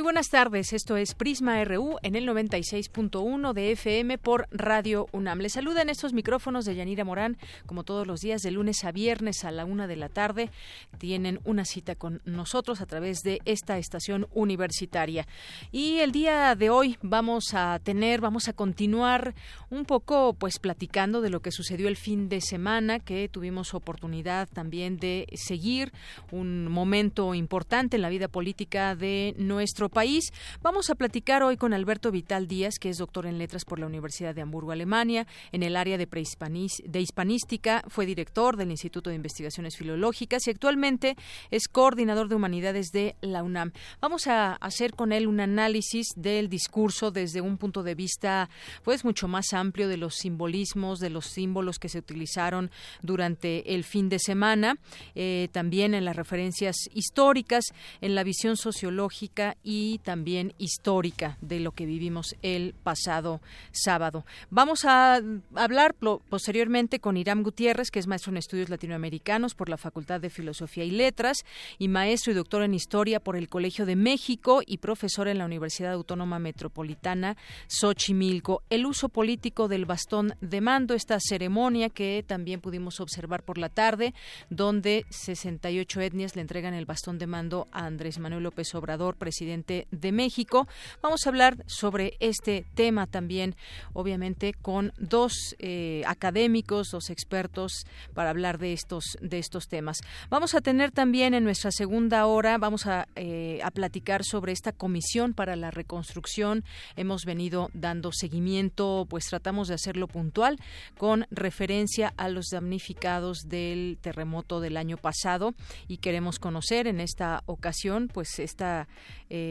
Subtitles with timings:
[0.00, 5.40] Muy buenas tardes, esto es Prisma RU en el 96.1 de FM por Radio UNAM.
[5.40, 7.36] Les saluda en estos micrófonos de Yanira Morán,
[7.66, 10.48] como todos los días, de lunes a viernes a la una de la tarde.
[10.96, 15.26] Tienen una cita con nosotros a través de esta estación universitaria.
[15.70, 19.34] Y el día de hoy vamos a tener, vamos a continuar
[19.68, 24.48] un poco, pues, platicando de lo que sucedió el fin de semana, que tuvimos oportunidad
[24.48, 25.92] también de seguir
[26.30, 30.32] un momento importante en la vida política de nuestro país.
[30.62, 33.86] Vamos a platicar hoy con Alberto Vital Díaz, que es doctor en letras por la
[33.86, 39.16] Universidad de Hamburgo, Alemania, en el área de, de hispanística, fue director del Instituto de
[39.16, 41.16] Investigaciones Filológicas y actualmente
[41.50, 43.72] es coordinador de humanidades de la UNAM.
[44.00, 48.48] Vamos a hacer con él un análisis del discurso desde un punto de vista
[48.84, 52.70] pues mucho más amplio de los simbolismos, de los símbolos que se utilizaron
[53.02, 54.78] durante el fin de semana,
[55.14, 57.64] eh, también en las referencias históricas,
[58.00, 63.40] en la visión sociológica y y también histórica de lo que vivimos el pasado
[63.72, 64.26] sábado.
[64.50, 65.22] Vamos a
[65.54, 70.28] hablar posteriormente con Irán Gutiérrez, que es maestro en estudios latinoamericanos por la Facultad de
[70.28, 71.38] Filosofía y Letras
[71.78, 75.46] y maestro y doctor en historia por el Colegio de México y profesor en la
[75.46, 78.62] Universidad Autónoma Metropolitana Xochimilco.
[78.68, 83.70] El uso político del bastón de mando, esta ceremonia que también pudimos observar por la
[83.70, 84.12] tarde,
[84.50, 89.69] donde 68 etnias le entregan el bastón de mando a Andrés Manuel López Obrador, presidente
[89.90, 90.66] de México.
[91.02, 93.54] Vamos a hablar sobre este tema también,
[93.92, 99.98] obviamente, con dos eh, académicos, dos expertos para hablar de estos de estos temas.
[100.28, 104.72] Vamos a tener también en nuestra segunda hora, vamos a, eh, a platicar sobre esta
[104.72, 106.64] comisión para la reconstrucción.
[106.96, 110.58] Hemos venido dando seguimiento, pues tratamos de hacerlo puntual
[110.98, 115.54] con referencia a los damnificados del terremoto del año pasado
[115.88, 118.88] y queremos conocer en esta ocasión, pues esta
[119.28, 119.49] eh,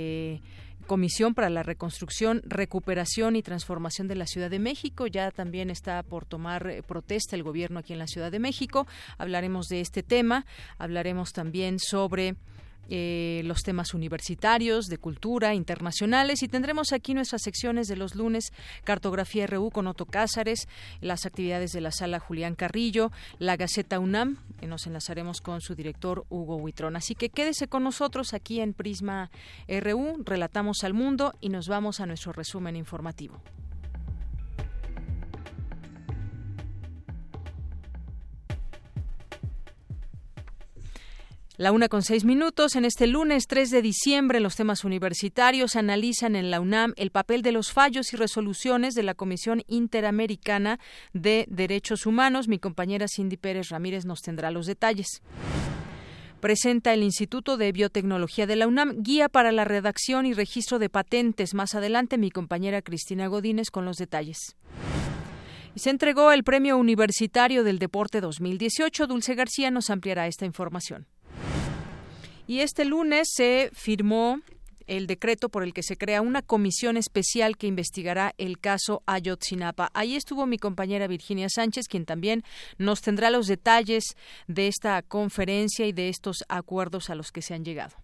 [0.87, 5.05] Comisión para la Reconstrucción, Recuperación y Transformación de la Ciudad de México.
[5.05, 8.87] Ya también está por tomar eh, protesta el gobierno aquí en la Ciudad de México.
[9.19, 10.47] Hablaremos de este tema.
[10.79, 12.37] Hablaremos también sobre
[12.89, 18.51] eh, los temas universitarios, de cultura, internacionales y tendremos aquí nuestras secciones de los lunes,
[18.83, 20.67] Cartografía RU con Otto Cázares,
[21.01, 26.25] las actividades de la sala Julián Carrillo, la Gaceta UNAM, nos enlazaremos con su director
[26.29, 26.95] Hugo Huitrón.
[26.95, 29.31] Así que quédese con nosotros aquí en Prisma
[29.67, 33.41] RU, relatamos al mundo y nos vamos a nuestro resumen informativo.
[41.59, 42.77] La una con seis minutos.
[42.77, 47.41] En este lunes 3 de diciembre, los temas universitarios analizan en la UNAM el papel
[47.41, 50.79] de los fallos y resoluciones de la Comisión Interamericana
[51.11, 52.47] de Derechos Humanos.
[52.47, 55.21] Mi compañera Cindy Pérez Ramírez nos tendrá los detalles
[56.39, 60.87] presenta el Instituto de Biotecnología de la UNAM guía para la redacción y registro de
[60.87, 61.53] patentes.
[61.53, 64.55] Más adelante mi compañera Cristina Godínez con los detalles.
[65.75, 69.07] Se entregó el Premio Universitario del Deporte 2018.
[69.07, 71.05] Dulce García nos ampliará esta información.
[72.49, 74.41] Y este lunes se firmó
[74.87, 79.91] el decreto por el que se crea una comisión especial que investigará el caso Ayotzinapa.
[79.93, 82.43] Ahí estuvo mi compañera Virginia Sánchez, quien también
[82.79, 84.15] nos tendrá los detalles
[84.47, 87.95] de esta conferencia y de estos acuerdos a los que se han llegado.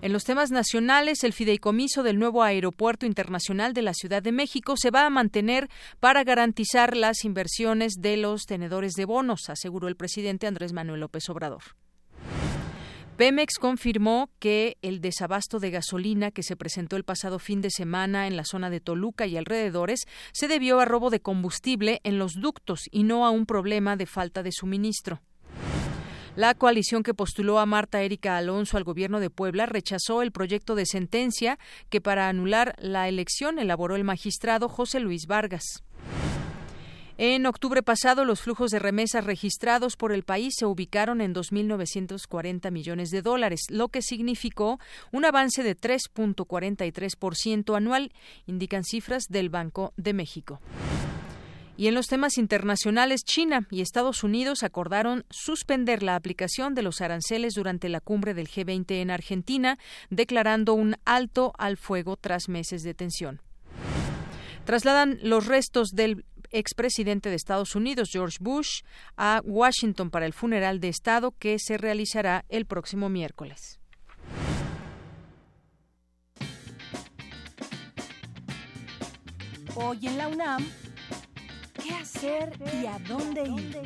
[0.00, 4.76] En los temas nacionales, el fideicomiso del nuevo Aeropuerto Internacional de la Ciudad de México
[4.76, 9.96] se va a mantener para garantizar las inversiones de los tenedores de bonos, aseguró el
[9.96, 11.64] presidente Andrés Manuel López Obrador.
[13.18, 18.28] Pemex confirmó que el desabasto de gasolina que se presentó el pasado fin de semana
[18.28, 22.34] en la zona de Toluca y alrededores se debió a robo de combustible en los
[22.34, 25.20] ductos y no a un problema de falta de suministro.
[26.36, 30.76] La coalición que postuló a Marta Erika Alonso al gobierno de Puebla rechazó el proyecto
[30.76, 35.82] de sentencia que para anular la elección elaboró el magistrado José Luis Vargas.
[37.20, 42.70] En octubre pasado, los flujos de remesas registrados por el país se ubicaron en 2.940
[42.70, 44.78] millones de dólares, lo que significó
[45.10, 48.12] un avance de 3.43% anual,
[48.46, 50.60] indican cifras del Banco de México.
[51.76, 57.00] Y en los temas internacionales, China y Estados Unidos acordaron suspender la aplicación de los
[57.00, 59.76] aranceles durante la cumbre del G20 en Argentina,
[60.08, 63.40] declarando un alto al fuego tras meses de tensión.
[64.68, 68.82] Trasladan los restos del expresidente de Estados Unidos, George Bush,
[69.16, 73.78] a Washington para el funeral de Estado que se realizará el próximo miércoles.
[79.74, 80.66] Hoy en la UNAM,
[81.82, 82.52] ¿qué hacer
[82.82, 83.78] y a dónde ir?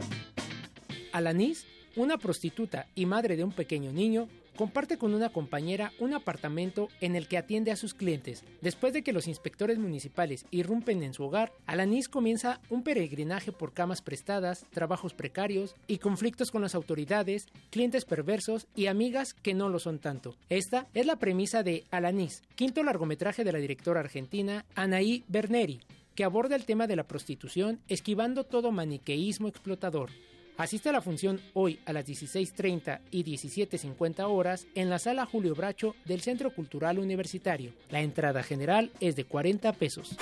[1.13, 1.67] Alanis,
[1.97, 7.17] una prostituta y madre de un pequeño niño, comparte con una compañera un apartamento en
[7.17, 8.45] el que atiende a sus clientes.
[8.61, 13.73] Después de que los inspectores municipales irrumpen en su hogar, Alanis comienza un peregrinaje por
[13.73, 19.69] camas prestadas, trabajos precarios y conflictos con las autoridades, clientes perversos y amigas que no
[19.69, 20.37] lo son tanto.
[20.49, 25.81] Esta es la premisa de Alanis, quinto largometraje de la directora argentina Anaí Berneri,
[26.15, 30.11] que aborda el tema de la prostitución esquivando todo maniqueísmo explotador.
[30.59, 35.55] Asiste a la función hoy a las 16.30 y 17.50 horas en la sala Julio
[35.55, 37.73] Bracho del Centro Cultural Universitario.
[37.91, 40.17] La entrada general es de 40 pesos.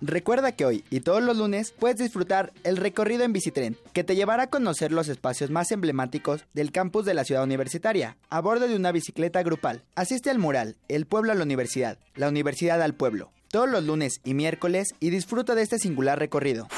[0.00, 4.14] Recuerda que hoy y todos los lunes puedes disfrutar el recorrido en bicitren, que te
[4.14, 8.68] llevará a conocer los espacios más emblemáticos del campus de la ciudad universitaria, a bordo
[8.68, 9.82] de una bicicleta grupal.
[9.96, 14.20] Asiste al mural El pueblo a la universidad, la universidad al pueblo, todos los lunes
[14.22, 16.68] y miércoles y disfruta de este singular recorrido.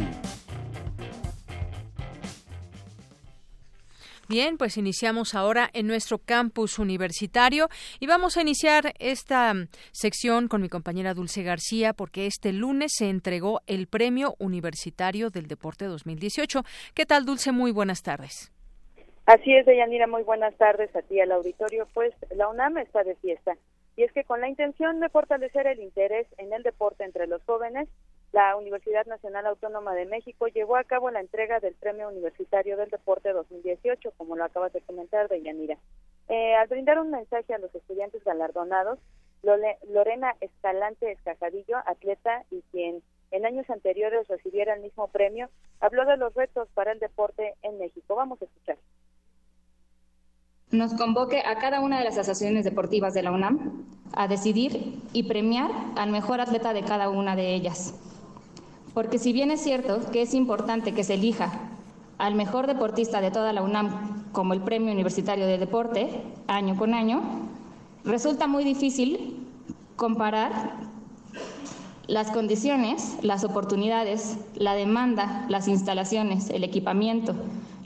[4.28, 7.68] Bien, pues iniciamos ahora en nuestro campus universitario
[8.00, 12.94] y vamos a iniciar esta mm, sección con mi compañera Dulce García porque este lunes
[12.96, 16.64] se entregó el Premio Universitario del Deporte 2018.
[16.96, 17.52] ¿Qué tal, Dulce?
[17.52, 18.52] Muy buenas tardes.
[19.28, 21.88] Así es, Deyanira, muy buenas tardes a ti al auditorio.
[21.94, 23.56] Pues la UNAM está de fiesta
[23.96, 27.44] y es que con la intención de fortalecer el interés en el deporte entre los
[27.44, 27.88] jóvenes,
[28.34, 32.90] la Universidad Nacional Autónoma de México llevó a cabo la entrega del Premio Universitario del
[32.90, 35.78] Deporte 2018, como lo acabas de comentar, Deyanira.
[36.30, 38.98] Eh, al brindar un mensaje a los estudiantes galardonados,
[39.44, 46.18] Lorena Escalante Escajadillo, atleta y quien en años anteriores recibiera el mismo premio, habló de
[46.18, 48.16] los retos para el deporte en México.
[48.16, 48.78] Vamos a escuchar.
[50.72, 55.24] Nos convoque a cada una de las asociaciones deportivas de la UNAM a decidir y
[55.24, 58.13] premiar al mejor atleta de cada una de ellas
[58.94, 61.52] porque si bien es cierto que es importante que se elija
[62.18, 66.10] al mejor deportista de toda la UNAM como el Premio Universitario de Deporte
[66.48, 67.22] año con año,
[68.04, 69.48] resulta muy difícil
[69.96, 70.74] comparar
[72.08, 77.34] las condiciones, las oportunidades, la demanda, las instalaciones, el equipamiento,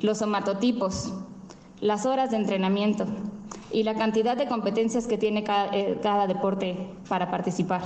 [0.02, 1.14] los somatotipos,
[1.80, 3.06] las horas de entrenamiento
[3.72, 6.76] y la cantidad de competencias que tiene cada, eh, cada deporte
[7.08, 7.82] para participar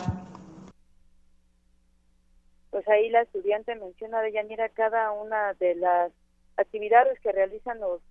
[2.71, 6.11] pues ahí la estudiante menciona de Yanira cada una de las
[6.57, 8.01] actividades que realizan los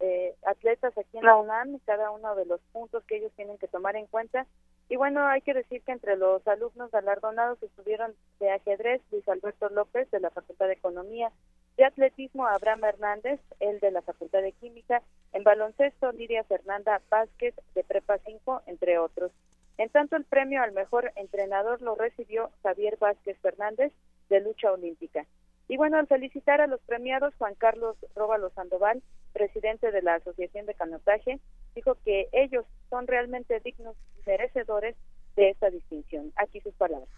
[0.00, 3.68] eh, atletas aquí en la UNAM, cada uno de los puntos que ellos tienen que
[3.68, 4.46] tomar en cuenta.
[4.88, 9.68] Y bueno, hay que decir que entre los alumnos galardonados estuvieron de ajedrez Luis Alberto
[9.68, 11.30] López de la Facultad de Economía,
[11.76, 17.54] de atletismo Abraham Hernández, el de la Facultad de Química, en baloncesto Lidia Fernanda Vázquez
[17.74, 19.32] de Prepa 5, entre otros.
[19.80, 23.94] En tanto, el premio al mejor entrenador lo recibió Javier Vázquez Fernández
[24.28, 25.24] de lucha olímpica.
[25.68, 30.66] Y bueno, al felicitar a los premiados, Juan Carlos Róbalo Sandoval, presidente de la Asociación
[30.66, 31.40] de Canotaje,
[31.74, 34.96] dijo que ellos son realmente dignos y merecedores
[35.34, 36.30] de esta distinción.
[36.36, 37.08] Aquí sus palabras.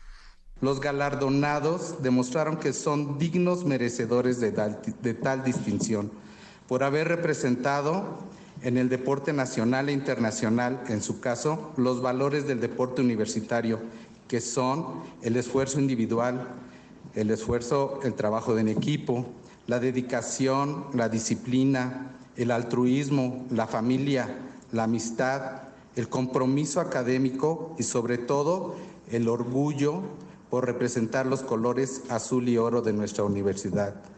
[0.61, 6.13] Los galardonados demostraron que son dignos merecedores de de tal distinción
[6.69, 8.21] por haber representado
[8.63, 13.81] en el deporte nacional e internacional, en su caso, los valores del deporte universitario,
[14.29, 16.49] que son el esfuerzo individual,
[17.15, 19.27] el esfuerzo, el trabajo en equipo,
[19.67, 24.29] la dedicación, la disciplina, el altruismo, la familia,
[24.71, 25.63] la amistad,
[25.97, 28.77] el compromiso académico y sobre todo
[29.11, 30.03] el orgullo
[30.49, 34.12] por representar los colores azul y oro de nuestra universidad.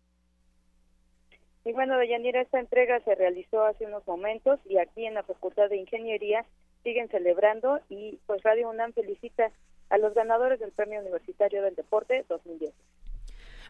[1.64, 5.70] Y bueno, Deyanira, esta entrega se realizó hace unos momentos y aquí en la Facultad
[5.70, 6.44] de Ingeniería
[6.82, 9.50] siguen celebrando y pues Radio UNAM felicita
[9.88, 12.72] a los ganadores del Premio Universitario del Deporte 2010.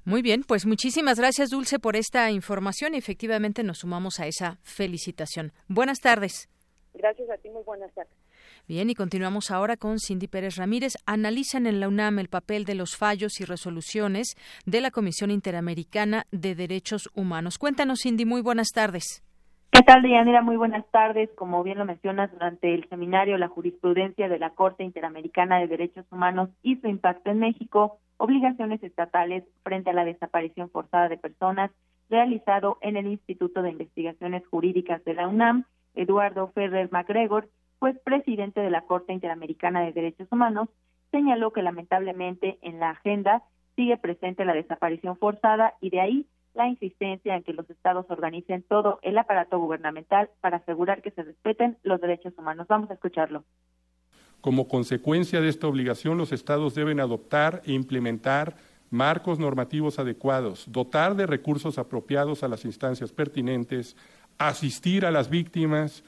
[0.04, 4.58] Muy bien, pues muchísimas gracias Dulce por esta información y efectivamente nos sumamos a esa
[4.62, 5.52] felicitación.
[5.68, 6.48] Buenas tardes.
[6.94, 8.23] Gracias a ti, muy buenas tardes.
[8.66, 10.94] Bien, y continuamos ahora con Cindy Pérez Ramírez.
[11.04, 16.24] Analizan en la UNAM el papel de los fallos y resoluciones de la Comisión Interamericana
[16.32, 17.58] de Derechos Humanos.
[17.58, 19.22] Cuéntanos, Cindy, muy buenas tardes.
[19.70, 20.40] ¿Qué tal, Deyanira?
[20.40, 21.28] Muy buenas tardes.
[21.36, 26.06] Como bien lo mencionas, durante el seminario La jurisprudencia de la Corte Interamericana de Derechos
[26.10, 31.70] Humanos y su impacto en México, obligaciones estatales frente a la desaparición forzada de personas,
[32.08, 37.50] realizado en el Instituto de Investigaciones Jurídicas de la UNAM, Eduardo Ferrer MacGregor
[37.84, 40.70] pues presidente de la Corte Interamericana de Derechos Humanos,
[41.10, 43.42] señaló que lamentablemente en la agenda
[43.76, 48.62] sigue presente la desaparición forzada y de ahí la insistencia en que los estados organicen
[48.62, 52.68] todo el aparato gubernamental para asegurar que se respeten los derechos humanos.
[52.68, 53.44] Vamos a escucharlo.
[54.40, 58.56] Como consecuencia de esta obligación, los estados deben adoptar e implementar
[58.88, 63.94] marcos normativos adecuados, dotar de recursos apropiados a las instancias pertinentes,
[64.38, 66.02] asistir a las víctimas,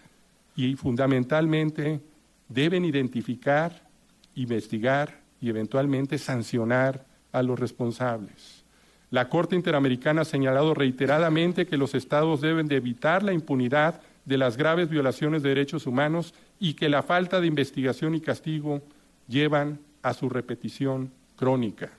[0.56, 2.00] y fundamentalmente
[2.48, 3.88] deben identificar,
[4.34, 8.64] investigar y eventualmente sancionar a los responsables.
[9.10, 14.38] La Corte Interamericana ha señalado reiteradamente que los estados deben de evitar la impunidad de
[14.38, 18.82] las graves violaciones de derechos humanos y que la falta de investigación y castigo
[19.28, 21.90] llevan a su repetición crónica.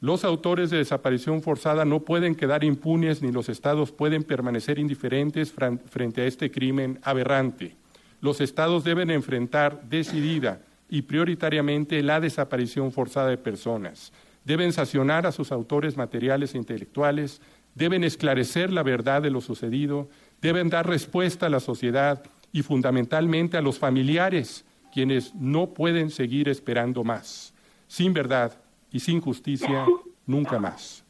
[0.00, 5.52] Los autores de desaparición forzada no pueden quedar impunes ni los estados pueden permanecer indiferentes
[5.52, 7.76] frente a este crimen aberrante.
[8.20, 10.60] Los estados deben enfrentar decidida
[10.90, 14.12] y prioritariamente la desaparición forzada de personas.
[14.44, 17.40] Deben sancionar a sus autores materiales e intelectuales,
[17.74, 20.08] deben esclarecer la verdad de lo sucedido,
[20.42, 22.22] deben dar respuesta a la sociedad
[22.52, 27.54] y fundamentalmente a los familiares, quienes no pueden seguir esperando más.
[27.88, 28.58] Sin verdad,
[28.90, 29.86] y sin justicia
[30.26, 31.06] nunca más.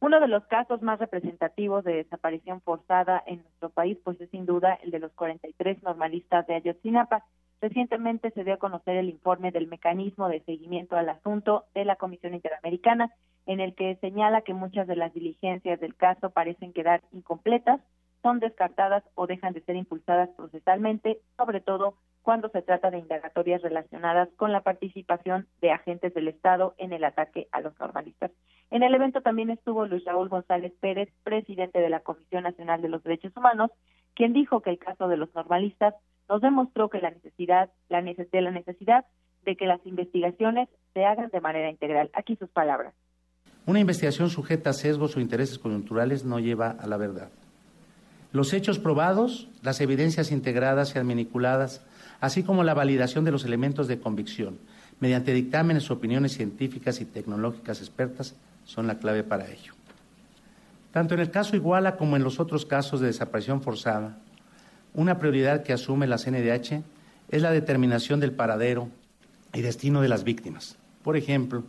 [0.00, 4.46] Uno de los casos más representativos de desaparición forzada en nuestro país, pues es sin
[4.46, 7.24] duda el de los 43 normalistas de Ayotzinapa.
[7.60, 11.96] Recientemente se dio a conocer el informe del mecanismo de seguimiento al asunto de la
[11.96, 13.12] Comisión Interamericana,
[13.46, 17.80] en el que señala que muchas de las diligencias del caso parecen quedar incompletas,
[18.22, 23.62] son descartadas o dejan de ser impulsadas procesalmente, sobre todo cuando se trata de indagatorias
[23.62, 28.30] relacionadas con la participación de agentes del Estado en el ataque a los normalistas.
[28.70, 32.88] En el evento también estuvo Luis Raúl González Pérez, presidente de la Comisión Nacional de
[32.88, 33.70] los Derechos Humanos,
[34.14, 35.94] quien dijo que el caso de los normalistas
[36.28, 39.06] nos demostró que la necesidad, la de la necesidad
[39.44, 42.10] de que las investigaciones se hagan de manera integral.
[42.12, 42.94] Aquí sus palabras.
[43.64, 47.30] Una investigación sujeta a sesgos o intereses coyunturales no lleva a la verdad.
[48.32, 51.84] Los hechos probados, las evidencias integradas y adminiculadas,
[52.20, 54.58] así como la validación de los elementos de convicción
[55.00, 58.34] mediante dictámenes o opiniones científicas y tecnológicas expertas
[58.64, 59.74] son la clave para ello.
[60.92, 64.18] Tanto en el caso Iguala como en los otros casos de desaparición forzada,
[64.94, 66.82] una prioridad que asume la CNDH
[67.28, 68.88] es la determinación del paradero
[69.52, 70.76] y destino de las víctimas.
[71.04, 71.62] Por ejemplo,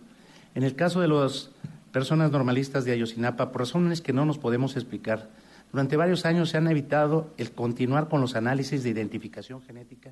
[0.55, 1.51] en el caso de las
[1.91, 5.29] personas normalistas de Ayotzinapa, por razones que no nos podemos explicar,
[5.71, 10.11] durante varios años se han evitado el continuar con los análisis de identificación genética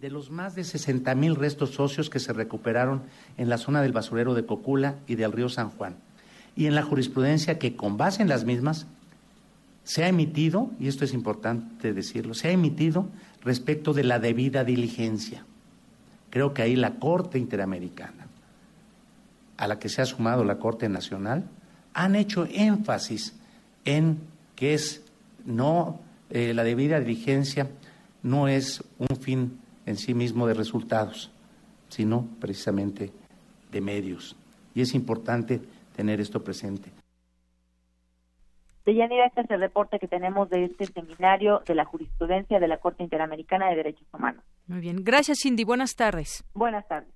[0.00, 3.02] de los más de 60 mil restos óseos que se recuperaron
[3.38, 5.96] en la zona del basurero de Cocula y del río San Juan,
[6.54, 8.86] y en la jurisprudencia que con base en las mismas
[9.84, 13.08] se ha emitido, y esto es importante decirlo, se ha emitido
[13.42, 15.46] respecto de la debida diligencia.
[16.28, 18.26] Creo que ahí la Corte Interamericana,
[19.56, 21.44] a la que se ha sumado la Corte Nacional,
[21.94, 23.34] han hecho énfasis
[23.84, 24.18] en
[24.56, 25.02] que es
[25.46, 27.70] no eh, la debida diligencia
[28.22, 31.30] no es un fin en sí mismo de resultados,
[31.88, 33.12] sino precisamente
[33.70, 34.36] de medios.
[34.74, 35.60] Y es importante
[35.94, 36.90] tener esto presente.
[38.84, 42.78] Deyanira, este es el reporte que tenemos de este seminario de la jurisprudencia de la
[42.78, 44.44] Corte Interamericana de Derechos Humanos.
[44.68, 45.02] Muy bien.
[45.02, 45.64] Gracias, Cindy.
[45.64, 46.44] Buenas tardes.
[46.54, 47.12] Buenas tardes.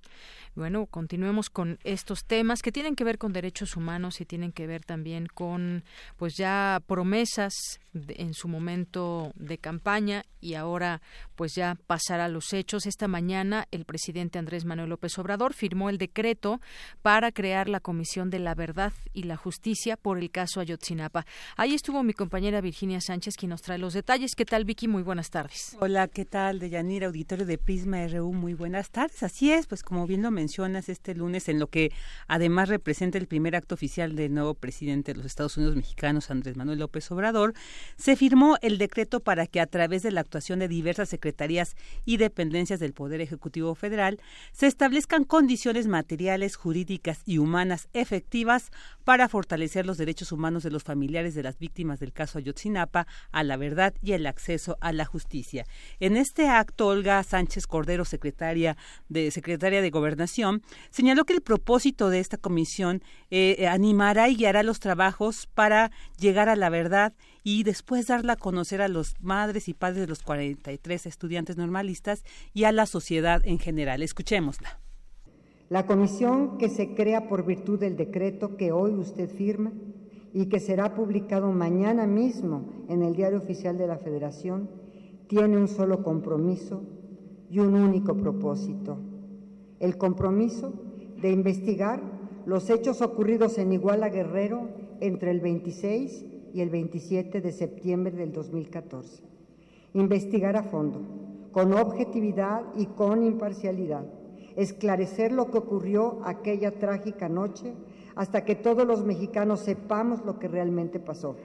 [0.53, 4.67] Bueno, continuemos con estos temas que tienen que ver con derechos humanos y tienen que
[4.67, 5.83] ver también con,
[6.17, 7.53] pues ya promesas
[7.93, 11.01] en su momento de campaña y ahora,
[11.35, 12.85] pues ya pasar a los hechos.
[12.85, 16.59] Esta mañana el presidente Andrés Manuel López Obrador firmó el decreto
[17.01, 21.25] para crear la Comisión de la Verdad y la Justicia por el caso Ayotzinapa.
[21.57, 24.35] Ahí estuvo mi compañera Virginia Sánchez quien nos trae los detalles.
[24.35, 24.87] ¿Qué tal, Vicky?
[24.87, 25.77] Muy buenas tardes.
[25.79, 28.33] Hola, ¿qué tal, Deyanira, auditorio de Prisma RU?
[28.33, 29.21] Muy buenas tardes.
[29.23, 31.91] Así es, pues como bien lo mencionas este lunes, en lo que
[32.27, 36.57] además representa el primer acto oficial del nuevo presidente de los Estados Unidos mexicanos, Andrés
[36.57, 37.53] Manuel López Obrador,
[37.95, 42.17] se firmó el decreto para que a través de la actuación de diversas secretarías y
[42.17, 44.19] dependencias del Poder Ejecutivo Federal
[44.51, 48.71] se establezcan condiciones materiales, jurídicas y humanas efectivas
[49.03, 53.43] para fortalecer los derechos humanos de los familiares de las víctimas del caso Ayotzinapa a
[53.43, 55.65] la verdad y el acceso a la justicia.
[55.99, 58.75] En este acto, Olga Sánchez Cordero, secretaria
[59.07, 60.30] de secretaria de Gobernación,
[60.89, 66.49] señaló que el propósito de esta comisión eh, animará y guiará los trabajos para llegar
[66.49, 70.21] a la verdad y después darla a conocer a los madres y padres de los
[70.21, 72.23] 43 estudiantes normalistas
[72.53, 74.03] y a la sociedad en general.
[74.03, 74.79] Escuchémosla.
[75.69, 79.71] La comisión que se crea por virtud del decreto que hoy usted firma
[80.33, 84.69] y que será publicado mañana mismo en el Diario Oficial de la Federación
[85.27, 86.83] tiene un solo compromiso
[87.49, 88.97] y un único propósito,
[89.81, 90.73] el compromiso
[91.21, 92.01] de investigar
[92.45, 94.69] los hechos ocurridos en Iguala Guerrero
[94.99, 99.23] entre el 26 y el 27 de septiembre del 2014.
[99.93, 101.01] Investigar a fondo,
[101.51, 104.05] con objetividad y con imparcialidad,
[104.55, 107.73] esclarecer lo que ocurrió aquella trágica noche
[108.15, 111.37] hasta que todos los mexicanos sepamos lo que realmente pasó,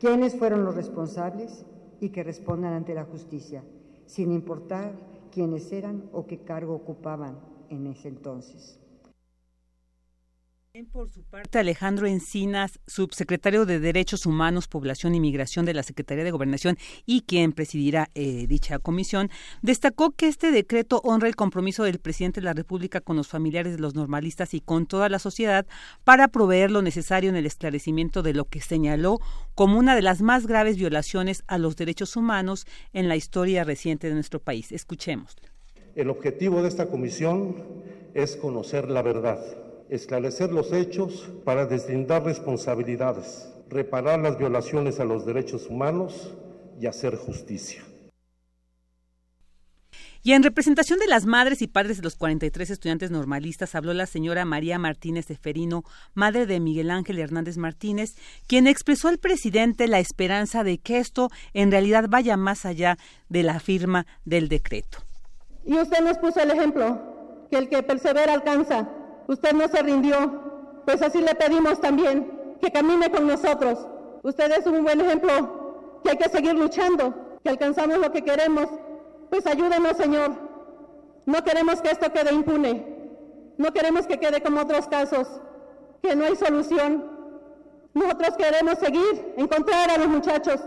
[0.00, 1.64] quiénes fueron los responsables
[2.00, 3.62] y que respondan ante la justicia,
[4.06, 4.92] sin importar
[5.30, 8.78] quiénes eran o qué cargo ocupaban en ese entonces.
[10.92, 16.22] Por su parte, Alejandro Encinas, subsecretario de Derechos Humanos, Población y Migración de la Secretaría
[16.22, 19.30] de Gobernación y quien presidirá eh, dicha comisión,
[19.62, 23.72] destacó que este decreto honra el compromiso del presidente de la República con los familiares
[23.72, 25.66] de los normalistas y con toda la sociedad
[26.04, 29.18] para proveer lo necesario en el esclarecimiento de lo que señaló
[29.56, 34.06] como una de las más graves violaciones a los derechos humanos en la historia reciente
[34.06, 34.70] de nuestro país.
[34.70, 35.36] Escuchemos.
[35.94, 37.56] El objetivo de esta comisión
[38.14, 39.40] es conocer la verdad
[39.90, 46.32] esclarecer los hechos para deslindar responsabilidades, reparar las violaciones a los derechos humanos
[46.80, 47.82] y hacer justicia.
[50.22, 54.06] Y en representación de las madres y padres de los 43 estudiantes normalistas habló la
[54.06, 55.82] señora María Martínez Eferino,
[56.14, 58.14] madre de Miguel Ángel Hernández Martínez,
[58.46, 62.98] quien expresó al presidente la esperanza de que esto en realidad vaya más allá
[63.30, 64.98] de la firma del decreto.
[65.64, 66.98] Y usted nos puso el ejemplo,
[67.50, 68.88] que el que persevera alcanza.
[69.26, 73.86] Usted no se rindió, pues así le pedimos también que camine con nosotros.
[74.22, 78.66] Usted es un buen ejemplo, que hay que seguir luchando, que alcanzamos lo que queremos.
[79.28, 80.32] Pues ayúdenos, Señor.
[81.26, 83.00] No queremos que esto quede impune.
[83.56, 85.28] No queremos que quede como otros casos,
[86.02, 87.04] que no hay solución.
[87.92, 90.60] Nosotros queremos seguir, encontrar a los muchachos,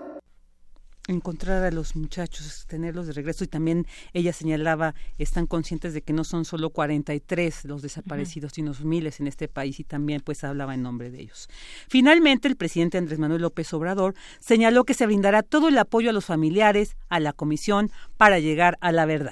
[1.07, 6.13] encontrar a los muchachos, tenerlos de regreso y también ella señalaba, están conscientes de que
[6.13, 10.73] no son solo 43 los desaparecidos, sino miles en este país y también pues hablaba
[10.73, 11.49] en nombre de ellos.
[11.87, 16.13] Finalmente, el presidente Andrés Manuel López Obrador señaló que se brindará todo el apoyo a
[16.13, 19.31] los familiares, a la comisión, para llegar a la verdad.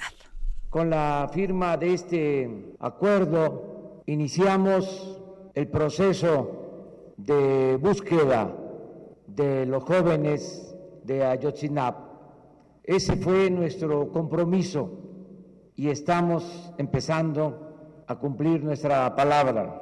[0.68, 5.18] Con la firma de este acuerdo iniciamos
[5.54, 8.56] el proceso de búsqueda
[9.26, 10.71] de los jóvenes
[11.04, 11.96] de Ayotzinap.
[12.84, 14.90] Ese fue nuestro compromiso
[15.76, 19.80] y estamos empezando a cumplir nuestra palabra.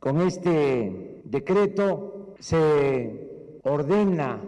[0.00, 4.40] Con este decreto se ordena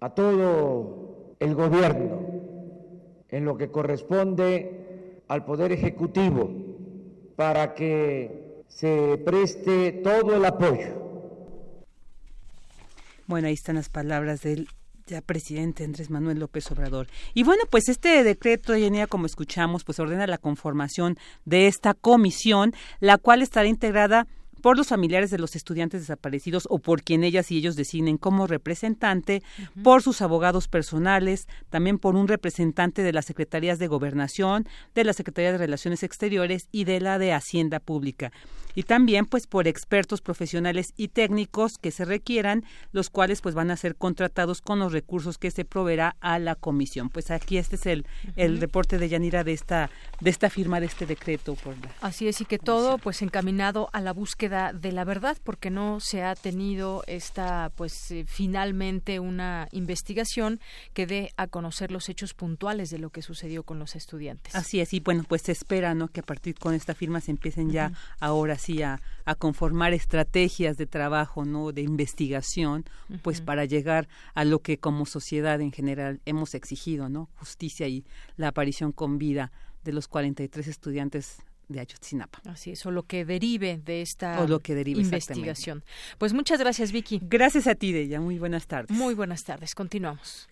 [0.00, 2.20] a todo el gobierno
[3.28, 6.50] en lo que corresponde al Poder Ejecutivo
[7.36, 11.06] para que se preste todo el apoyo.
[13.26, 14.68] Bueno, ahí están las palabras del
[15.06, 17.06] ya presidente Andrés Manuel López Obrador.
[17.34, 22.74] Y bueno, pues este decreto, Yanira, como escuchamos, pues ordena la conformación de esta comisión,
[23.00, 24.26] la cual estará integrada
[24.66, 28.48] por los familiares de los estudiantes desaparecidos o por quien ellas y ellos designen como
[28.48, 29.44] representante,
[29.84, 35.12] por sus abogados personales, también por un representante de las secretarías de Gobernación, de la
[35.12, 38.32] Secretaría de Relaciones Exteriores y de la de Hacienda Pública.
[38.74, 43.70] Y también pues por expertos profesionales y técnicos que se requieran, los cuales pues van
[43.70, 47.08] a ser contratados con los recursos que se proveerá a la comisión.
[47.08, 50.86] Pues aquí este es el, el reporte de Yanira de esta de esta firma de
[50.86, 55.04] este decreto por Así es y que todo pues encaminado a la búsqueda de la
[55.04, 60.60] verdad porque no se ha tenido esta pues eh, finalmente una investigación
[60.92, 64.54] que dé a conocer los hechos puntuales de lo que sucedió con los estudiantes.
[64.54, 67.30] Así es y bueno pues se espera no que a partir con esta firma se
[67.30, 68.56] empiecen ya ahora
[69.24, 71.72] a, conformar estrategias de trabajo, ¿no?
[71.72, 72.84] De investigación,
[73.22, 77.28] pues para llegar a lo que como sociedad en general hemos exigido, ¿no?
[77.36, 78.04] Justicia y
[78.36, 79.52] la aparición con vida
[79.84, 82.40] de los 43 estudiantes de Ayotzinapa.
[82.48, 85.84] Así es, o lo que derive de esta o lo que derive investigación.
[86.18, 87.20] Pues muchas gracias, Vicky.
[87.22, 88.20] Gracias a ti, Deya.
[88.20, 88.90] Muy buenas tardes.
[88.90, 89.74] Muy buenas tardes.
[89.74, 90.48] Continuamos.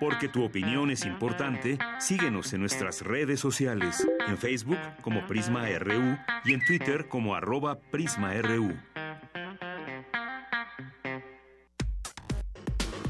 [0.00, 6.16] Porque tu opinión es importante, síguenos en nuestras redes sociales, en Facebook como Prisma RU
[6.44, 8.74] y en Twitter como arroba PrismaRU.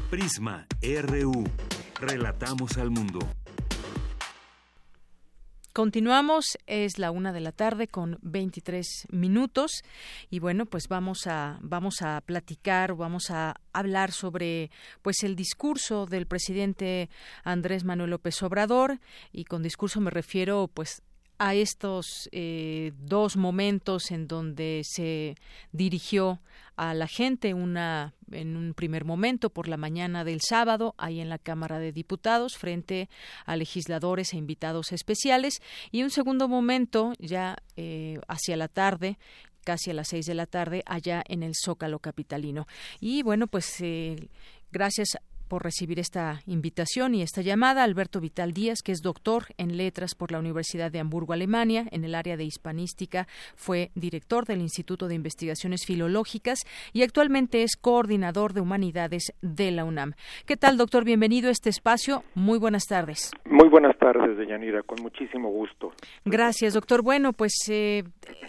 [0.09, 1.43] Prisma RU.
[2.01, 3.19] Relatamos al mundo.
[5.73, 9.83] Continuamos, es la una de la tarde con 23 minutos
[10.31, 14.71] y bueno, pues vamos a vamos a platicar, vamos a hablar sobre
[15.03, 17.09] pues el discurso del presidente
[17.43, 18.99] Andrés Manuel López Obrador
[19.31, 21.03] y con discurso me refiero pues
[21.39, 25.35] a estos eh, dos momentos en donde se
[25.71, 26.39] dirigió
[26.75, 31.29] a la gente una en un primer momento por la mañana del sábado ahí en
[31.29, 33.09] la Cámara de Diputados frente
[33.45, 39.17] a legisladores e invitados especiales y un segundo momento ya eh, hacia la tarde
[39.63, 42.67] casi a las seis de la tarde allá en el Zócalo capitalino.
[42.99, 44.29] Y bueno pues eh,
[44.71, 45.17] gracias
[45.49, 47.83] por recibir esta invitación y esta llamada.
[47.83, 52.05] Alberto Vital Díaz, que es doctor en letras por la Universidad de Hamburgo, Alemania, en
[52.05, 56.59] el área de hispanística, fue director del Instituto de Investigaciones Filológicas
[56.93, 60.13] y actualmente es coordinador de humanidades de la UNAM.
[60.45, 61.03] ¿Qué tal, doctor?
[61.03, 62.23] Bienvenido a este espacio.
[62.35, 63.31] Muy buenas tardes.
[63.45, 65.91] Muy buenas tardes, Deyanira, con muchísimo gusto.
[66.25, 67.01] Gracias, doctor.
[67.01, 68.03] Bueno, pues eh,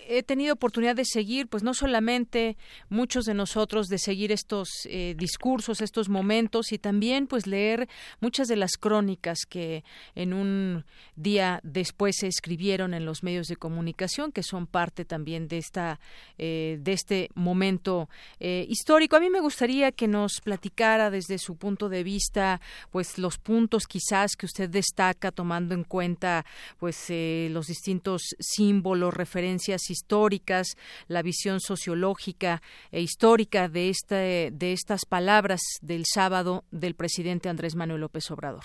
[0.07, 2.59] he tenido oportunidad de seguir, pues no solamente
[2.91, 7.89] muchos de nosotros, de seguir estos eh, discursos, estos momentos y también también pues leer
[8.19, 9.85] muchas de las crónicas que
[10.17, 15.47] en un día después se escribieron en los medios de comunicación que son parte también
[15.47, 16.01] de esta
[16.37, 18.09] eh, de este momento
[18.41, 19.15] eh, histórico.
[19.15, 23.87] A mí me gustaría que nos platicara desde su punto de vista pues los puntos
[23.87, 26.45] quizás que usted destaca tomando en cuenta
[26.81, 30.77] pues eh, los distintos símbolos referencias históricas
[31.07, 37.77] la visión sociológica e histórica de este de estas palabras del sábado del presidente Andrés
[37.77, 38.65] Manuel López Obrador.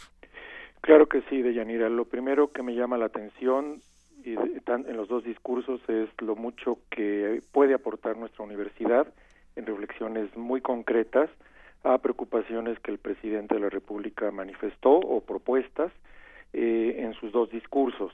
[0.81, 1.89] Claro que sí, Deyanira.
[1.89, 3.81] Lo primero que me llama la atención
[4.23, 9.07] en los dos discursos es lo mucho que puede aportar nuestra universidad
[9.55, 11.29] en reflexiones muy concretas
[11.83, 15.91] a preocupaciones que el presidente de la República manifestó o propuestas
[16.53, 18.11] eh, en sus dos discursos.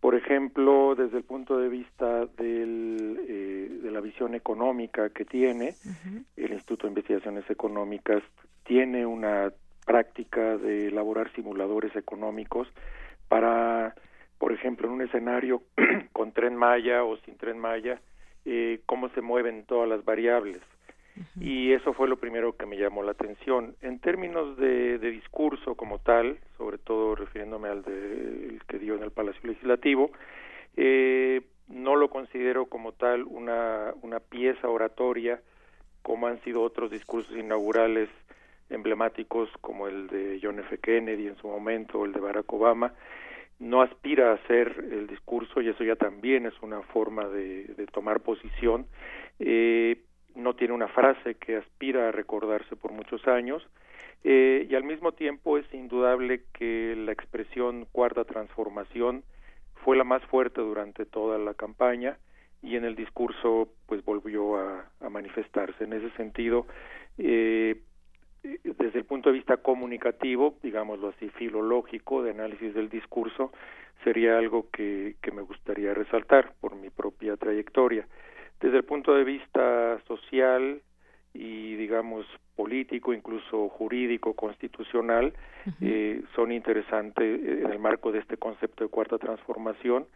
[0.00, 5.74] Por ejemplo, desde el punto de vista del, eh, de la visión económica que tiene,
[6.36, 8.22] el Instituto de Investigaciones Económicas
[8.64, 9.52] tiene una
[9.84, 12.68] práctica de elaborar simuladores económicos
[13.28, 13.94] para,
[14.38, 15.62] por ejemplo, en un escenario
[16.12, 18.00] con tren Maya o sin tren Maya,
[18.44, 20.60] eh, cómo se mueven todas las variables.
[21.40, 23.74] Y eso fue lo primero que me llamó la atención.
[23.80, 29.10] En términos de, discurso como tal, sobre todo refiriéndome al de, que dio en el
[29.10, 30.10] Palacio Legislativo,
[30.76, 35.40] eh, no lo considero como tal una, una pieza oratoria
[36.02, 38.08] como han sido otros discursos inaugurales
[38.70, 40.78] emblemáticos como el de John F.
[40.78, 42.94] Kennedy en su momento o el de Barack Obama,
[43.58, 47.86] no aspira a hacer el discurso y eso ya también es una forma de, de
[47.86, 48.86] tomar posición.
[49.38, 49.96] Eh,
[50.34, 53.66] no tiene una frase que aspira a recordarse por muchos años
[54.24, 59.22] eh, y al mismo tiempo es indudable que la expresión cuarta transformación
[59.84, 62.18] fue la más fuerte durante toda la campaña
[62.62, 65.84] y en el discurso pues volvió a, manifestarse.
[65.84, 66.66] En ese sentido,
[67.16, 67.80] eh,
[68.42, 73.52] desde el punto de vista comunicativo, digámoslo así, filológico, de análisis del discurso,
[74.04, 78.06] sería algo que, que me gustaría resaltar por mi propia trayectoria.
[78.60, 80.80] Desde el punto de vista social
[81.34, 85.32] y, digamos, político, incluso jurídico, constitucional,
[85.80, 90.06] eh, son interesantes eh, en el marco de este concepto de cuarta transformación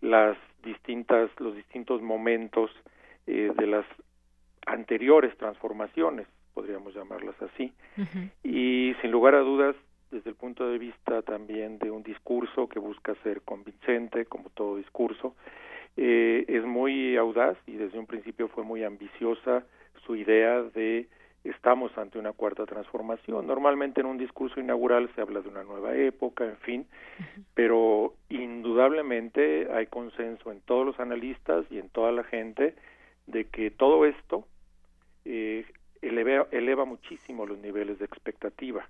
[0.00, 2.70] las distintas, los distintos momentos
[3.26, 3.86] eh, de las
[4.66, 7.72] anteriores transformaciones podríamos llamarlas así.
[8.44, 9.74] Y sin lugar a dudas,
[10.10, 14.76] desde el punto de vista también de un discurso que busca ser convincente, como todo
[14.76, 15.34] discurso,
[15.96, 19.64] eh, es muy audaz y desde un principio fue muy ambiciosa
[20.06, 21.08] su idea de
[21.44, 23.46] estamos ante una cuarta transformación.
[23.46, 26.86] Normalmente en un discurso inaugural se habla de una nueva época, en fin,
[27.54, 32.74] pero indudablemente hay consenso en todos los analistas y en toda la gente
[33.26, 34.46] de que todo esto
[35.24, 35.64] eh,
[36.00, 38.88] eleva, eleva muchísimo los niveles de expectativa.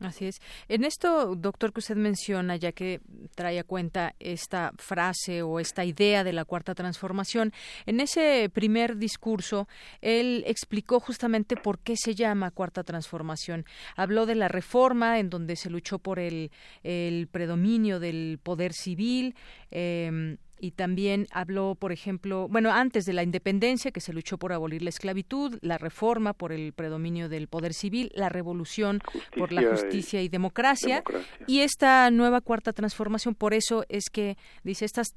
[0.00, 0.40] Así es.
[0.68, 3.00] En esto, doctor, que usted menciona, ya que
[3.34, 7.52] trae a cuenta esta frase o esta idea de la cuarta transformación,
[7.86, 9.68] en ese primer discurso,
[10.00, 13.64] él explicó justamente por qué se llama cuarta transformación.
[13.96, 16.50] Habló de la reforma en donde se luchó por el,
[16.82, 19.36] el predominio del poder civil.
[19.70, 24.54] Eh, y también habló, por ejemplo, bueno, antes de la independencia, que se luchó por
[24.54, 29.00] abolir la esclavitud, la reforma por el predominio del poder civil, la revolución
[29.36, 31.04] por la justicia y, democracia,
[31.46, 33.34] y esta nueva cuarta transformación.
[33.34, 35.14] Por eso es que dice estas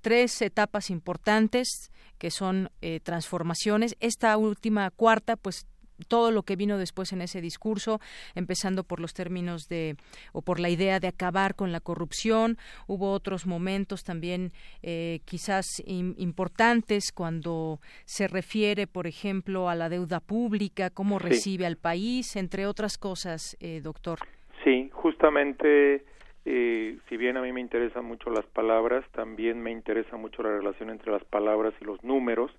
[0.00, 3.96] tres etapas importantes que son eh, transformaciones.
[3.98, 5.66] Esta última cuarta, pues
[6.08, 8.00] todo lo que vino después en ese discurso,
[8.34, 9.96] empezando por los términos de
[10.32, 12.56] o por la idea de acabar con la corrupción.
[12.86, 14.50] Hubo otros momentos también
[14.82, 21.76] eh, quizás importantes cuando se refiere, por ejemplo, a la deuda pública, cómo recibe al
[21.76, 24.18] país, entre otras cosas, eh, doctor.
[24.64, 26.04] Sí, justamente.
[26.46, 30.50] Eh, si bien a mí me interesan mucho las palabras, también me interesa mucho la
[30.50, 32.50] relación entre las palabras y los números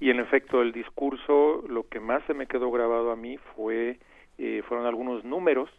[0.00, 3.98] y en efecto el discurso lo que más se me quedó grabado a mí fue
[4.38, 5.70] eh, fueron algunos números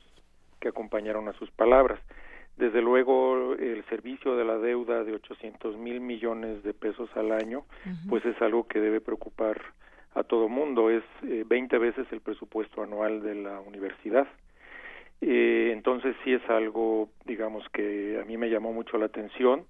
[0.60, 2.00] que acompañaron a sus palabras.
[2.58, 7.66] Desde luego el servicio de la deuda de 800 mil millones de pesos al año
[8.08, 9.62] pues es algo que debe preocupar
[10.14, 10.90] a todo mundo.
[10.90, 14.28] Es eh, 20 veces el presupuesto anual de la universidad.
[15.20, 19.66] Eh, entonces sí es algo digamos que a mí me llamó mucho la atención.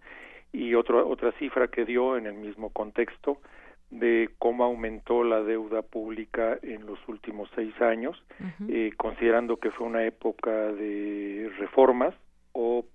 [0.53, 3.39] Y otra otra cifra que dio en el mismo contexto
[3.89, 8.21] de cómo aumentó la deuda pública en los últimos seis años,
[8.67, 12.13] eh, considerando que fue una época de reformas
[12.51, 12.85] o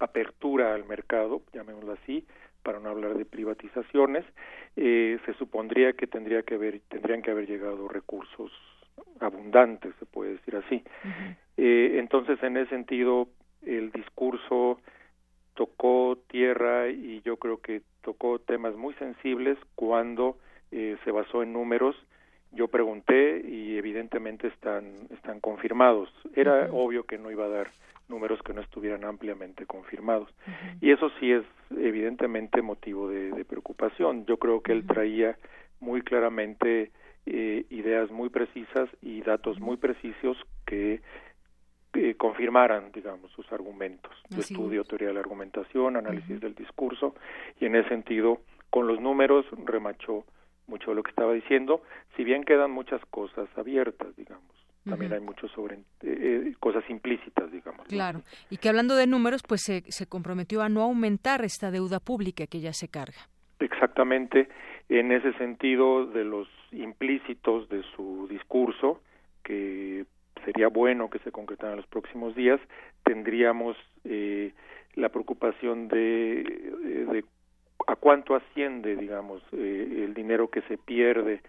[0.00, 2.26] apertura al mercado, llamémoslo así,
[2.62, 4.24] para no hablar de privatizaciones,
[4.76, 8.50] eh, se supondría que tendría que haber, tendrían que haber llegado recursos
[9.20, 10.82] abundantes, se puede decir así.
[11.56, 13.28] eh, entonces, en ese sentido,
[13.62, 14.80] el discurso
[15.54, 20.36] tocó tierra y yo creo que tocó temas muy sensibles cuando
[20.70, 21.96] eh, se basó en números.
[22.52, 26.08] Yo pregunté y evidentemente están, están confirmados.
[26.36, 27.70] Era obvio que no iba a dar
[28.08, 30.28] números que no estuvieran ampliamente confirmados.
[30.80, 34.26] Y eso sí es evidentemente motivo de, preocupación.
[34.26, 35.36] Yo creo que él traía
[35.80, 36.90] muy claramente
[37.26, 40.36] eh, ideas muy precisas y datos muy precisos
[40.66, 41.00] que
[41.94, 44.12] eh, confirmaran, digamos, sus argumentos.
[44.30, 47.14] Yo estudio teoría de la argumentación, análisis del discurso,
[47.60, 50.24] y en ese sentido, con los números, remachó
[50.66, 51.82] mucho de lo que estaba diciendo,
[52.16, 54.44] si bien quedan muchas cosas abiertas, digamos.
[54.84, 57.86] También hay mucho sobre eh, eh, cosas implícitas, digamos.
[57.86, 62.00] Claro, y que hablando de números, pues se, se comprometió a no aumentar esta deuda
[62.00, 63.28] pública que ya se carga.
[63.60, 64.48] Exactamente,
[64.90, 69.00] en ese sentido de los implícitos de su discurso,
[69.42, 70.04] que
[70.44, 72.60] sería bueno que se concretaran en los próximos días,
[73.04, 74.52] tendríamos eh,
[74.94, 77.24] la preocupación de, eh, de,
[77.86, 81.40] a cuánto asciende, digamos, eh, el dinero que se pierde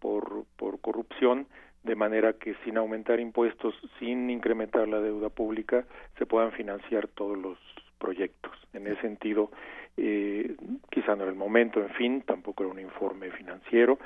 [0.00, 1.46] por, por corrupción,
[1.82, 5.84] de manera que sin aumentar impuestos, sin incrementar la deuda pública,
[6.18, 7.58] se puedan financiar todos los
[7.98, 8.52] proyectos.
[8.72, 9.50] En ese sentido,
[9.96, 10.56] eh,
[10.90, 13.98] quizá no era el momento, en fin, tampoco era un informe financiero,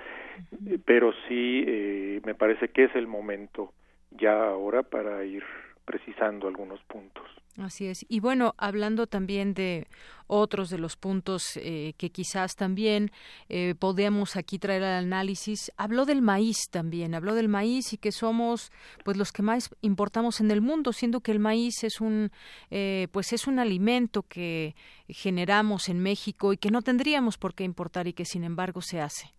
[0.85, 3.73] pero sí eh, me parece que es el momento
[4.11, 5.43] ya ahora para ir
[5.85, 7.25] precisando algunos puntos.
[7.59, 8.05] Así es.
[8.09, 9.87] Y bueno, hablando también de
[10.27, 13.11] otros de los puntos eh, que quizás también
[13.49, 18.13] eh, podemos aquí traer al análisis, habló del maíz también, habló del maíz y que
[18.13, 18.73] somos
[19.05, 22.31] pues los que más importamos en el mundo, siendo que el maíz es un
[22.71, 24.75] eh, pues es un alimento que
[25.09, 29.01] generamos en México y que no tendríamos por qué importar y que sin embargo se
[29.01, 29.33] hace.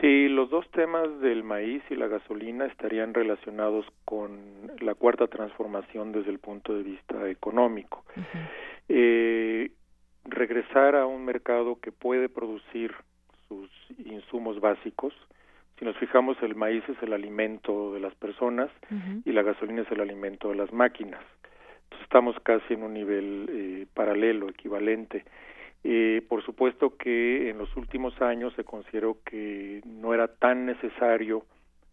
[0.00, 4.38] Sí, los dos temas del maíz y la gasolina estarían relacionados con
[4.80, 8.04] la cuarta transformación desde el punto de vista económico.
[8.88, 9.70] eh,
[10.24, 12.94] regresar a un mercado que puede producir
[13.48, 13.70] sus
[14.04, 15.14] insumos básicos.
[15.78, 19.22] Si nos fijamos, el maíz es el alimento de las personas uh -huh.
[19.24, 21.22] y la gasolina es el alimento de las máquinas.
[21.84, 25.24] Entonces estamos casi en un nivel eh, paralelo, equivalente.
[25.84, 31.44] Eh, por supuesto que en los últimos años se consideró que no era tan necesario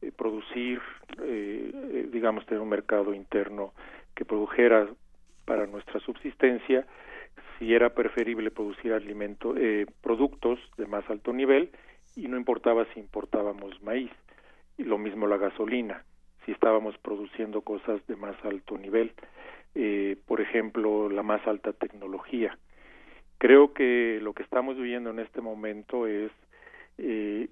[0.02, 0.82] eh, producir,
[1.22, 3.74] eh, digamos, tener un mercado interno
[4.16, 4.88] que produjera
[5.46, 6.88] para nuestra subsistencia,
[7.60, 9.54] si era preferible producir alimento,
[10.02, 11.70] productos de más alto nivel
[12.16, 14.12] y no importaba si importábamos maíz,
[14.78, 16.04] y lo mismo la gasolina,
[16.46, 19.14] si estábamos produciendo cosas de más alto nivel,
[20.26, 22.58] por ejemplo, la más alta tecnología
[23.38, 26.32] Creo que lo que estamos viviendo en este momento es
[26.98, 27.50] eh,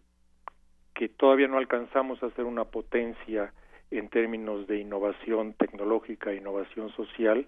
[0.93, 3.53] que todavía no alcanzamos a ser una potencia
[3.91, 7.45] en términos de innovación tecnológica e innovación social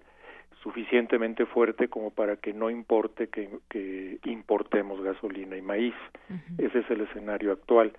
[0.62, 5.94] suficientemente fuerte como para que no importe que, que importemos gasolina y maíz.
[6.28, 6.66] Uh -huh.
[6.66, 7.92] Ese es el escenario actual.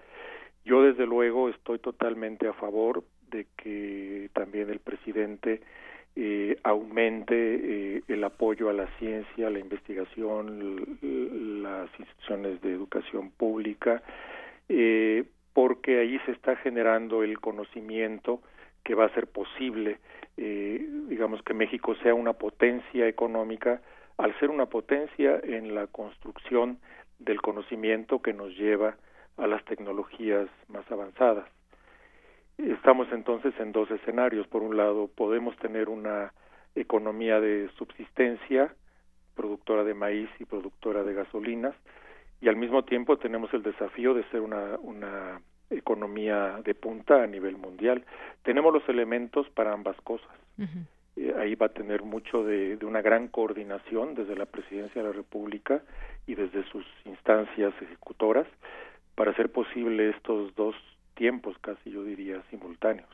[0.66, 5.62] Yo desde luego estoy totalmente a favor de que también el presidente
[6.20, 10.98] eh, aumente eh, el apoyo a la ciencia, la investigación,
[11.62, 14.02] las instituciones de educación pública,
[14.68, 18.42] eh, porque ahí se está generando el conocimiento
[18.84, 20.00] que va a ser posible,
[20.36, 23.82] digamos, que México sea una potencia económica,
[24.18, 26.80] al ser una potencia en la construcción
[27.20, 28.98] del conocimiento que nos lleva
[29.38, 31.46] a las tecnologías más avanzadas.
[32.58, 34.48] Estamos entonces en dos escenarios.
[34.48, 36.34] Por un lado, podemos tener una
[36.76, 38.74] economía de subsistencia,
[39.36, 41.76] productora de maíz y productora de gasolinas,
[42.42, 47.28] y al mismo tiempo tenemos el desafío de ser una, una economía de punta a
[47.28, 48.04] nivel mundial.
[48.44, 50.30] Tenemos los elementos para ambas cosas.
[51.16, 55.08] Eh, ahí va a tener mucho de, de, una gran coordinación desde la Presidencia de
[55.08, 55.82] la República
[56.26, 58.48] y desde sus instancias ejecutoras
[59.16, 60.76] para hacer posible estos dos
[61.18, 63.10] tiempos casi yo diría simultáneos.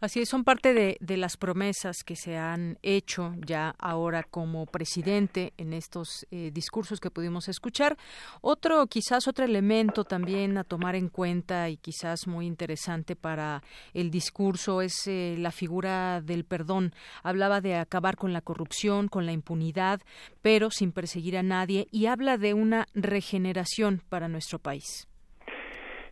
[0.00, 4.66] Así es, son parte de, de, las promesas que se han hecho ya ahora como
[4.66, 7.96] presidente en estos eh, discursos que pudimos escuchar.
[8.42, 13.62] Otro, quizás otro elemento también a tomar en cuenta y quizás muy interesante para
[13.94, 16.92] el discurso es eh, la figura del perdón.
[17.22, 20.02] Hablaba de acabar con la corrupción, con la impunidad,
[20.42, 25.08] pero sin perseguir a nadie y habla de una regeneración para nuestro país.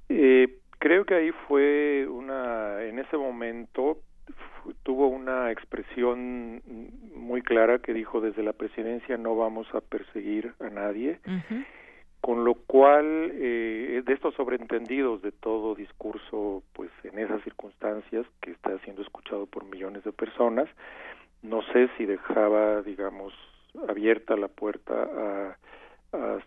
[0.08, 3.98] Eh, Creo que ahí fue una, en ese momento
[4.82, 6.60] tuvo una expresión
[7.14, 11.20] muy clara que dijo desde la presidencia no vamos a perseguir a nadie,
[12.20, 18.50] con lo cual eh, de estos sobreentendidos de todo discurso, pues en esas circunstancias que
[18.50, 20.68] está siendo escuchado por millones de personas,
[21.42, 23.32] no sé si dejaba, digamos,
[23.88, 25.56] abierta la puerta a,
[26.12, 26.38] a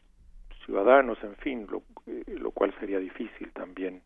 [0.66, 4.02] ciudadanos, en fin, lo, eh, lo cual sería difícil también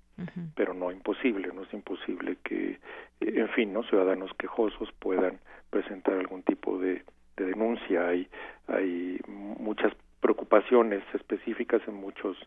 [0.55, 2.79] pero no imposible, no es imposible que,
[3.21, 7.03] en fin, no ciudadanos quejosos puedan presentar algún tipo de,
[7.38, 8.08] denuncia.
[8.08, 8.27] Hay,
[8.67, 12.38] hay muchas preocupaciones específicas en muchos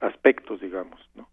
[0.00, 1.28] aspectos, digamos, ¿no?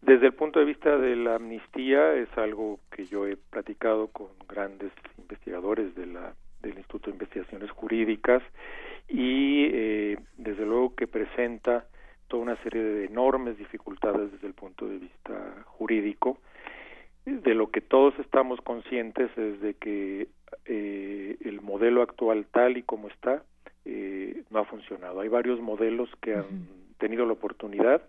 [0.00, 4.28] Desde el punto de vista de la amnistía es algo que yo he platicado con
[4.48, 8.42] grandes investigadores de la del Instituto de Investigaciones Jurídicas
[9.08, 11.86] y eh, desde luego que presenta
[12.28, 16.38] toda una serie de enormes dificultades desde el punto de vista jurídico.
[17.24, 20.28] De lo que todos estamos conscientes es de que
[20.66, 23.42] eh, el modelo actual tal y como está
[23.84, 25.20] eh, no ha funcionado.
[25.20, 28.02] Hay varios modelos que han tenido la oportunidad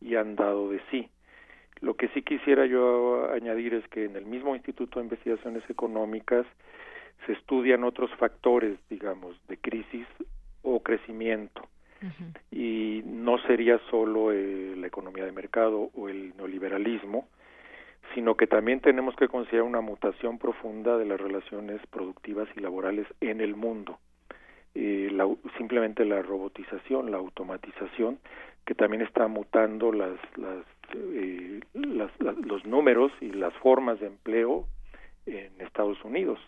[0.00, 1.08] y han dado de sí.
[1.80, 6.46] Lo que sí quisiera yo añadir es que en el mismo Instituto de Investigaciones Económicas
[7.26, 10.06] se estudian otros factores, digamos, de crisis
[10.62, 11.62] o crecimiento
[12.50, 17.28] y no sería solo eh, la economía de mercado o el neoliberalismo,
[18.14, 23.06] sino que también tenemos que considerar una mutación profunda de las relaciones productivas y laborales
[23.20, 23.98] en el mundo.
[24.74, 25.10] Eh,
[25.58, 28.18] simplemente la robotización, la automatización,
[28.64, 34.66] que también está mutando las, las, eh, los números y las formas de empleo
[35.26, 36.38] en Estados Unidos.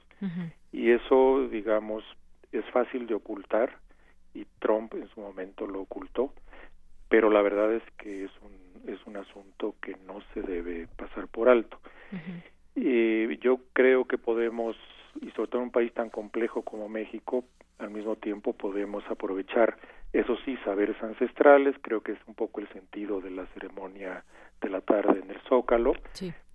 [0.70, 2.04] Y eso, digamos,
[2.52, 3.76] es fácil de ocultar
[4.34, 6.32] y Trump en su momento lo ocultó,
[7.08, 11.28] pero la verdad es que es un es un asunto que no se debe pasar
[11.28, 11.78] por alto.
[12.74, 14.76] Y yo creo que podemos,
[15.20, 17.44] y sobre todo en un país tan complejo como México,
[17.78, 19.76] al mismo tiempo podemos aprovechar,
[20.12, 24.24] eso sí, saberes ancestrales, creo que es un poco el sentido de la ceremonia
[24.60, 25.94] de la tarde en el Zócalo,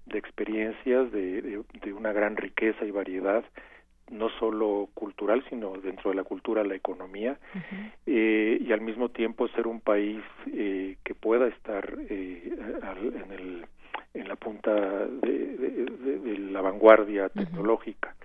[0.05, 3.43] de experiencias, de, de, una gran riqueza y variedad
[4.11, 7.37] no solo cultural, sino dentro de la cultura, la economía,
[8.05, 10.21] eh, y al mismo tiempo ser un país
[10.53, 13.65] eh, que pueda estar eh, en, el,
[14.13, 15.87] en la punta de,
[16.51, 18.15] la vanguardia tecnológica.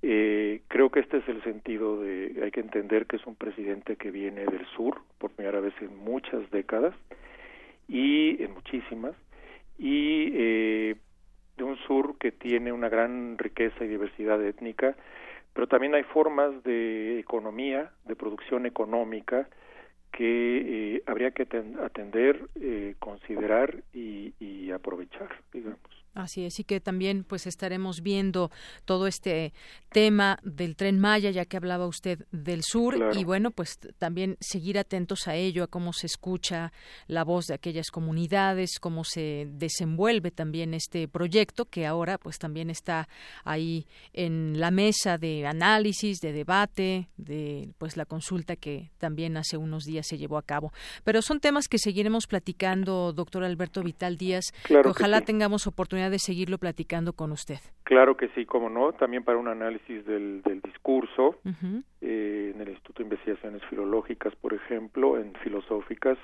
[0.00, 4.10] creo que este es el sentido de, hay que entender que es un presidente que
[4.10, 6.94] viene del sur, por primera vez en muchas décadas,
[7.88, 9.14] y en muchísimas,
[9.78, 10.94] y
[11.58, 14.96] de un sur que tiene una gran riqueza y diversidad étnica,
[15.52, 19.48] pero también hay formas de economía, de producción económica,
[20.12, 21.46] que eh, habría que
[21.84, 25.80] atender, eh, considerar y, y aprovechar, digamos.
[26.14, 28.50] Así es, y que también pues estaremos viendo
[28.84, 29.52] todo este
[29.90, 34.78] tema del tren Maya, ya que hablaba usted del sur, y bueno, pues también seguir
[34.78, 36.72] atentos a ello, a cómo se escucha
[37.06, 42.68] la voz de aquellas comunidades, cómo se desenvuelve también este proyecto, que ahora pues también
[42.68, 43.08] está
[43.44, 49.56] ahí en la mesa de análisis, de debate, de pues la consulta que también hace
[49.56, 50.72] unos días se llevó a cabo.
[51.04, 56.10] Pero son temas que seguiremos platicando, doctor Alberto Vital Díaz, que ojalá tengamos oportunidad oportunidad
[56.10, 57.58] de seguirlo platicando con usted.
[57.84, 61.36] Claro que sí, como no, también para un análisis del, del discurso,
[62.00, 66.18] eh, en el Instituto de Investigaciones Filológicas, por ejemplo, en filosóficas,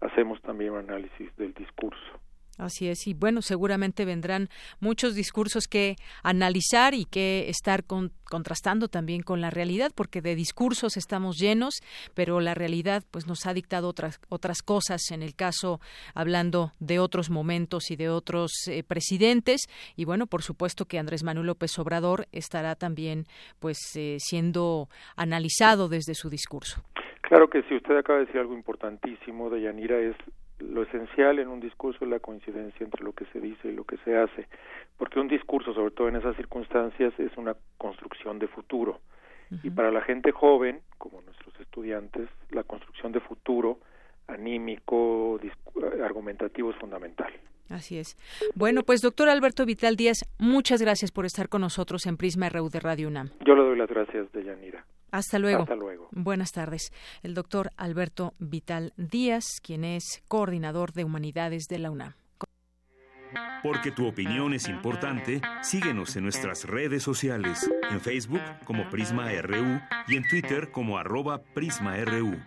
[0.00, 2.20] hacemos también un análisis del discurso.
[2.58, 4.48] Así es, y bueno, seguramente vendrán
[4.80, 5.94] muchos discursos que
[6.24, 11.74] analizar y que estar contrastando también con la realidad, porque de discursos estamos llenos,
[12.14, 15.12] pero la realidad pues nos ha dictado otras otras cosas.
[15.12, 15.80] En el caso
[16.14, 21.22] hablando de otros momentos y de otros eh, presidentes, y bueno, por supuesto que Andrés
[21.22, 23.26] Manuel López Obrador estará también
[23.60, 26.82] pues eh, siendo analizado desde su discurso.
[27.22, 30.16] Claro que sí, usted acaba de decir algo importantísimo, Deyanira, es
[30.58, 33.84] lo esencial en un discurso es la coincidencia entre lo que se dice y lo
[33.84, 34.48] que se hace,
[34.96, 39.00] porque un discurso, sobre todo en esas circunstancias, es una construcción de futuro.
[39.62, 43.78] Y para la gente joven, como nuestros estudiantes, la construcción de futuro
[44.26, 45.40] anímico,
[46.04, 47.32] argumentativo es fundamental.
[47.70, 48.16] Así es.
[48.54, 52.68] Bueno, pues doctor Alberto Vital Díaz, muchas gracias por estar con nosotros en Prisma RU
[52.68, 53.30] de Radio UNAM.
[53.46, 54.84] Yo le doy las gracias, Deyanira.
[55.10, 55.62] Hasta luego.
[55.62, 56.08] Hasta luego.
[56.12, 56.92] Buenas tardes.
[57.22, 62.14] El doctor Alberto Vital Díaz, quien es coordinador de humanidades de la UNAM.
[63.62, 69.80] Porque tu opinión es importante, síguenos en nuestras redes sociales, en Facebook como Prisma RU
[70.06, 72.38] y en Twitter como arroba PrismaRU.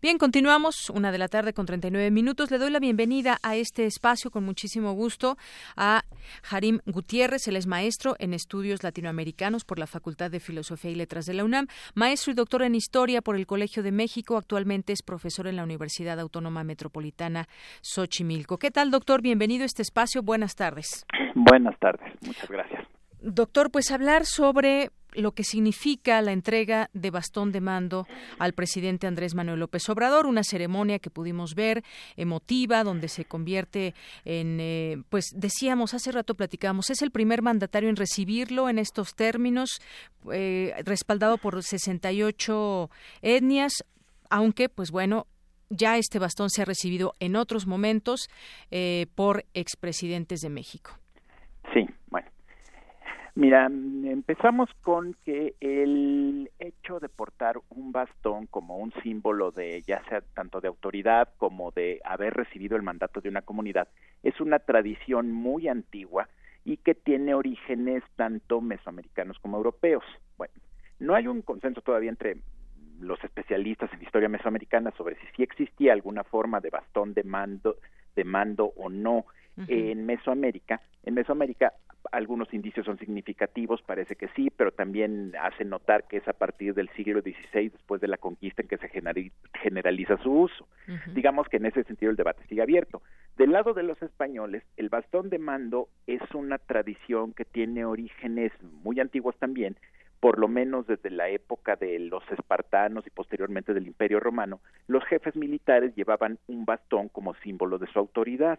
[0.00, 2.52] Bien, continuamos, una de la tarde con 39 minutos.
[2.52, 5.36] Le doy la bienvenida a este espacio con muchísimo gusto
[5.76, 6.04] a
[6.48, 11.26] Harim Gutiérrez, él es maestro en estudios latinoamericanos por la Facultad de Filosofía y Letras
[11.26, 15.02] de la UNAM, maestro y doctor en Historia por el Colegio de México, actualmente es
[15.02, 17.48] profesor en la Universidad Autónoma Metropolitana
[17.82, 18.58] Xochimilco.
[18.58, 19.20] ¿Qué tal, doctor?
[19.20, 20.22] Bienvenido a este espacio.
[20.22, 21.06] Buenas tardes.
[21.34, 22.86] Buenas tardes, muchas gracias.
[23.20, 28.06] Doctor, pues hablar sobre lo que significa la entrega de bastón de mando
[28.38, 31.82] al presidente Andrés Manuel López Obrador, una ceremonia que pudimos ver
[32.16, 33.94] emotiva, donde se convierte
[34.24, 39.14] en, eh, pues decíamos, hace rato platicamos, es el primer mandatario en recibirlo en estos
[39.14, 39.80] términos,
[40.32, 42.90] eh, respaldado por 68
[43.22, 43.84] etnias,
[44.30, 45.26] aunque, pues bueno,
[45.70, 48.28] ya este bastón se ha recibido en otros momentos
[48.70, 50.98] eh, por expresidentes de México.
[53.34, 60.02] Mira, empezamos con que el hecho de portar un bastón como un símbolo de ya
[60.08, 63.88] sea tanto de autoridad como de haber recibido el mandato de una comunidad
[64.22, 66.28] es una tradición muy antigua
[66.64, 70.04] y que tiene orígenes tanto mesoamericanos como europeos.
[70.36, 70.54] Bueno,
[70.98, 72.38] no hay un consenso todavía entre
[73.00, 77.76] los especialistas en historia mesoamericana sobre si sí existía alguna forma de bastón de mando,
[78.16, 79.26] de mando o no
[79.66, 80.80] en Mesoamérica.
[81.04, 81.72] En Mesoamérica
[82.12, 86.74] algunos indicios son significativos, parece que sí, pero también hace notar que es a partir
[86.74, 88.90] del siglo XVI, después de la conquista, en que se
[89.54, 90.66] generaliza su uso.
[91.14, 93.02] Digamos que en ese sentido el debate sigue abierto.
[93.36, 98.52] Del lado de los españoles, el bastón de mando es una tradición que tiene orígenes
[98.62, 99.76] muy antiguos también,
[100.20, 105.04] por lo menos desde la época de los espartanos y posteriormente del Imperio Romano, los
[105.04, 108.58] jefes militares llevaban un bastón como símbolo de su autoridad.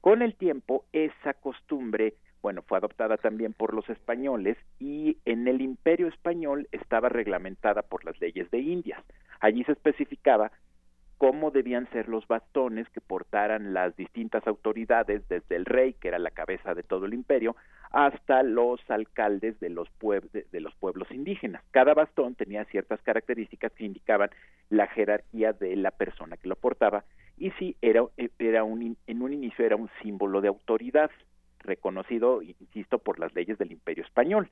[0.00, 5.60] Con el tiempo, esa costumbre bueno, fue adoptada también por los españoles y en el
[5.60, 9.02] imperio español estaba reglamentada por las leyes de Indias.
[9.40, 10.50] Allí se especificaba
[11.18, 16.18] cómo debían ser los bastones que portaran las distintas autoridades, desde el rey, que era
[16.18, 17.56] la cabeza de todo el imperio,
[17.90, 21.62] hasta los alcaldes de los, de los pueblos indígenas.
[21.72, 24.30] Cada bastón tenía ciertas características que indicaban
[24.70, 27.04] la jerarquía de la persona que lo portaba
[27.36, 28.02] y sí, era,
[28.38, 31.10] era un, en un inicio era un símbolo de autoridad
[31.60, 34.50] reconocido, insisto, por las leyes del Imperio español.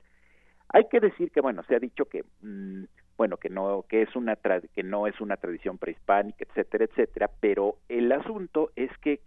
[0.69, 2.83] Hay que decir que bueno, se ha dicho que mm,
[3.17, 7.75] bueno, que no que es una que no es una tradición prehispánica, etcétera, etcétera, pero
[7.89, 9.19] el asunto es que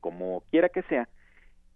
[0.00, 1.08] como quiera que sea,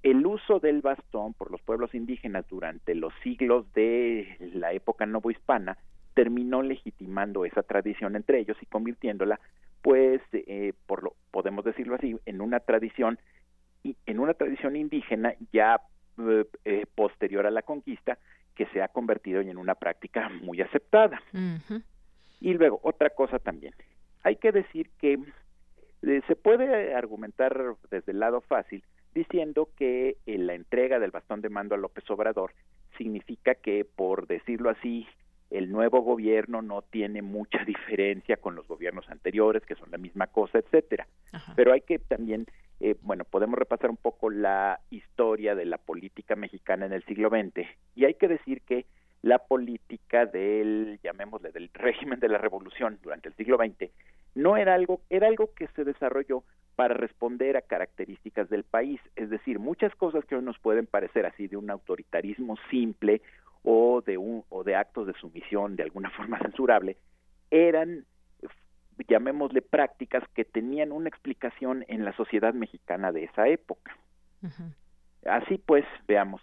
[0.02, 5.76] el uso del bastón por los pueblos indígenas durante los siglos de la época novohispana
[6.14, 9.40] terminó legitimando esa tradición entre ellos y convirtiéndola,
[9.82, 13.18] pues, eh, por lo podemos decirlo así, en una tradición
[13.84, 15.80] en una tradición indígena ya
[16.18, 18.18] eh, eh, posterior a la conquista
[18.54, 21.22] que se ha convertido en una práctica muy aceptada.
[22.40, 23.74] Y luego, otra cosa también,
[24.22, 25.18] hay que decir que
[26.02, 28.82] eh, se puede argumentar desde el lado fácil
[29.14, 32.52] diciendo que la entrega del bastón de mando a López Obrador
[32.96, 35.06] significa que, por decirlo así,
[35.50, 40.26] el nuevo gobierno no tiene mucha diferencia con los gobiernos anteriores, que son la misma
[40.26, 41.06] cosa, etcétera.
[41.56, 42.46] Pero hay que también
[42.80, 47.28] eh, bueno, podemos repasar un poco la historia de la política mexicana en el siglo
[47.28, 48.86] XX y hay que decir que
[49.22, 53.90] la política del, llamémosle, del régimen de la revolución durante el siglo XX
[54.34, 56.42] no era algo, era algo que se desarrolló
[56.74, 61.26] para responder a características del país, es decir, muchas cosas que hoy nos pueden parecer
[61.26, 63.20] así de un autoritarismo simple
[63.62, 66.96] o de un o de actos de sumisión de alguna forma censurable,
[67.50, 68.06] eran
[69.08, 73.96] llamémosle prácticas que tenían una explicación en la sociedad mexicana de esa época.
[75.24, 76.40] Así pues, veamos,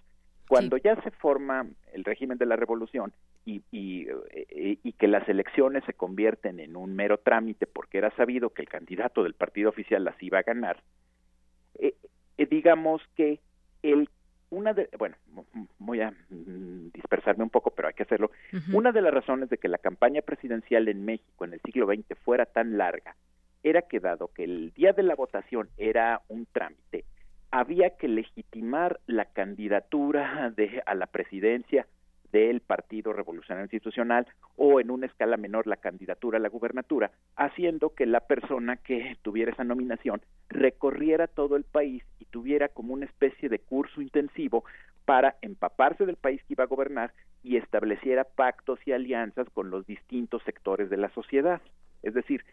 [0.47, 3.14] cuando ya se forma el régimen de la revolución
[3.45, 8.49] y, eh, y, que las elecciones se convierten en un mero trámite porque era sabido
[8.49, 10.84] que el candidato del partido oficial las iba a ganar,
[11.80, 11.95] eh,
[12.38, 13.39] eh, digamos que
[13.84, 14.10] el
[14.50, 15.16] una de, bueno,
[15.80, 18.32] voy a mm, dispersarme un poco, pero hay que hacerlo.
[18.74, 22.18] Una de las razones de que la campaña presidencial en México en el siglo XX
[22.24, 23.16] fuera tan larga
[23.64, 27.06] era que dado que el día de la votación era un trámite,
[27.52, 31.88] había que legitimar la candidatura de a la presidencia
[32.32, 37.94] del Partido Revolucionario Institucional o en una escala menor la candidatura a la gubernatura, haciendo
[37.96, 43.06] que la persona que tuviera esa nominación recorriera todo el país y tuviera como una
[43.06, 44.64] especie de curso intensivo
[45.06, 47.14] para empaparse del país que iba a gobernar
[47.44, 51.62] y estableciera pactos y alianzas con los distintos sectores de la sociedad.
[52.04, 52.44] Es decir,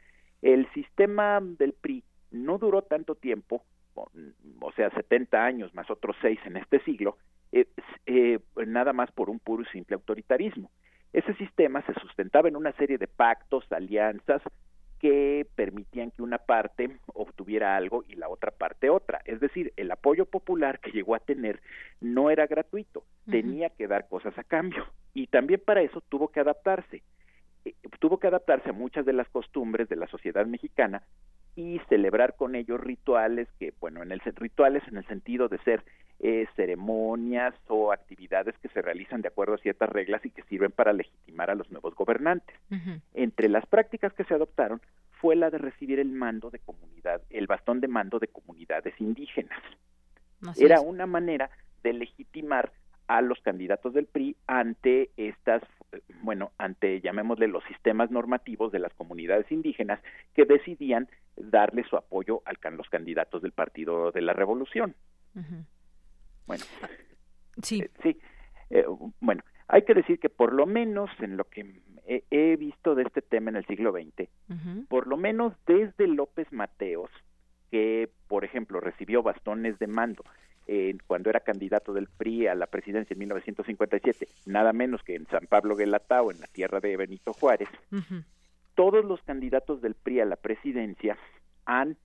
[0.41, 3.65] el sistema del PRI no duró tanto tiempo,
[3.95, 7.17] o sea, 70 años más otros seis en este siglo,
[7.55, 7.69] eh,
[8.07, 10.71] eh, nada más por un puro y simple autoritarismo.
[11.13, 14.43] Ese sistema se sustentaba en una serie de pactos, alianzas,
[14.99, 19.21] que permitían que una parte obtuviera algo y la otra parte otra.
[19.25, 21.61] Es decir, el apoyo popular que llegó a tener
[22.01, 24.85] no era gratuito, tenía que dar cosas a cambio.
[25.13, 27.03] Y también para eso tuvo que adaptarse.
[27.65, 31.03] Eh, tuvo que adaptarse a muchas de las costumbres de la sociedad mexicana
[31.57, 35.85] y celebrar con ellos rituales que, bueno, en el rituales en el sentido de ser
[36.21, 40.71] eh, ceremonias o actividades que se realizan de acuerdo a ciertas reglas y que sirven
[40.71, 42.57] para legitimar a los nuevos gobernantes.
[43.13, 44.81] Entre las prácticas que se adoptaron
[45.21, 49.61] fue la de recibir el mando de comunidad, el bastón de mando de comunidades indígenas.
[50.57, 51.51] Era una manera
[51.83, 52.73] de legitimar
[53.07, 55.63] a los candidatos del PRI ante estas,
[56.23, 60.01] bueno, ante, llamémosle, los sistemas normativos de las comunidades indígenas
[60.35, 64.95] que decidían darle su apoyo a los candidatos del Partido de la Revolución.
[66.47, 66.65] Bueno,
[67.63, 68.19] sí, eh, sí.
[68.71, 68.85] Eh,
[69.21, 73.23] bueno, hay que decir que por lo menos en lo que he, visto de este
[73.23, 74.29] tema en el siglo XX,
[74.89, 77.11] por lo menos desde López Mateos,
[77.71, 80.23] que por ejemplo recibió bastones de mando
[81.07, 85.47] cuando era candidato del PRI a la presidencia en 1957, nada menos que en San
[85.47, 87.69] Pablo Guelatao, en la tierra de Benito Juárez,
[88.75, 91.19] todos los candidatos del PRI a la presidencia
[91.67, 91.97] han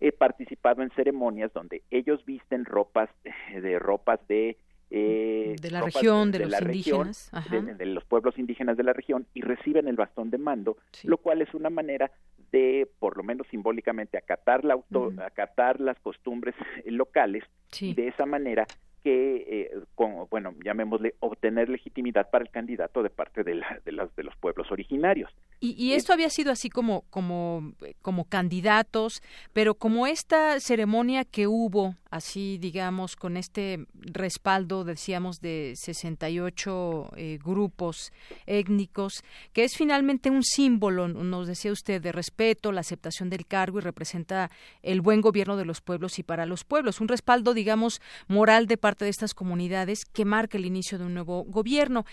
[0.00, 4.56] eh, participado en ceremonias donde ellos visten ropas eh, de ropas de
[4.90, 7.30] eh, de la región, de, los indígenas,
[7.76, 11.42] de, los pueblos indígenas de la región y reciben el bastón de mando, lo cual
[11.42, 12.10] es una manera
[12.52, 17.44] de, por lo menos simbólicamente, acatar, la auto, acatar las costumbres locales
[17.80, 18.66] y de esa manera
[19.02, 23.92] que, eh, con, bueno, llamémosle, obtener legitimidad para el candidato de parte de, la, de,
[23.92, 25.30] las, de los pueblos originarios.
[25.60, 29.22] Y, esto había sido así como, como, como candidatos,
[29.52, 37.38] pero como esta ceremonia que hubo, así digamos, con este respaldo, decíamos, de 68 eh,
[37.44, 38.12] grupos
[38.46, 43.78] étnicos, que es finalmente un símbolo, nos decía usted, de respeto, la aceptación del cargo
[43.78, 48.00] y representa el buen gobierno de los pueblos y para los pueblos, un respaldo, digamos,
[48.28, 52.06] moral de parte de estas comunidades que marca el inicio de un nuevo gobierno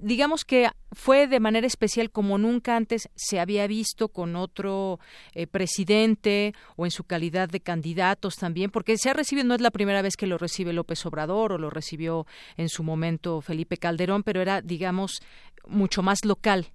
[0.00, 4.98] digamos que fue de manera especial como nunca antes se había visto con otro
[5.34, 9.60] eh, presidente o en su calidad de candidatos también, porque se ha recibido, no es
[9.60, 13.76] la primera vez que lo recibe López Obrador o lo recibió en su momento Felipe
[13.76, 15.20] Calderón, pero era, digamos,
[15.66, 16.66] mucho más local.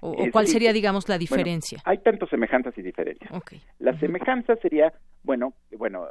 [0.00, 1.80] ¿O, cuál sería, digamos, la diferencia?
[1.84, 3.30] hay tantas semejanzas y diferencias.
[3.80, 4.92] La semejanza sería,
[5.22, 6.06] bueno, bueno,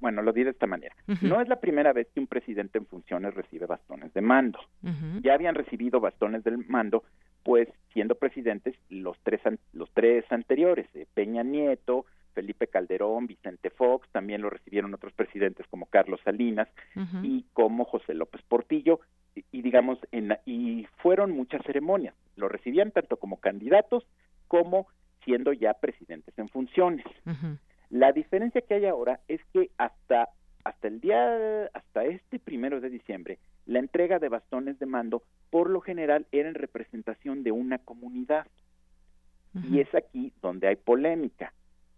[0.00, 0.94] bueno, lo diré de esta manera.
[1.20, 4.58] No es la primera vez que un presidente en funciones recibe bastones de mando.
[5.22, 7.04] Ya habían recibido bastones del mando,
[7.42, 9.40] pues siendo presidentes los tres
[9.72, 15.66] los tres anteriores, eh, Peña Nieto, Felipe Calderón, Vicente Fox, también lo recibieron otros presidentes
[15.68, 16.68] como Carlos Salinas
[17.22, 19.00] y como José López Portillo
[19.50, 22.14] y, digamos en y fueron muchas ceremonias.
[22.36, 24.04] Lo recibían tanto como candidatos
[24.48, 24.86] como
[25.24, 27.06] siendo ya presidentes en funciones.
[27.92, 30.30] La diferencia que hay ahora es que hasta
[30.64, 35.68] hasta el día hasta este primero de diciembre la entrega de bastones de mando por
[35.68, 38.46] lo general era en representación de una comunidad.
[39.70, 41.52] Y es aquí donde hay polémica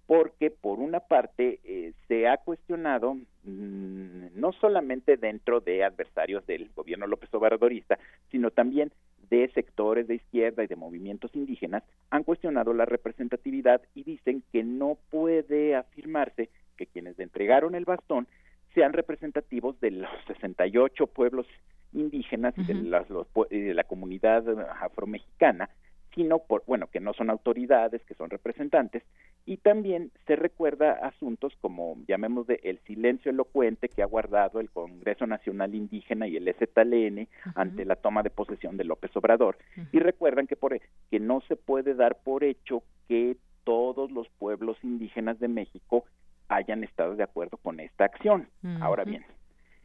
[0.06, 3.14] porque por una parte eh, se ha cuestionado
[3.44, 7.98] mm, no solamente dentro de adversarios del gobierno López Obradorista,
[8.30, 8.90] sino también
[9.30, 14.62] de sectores de izquierda y de movimientos indígenas han cuestionado la representatividad y dicen que
[14.62, 18.26] no puede afirmarse que quienes entregaron el bastón
[18.74, 21.46] sean representativos de los 68 pueblos
[21.92, 24.44] indígenas y de, las, de la comunidad
[24.82, 25.70] afromexicana,
[26.14, 29.02] sino por, bueno, que no son autoridades, que son representantes,
[29.46, 35.26] y también se recuerda asuntos como, llamémosle, el silencio elocuente que ha guardado el Congreso
[35.26, 39.58] Nacional Indígena y el STLN ante la toma de posesión de López Obrador,
[39.92, 40.78] y recuerdan que, por,
[41.10, 46.04] que no se puede dar por hecho que todos los pueblos indígenas de México
[46.48, 48.48] hayan estado de acuerdo con esta acción.
[48.80, 49.24] Ahora bien,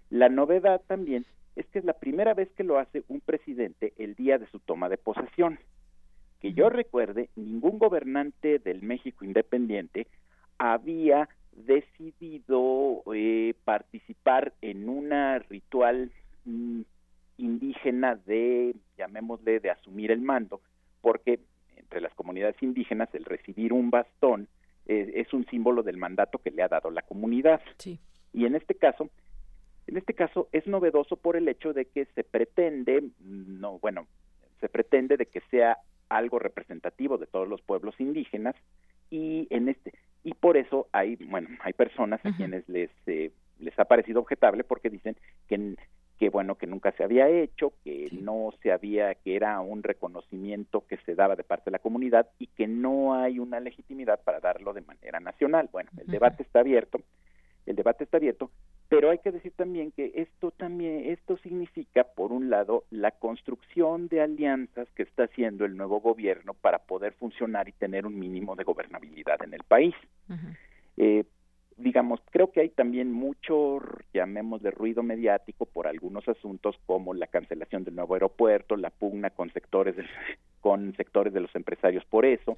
[0.10, 1.26] la novedad también
[1.56, 4.60] es que es la primera vez que lo hace un presidente el día de su
[4.60, 5.60] toma de posesión.
[6.40, 10.08] Que yo recuerde, ningún gobernante del México independiente
[10.58, 16.12] había decidido eh, participar en una ritual
[16.46, 16.82] mm,
[17.38, 20.62] indígena de, llamémosle, de asumir el mando,
[21.02, 21.40] porque
[21.76, 24.48] entre las comunidades indígenas el recibir un bastón
[24.90, 27.62] es un símbolo del mandato que le ha dado la comunidad.
[28.34, 29.10] Y en este caso,
[29.86, 34.08] en este caso es novedoso por el hecho de que se pretende, no, bueno,
[34.60, 35.78] se pretende de que sea
[36.10, 38.56] algo representativo de todos los pueblos indígenas
[39.10, 39.94] y en este
[40.24, 44.64] y por eso hay, bueno, hay personas a quienes les eh, les ha parecido objetable
[44.64, 45.16] porque dicen
[45.48, 45.76] que
[46.18, 50.86] que bueno que nunca se había hecho, que no se había, que era un reconocimiento
[50.86, 54.42] que se daba de parte de la comunidad y que no hay una legitimidad para
[54.42, 55.70] darlo de manera nacional.
[55.72, 57.00] Bueno, el debate está abierto,
[57.66, 58.52] el debate está abierto,
[58.90, 64.08] pero hay que decir también que esto también esto significa por un lado la construcción
[64.08, 68.56] de alianzas que está haciendo el nuevo gobierno para poder funcionar y tener un mínimo
[68.56, 69.96] de gobernabilidad en el país
[71.80, 73.80] digamos, creo que hay también mucho,
[74.14, 79.52] llamémosle ruido mediático por algunos asuntos como la cancelación del nuevo aeropuerto, la pugna con
[79.52, 80.04] sectores de,
[80.62, 82.58] con sectores de los empresarios por eso,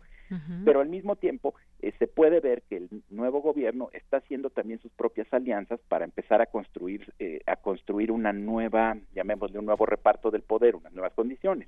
[0.66, 4.80] pero al mismo tiempo eh, se puede ver que el nuevo gobierno está haciendo también
[4.80, 9.86] sus propias alianzas para empezar a construir eh, a construir una nueva, llamémosle un nuevo
[9.86, 11.68] reparto del poder, unas nuevas condiciones.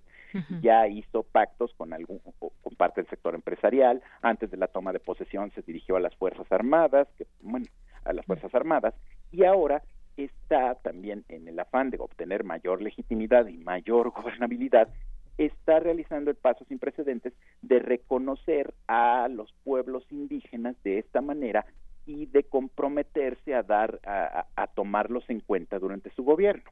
[0.62, 5.00] Ya hizo pactos con algún con parte del sector empresarial, antes de la toma de
[5.00, 7.68] posesión se dirigió a las Fuerzas Armadas, que bueno,
[8.06, 8.94] a las Fuerzas Armadas
[9.32, 9.84] y ahora
[10.18, 14.90] está también en el afán de obtener mayor legitimidad y mayor gobernabilidad
[15.38, 21.66] está realizando el paso sin precedentes de reconocer a los pueblos indígenas de esta manera
[22.06, 26.70] y de comprometerse a dar a, a tomarlos en cuenta durante su gobierno.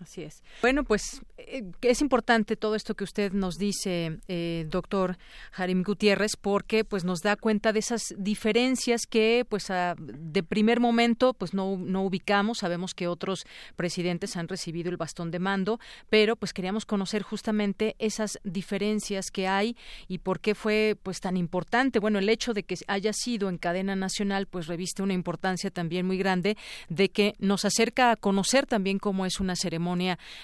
[0.00, 0.42] Así es.
[0.60, 5.16] Bueno, pues eh, es importante todo esto que usted nos dice, eh, doctor
[5.52, 11.32] Jarim Gutiérrez, porque pues nos da cuenta de esas diferencias que pues de primer momento
[11.32, 12.58] pues no, no ubicamos.
[12.58, 15.78] Sabemos que otros presidentes han recibido el bastón de mando,
[16.10, 19.76] pero pues queríamos conocer justamente esas diferencias que hay
[20.08, 22.00] y por qué fue pues tan importante.
[22.00, 26.04] Bueno, el hecho de que haya sido en cadena nacional pues reviste una importancia también
[26.04, 26.56] muy grande
[26.88, 29.83] de que nos acerca a conocer también cómo es una ceremonia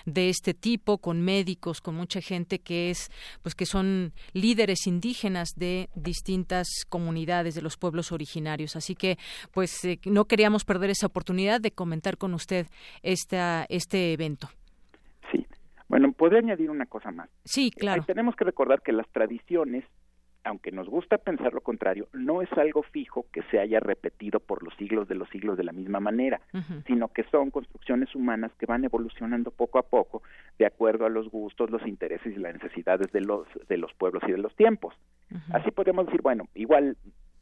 [0.07, 3.11] de este tipo con médicos, con mucha gente que es
[3.43, 8.76] pues que son líderes indígenas de distintas comunidades de los pueblos originarios.
[8.76, 9.16] Así que
[9.53, 12.66] pues eh, no queríamos perder esa oportunidad de comentar con usted
[13.03, 14.49] esta este evento.
[15.32, 15.47] Sí.
[15.88, 17.28] Bueno, podría añadir una cosa más.
[17.45, 18.05] Sí, claro.
[18.05, 19.84] tenemos que recordar que las tradiciones
[20.45, 24.62] aunque nos gusta pensar lo contrario, no es algo fijo que se haya repetido por
[24.62, 26.41] los siglos de los siglos de la misma manera,
[26.86, 30.22] sino que son construcciones humanas que van evolucionando poco a poco
[30.59, 34.22] de acuerdo a los gustos, los intereses y las necesidades de los de los pueblos
[34.26, 34.95] y de los tiempos.
[35.53, 36.97] Así podemos decir, bueno, igual,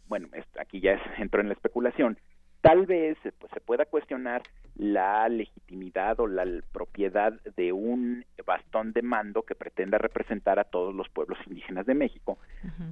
[0.09, 0.28] bueno,
[0.61, 2.18] aquí ya es, entró en la especulación,
[2.61, 4.42] tal vez pues, se pueda cuestionar
[4.76, 10.94] la legitimidad o la propiedad de un bastón de mando que pretenda representar a todos
[10.94, 12.38] los pueblos indígenas de México,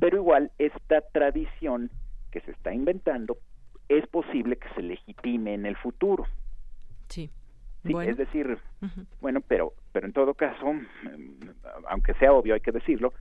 [0.00, 1.90] pero igual esta tradición
[2.30, 3.38] que se está inventando
[3.88, 6.26] es posible que se legitime en el futuro.
[7.08, 7.30] Sí.
[7.84, 8.58] es decir,
[9.20, 11.48] bueno, pero pero en todo caso, mm,
[11.88, 13.14] aunque sea obvio, hay que decirlo,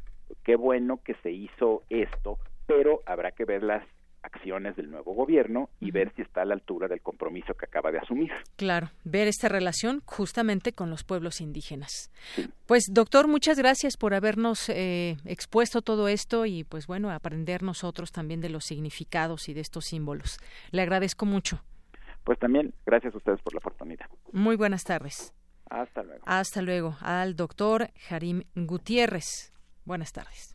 [0.43, 3.81] qué bueno que se hizo esto, pero habrá que ver las
[4.25, 7.91] acciones del nuevo gobierno y ver si está a la altura del compromiso que acaba
[7.91, 8.31] de asumir.
[8.55, 12.11] Claro, ver esta relación justamente con los pueblos indígenas.
[12.65, 18.11] Pues doctor, muchas gracias por habernos eh, expuesto todo esto y pues bueno, aprender nosotros
[18.11, 20.39] también de los significados y de estos símbolos.
[20.71, 21.63] Le agradezco mucho.
[22.23, 24.07] Pues también gracias a ustedes por la oportunidad.
[24.31, 25.33] Muy buenas tardes.
[25.69, 26.23] Hasta luego.
[26.25, 26.95] Hasta luego.
[27.01, 29.53] Al doctor Jarim Gutiérrez.
[29.85, 30.54] Buenas tardes.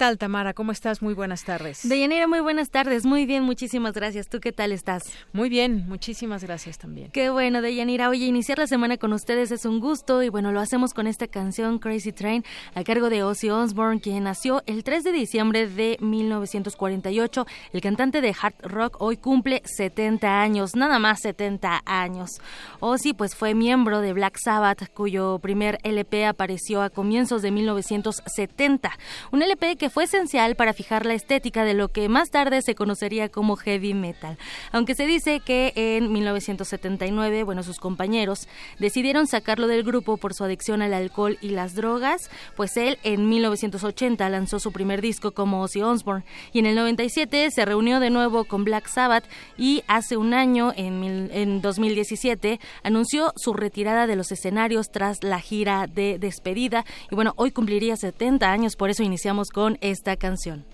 [0.00, 0.54] Tal, Tamara?
[0.54, 1.02] ¿Cómo estás?
[1.02, 1.86] Muy buenas tardes.
[1.86, 3.04] Deyanira, muy buenas tardes.
[3.04, 4.30] Muy bien, muchísimas gracias.
[4.30, 5.02] ¿Tú qué tal estás?
[5.34, 7.10] Muy bien, muchísimas gracias también.
[7.10, 8.08] Qué bueno, Deyanira.
[8.08, 11.26] Oye, iniciar la semana con ustedes es un gusto y bueno, lo hacemos con esta
[11.26, 15.98] canción Crazy Train a cargo de Ozzy Osbourne, quien nació el 3 de diciembre de
[16.00, 17.46] 1948.
[17.74, 22.40] El cantante de hard rock hoy cumple 70 años, nada más 70 años.
[22.78, 28.92] Ozzy pues fue miembro de Black Sabbath, cuyo primer LP apareció a comienzos de 1970.
[29.30, 32.74] Un LP que fue esencial para fijar la estética de lo que más tarde se
[32.74, 34.38] conocería como heavy metal.
[34.72, 40.44] Aunque se dice que en 1979, bueno, sus compañeros decidieron sacarlo del grupo por su
[40.44, 45.62] adicción al alcohol y las drogas, pues él en 1980 lanzó su primer disco como
[45.62, 49.24] Ozzy Osbourne y en el 97 se reunió de nuevo con Black Sabbath
[49.58, 55.40] y hace un año, en, en 2017, anunció su retirada de los escenarios tras la
[55.40, 60.64] gira de despedida y bueno, hoy cumpliría 70 años, por eso iniciamos con esta canción.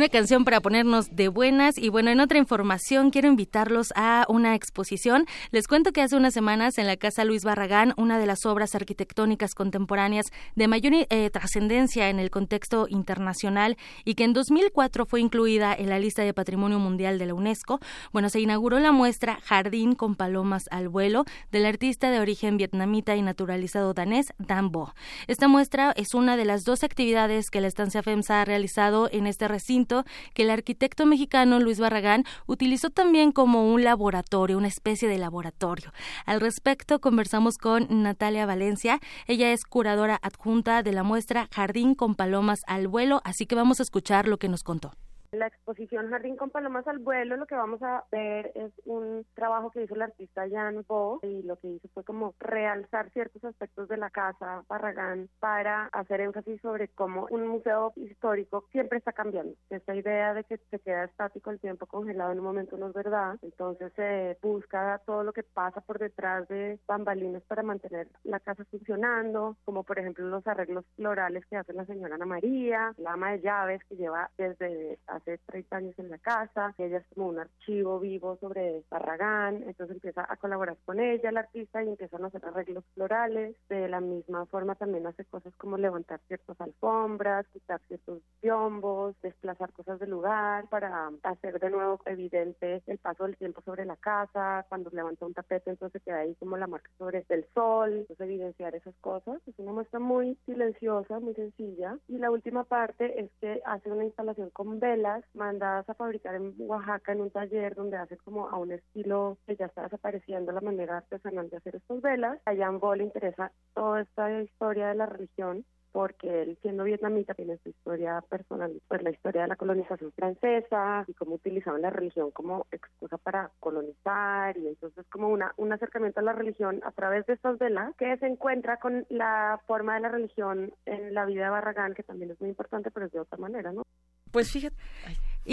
[0.00, 4.54] Una canción para ponernos de buenas y bueno, en otra información quiero invitarlos a una
[4.54, 5.26] exposición.
[5.50, 8.74] Les cuento que hace unas semanas en la Casa Luis Barragán, una de las obras
[8.74, 10.24] arquitectónicas contemporáneas
[10.56, 13.76] de mayor eh, trascendencia en el contexto internacional
[14.06, 17.78] y que en 2004 fue incluida en la lista de Patrimonio Mundial de la UNESCO,
[18.10, 23.16] bueno, se inauguró la muestra Jardín con palomas al vuelo del artista de origen vietnamita
[23.16, 24.94] y naturalizado danés Dan Bo.
[25.26, 29.26] Esta muestra es una de las dos actividades que la estancia FEMSA ha realizado en
[29.26, 29.89] este recinto
[30.34, 35.92] que el arquitecto mexicano Luis Barragán utilizó también como un laboratorio, una especie de laboratorio.
[36.26, 39.00] Al respecto, conversamos con Natalia Valencia.
[39.26, 43.80] Ella es curadora adjunta de la muestra Jardín con Palomas al Vuelo, así que vamos
[43.80, 44.92] a escuchar lo que nos contó.
[45.32, 49.70] La exposición Jardín con Palomas al Vuelo, lo que vamos a ver es un trabajo
[49.70, 53.88] que hizo el artista Jan Bo y lo que hizo fue como realzar ciertos aspectos
[53.88, 59.54] de la casa Barragán para hacer énfasis sobre cómo un museo histórico siempre está cambiando.
[59.70, 62.92] Esta idea de que se queda estático el tiempo congelado en un momento no es
[62.92, 68.40] verdad, entonces se busca todo lo que pasa por detrás de bambalinas para mantener la
[68.40, 73.12] casa funcionando, como por ejemplo los arreglos florales que hace la señora Ana María, la
[73.12, 77.28] ama de llaves que lleva desde hace 30 años en la casa, ella es como
[77.28, 82.24] un archivo vivo sobre Barragán, entonces empieza a colaborar con ella, el artista, y empiezan
[82.24, 87.46] a hacer arreglos florales, de la misma forma también hace cosas como levantar ciertas alfombras,
[87.48, 93.36] quitar ciertos biombos, desplazar cosas del lugar para hacer de nuevo evidente el paso del
[93.36, 97.24] tiempo sobre la casa, cuando levanta un tapete entonces queda ahí como la marca sobre
[97.28, 102.30] el sol, entonces evidenciar esas cosas, es una muestra muy silenciosa, muy sencilla, y la
[102.30, 107.20] última parte es que hace una instalación con velas mandadas a fabricar en Oaxaca en
[107.22, 111.48] un taller donde hace como a un estilo que ya está desapareciendo la manera artesanal
[111.50, 112.40] de hacer estas velas.
[112.44, 117.34] A Jan Bo le interesa toda esta historia de la religión porque él siendo vietnamita
[117.34, 121.90] tiene su historia personal, pues la historia de la colonización francesa y cómo utilizaban la
[121.90, 126.92] religión como excusa para colonizar y entonces como una un acercamiento a la religión a
[126.92, 131.24] través de estas velas que se encuentra con la forma de la religión en la
[131.24, 133.82] vida de Barragán que también es muy importante pero es de otra manera, ¿no?
[134.30, 134.76] Pues fíjate.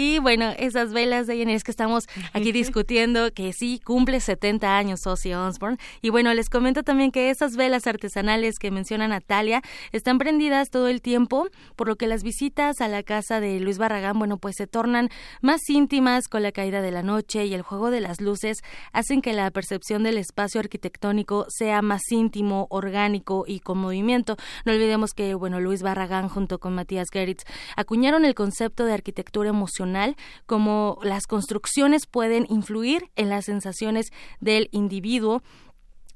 [0.00, 5.04] Y bueno, esas velas de es que estamos aquí discutiendo que sí cumple 70 años
[5.04, 5.76] Ozzy Osbourne.
[6.02, 10.86] Y bueno, les comento también que esas velas artesanales que menciona Natalia están prendidas todo
[10.86, 14.54] el tiempo, por lo que las visitas a la casa de Luis Barragán, bueno, pues
[14.54, 15.08] se tornan
[15.42, 18.58] más íntimas con la caída de la noche y el juego de las luces
[18.92, 24.36] hacen que la percepción del espacio arquitectónico sea más íntimo, orgánico y con movimiento.
[24.64, 27.42] No olvidemos que, bueno, Luis Barragán junto con Matías Geritz
[27.74, 29.87] acuñaron el concepto de arquitectura emocional
[30.46, 35.42] como las construcciones pueden influir en las sensaciones del individuo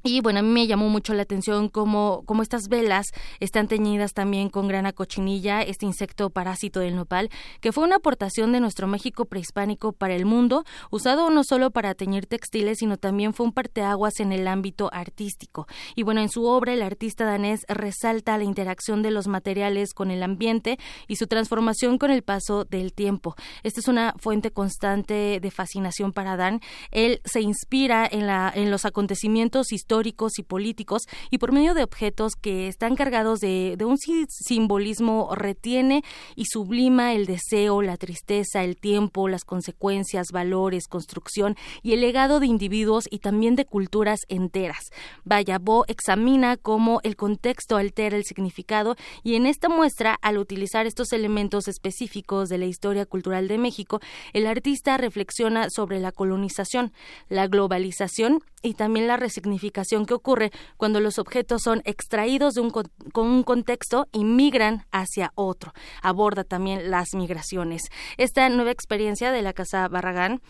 [0.04, 3.06] Y bueno, a mí me llamó mucho la atención cómo, cómo estas velas
[3.38, 7.30] están teñidas también con grana cochinilla, este insecto parásito del nopal,
[7.60, 11.94] que fue una aportación de nuestro México prehispánico para el mundo, usado no solo para
[11.94, 15.68] teñir textiles, sino también fue un parteaguas en el ámbito artístico.
[15.94, 20.10] Y bueno, en su obra el artista danés resalta la interacción de los materiales con
[20.10, 23.36] el ambiente y su transformación con el paso del tiempo.
[23.62, 26.60] Esta es una fuente constante de fascinación para Dan.
[26.90, 31.74] Él se inspira en, la, en los acontecimientos históricos históricos y políticos y por medio
[31.74, 36.02] de objetos que están cargados de, un simbolismo retiene
[36.34, 42.40] y sublima el deseo, la tristeza, el tiempo, las consecuencias, valores, construcción y el legado
[42.40, 44.90] de individuos y también de culturas enteras.
[45.24, 50.86] Vaya, Bo examina cómo el contexto altera el significado y en esta muestra, al utilizar
[50.86, 54.00] estos elementos específicos de la historia cultural de México,
[54.32, 56.94] el artista reflexiona sobre la colonización,
[57.28, 62.70] la globalización y también la resignificación que ocurre cuando los objetos son extraídos de un,
[62.70, 65.72] con un contexto y migran hacia otro.
[66.02, 67.82] Aborda también las migraciones.
[68.16, 70.40] Esta nueva experiencia de la Casa Barragán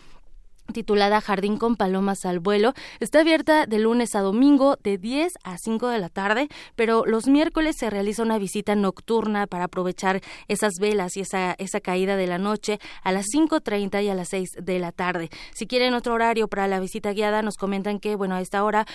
[0.71, 2.73] titulada Jardín con Palomas al Vuelo.
[2.99, 7.27] Está abierta de lunes a domingo de 10 a 5 de la tarde, pero los
[7.27, 12.27] miércoles se realiza una visita nocturna para aprovechar esas velas y esa, esa caída de
[12.27, 15.29] la noche a las 5.30 y a las 6 de la tarde.
[15.53, 18.85] Si quieren otro horario para la visita guiada, nos comentan que, bueno, a esta hora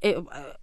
[0.00, 0.16] eh,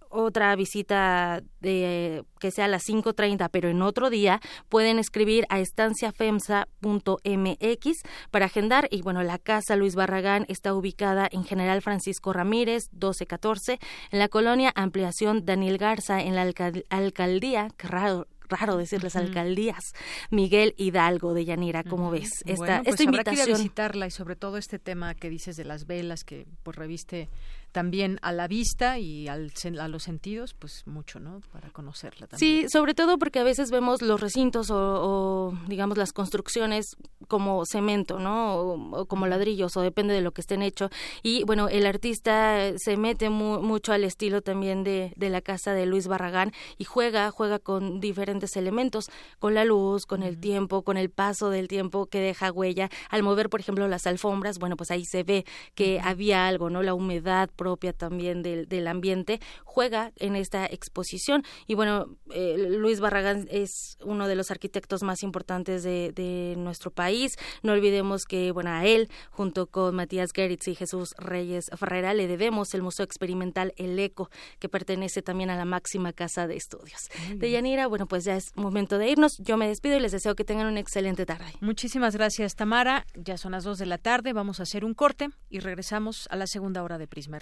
[0.08, 5.60] otra visita de que sea a las 5.30, pero en otro día, pueden escribir a
[5.60, 8.88] estanciafemsa.mx para agendar.
[8.90, 13.78] Y bueno, la casa Luis Barragán está ubicada en General Francisco Ramírez, 1214,
[14.10, 16.50] en la colonia Ampliación Daniel Garza, en la
[16.90, 19.92] alcaldía, qué raro, raro decirles alcaldías,
[20.30, 22.30] Miguel Hidalgo de Yanira, ¿cómo ves?
[22.44, 23.46] Esta, pues esta invitación.
[23.46, 27.28] Que visitarla y sobre todo este tema que dices de las velas que pues reviste
[27.76, 31.42] también a la vista y al, a los sentidos, pues mucho, ¿no?
[31.52, 32.62] Para conocerla también.
[32.62, 36.96] Sí, sobre todo porque a veces vemos los recintos o, digamos las construcciones
[37.28, 38.56] como cemento, ¿no?
[38.56, 40.90] O, como ladrillos, o depende de lo que estén hechos.
[41.22, 45.84] Y bueno, el artista se mete mucho al estilo también de, de la casa de
[45.84, 50.96] Luis Barragán y juega, juega con diferentes elementos, con la luz, con el tiempo, con
[50.96, 52.88] el paso del tiempo que deja huella.
[53.10, 56.82] Al mover, por ejemplo, las alfombras, bueno, pues ahí se ve que había algo, ¿no?
[56.82, 61.42] La humedad, propia también del, del ambiente, juega en esta exposición.
[61.66, 66.92] Y bueno, eh, Luis Barragán es uno de los arquitectos más importantes de, de, nuestro
[66.92, 67.36] país.
[67.64, 72.28] No olvidemos que, bueno, a él, junto con Matías Geritz y Jesús Reyes Ferrera, le
[72.28, 77.10] debemos el Museo Experimental El Eco, que pertenece también a la máxima casa de estudios.
[77.34, 79.38] De Yanira, bueno, pues ya es momento de irnos.
[79.38, 81.52] Yo me despido y les deseo que tengan una excelente tarde.
[81.60, 83.06] Muchísimas gracias, Tamara.
[83.16, 84.32] Ya son las dos de la tarde.
[84.32, 87.40] Vamos a hacer un corte y regresamos a la segunda hora de Prisma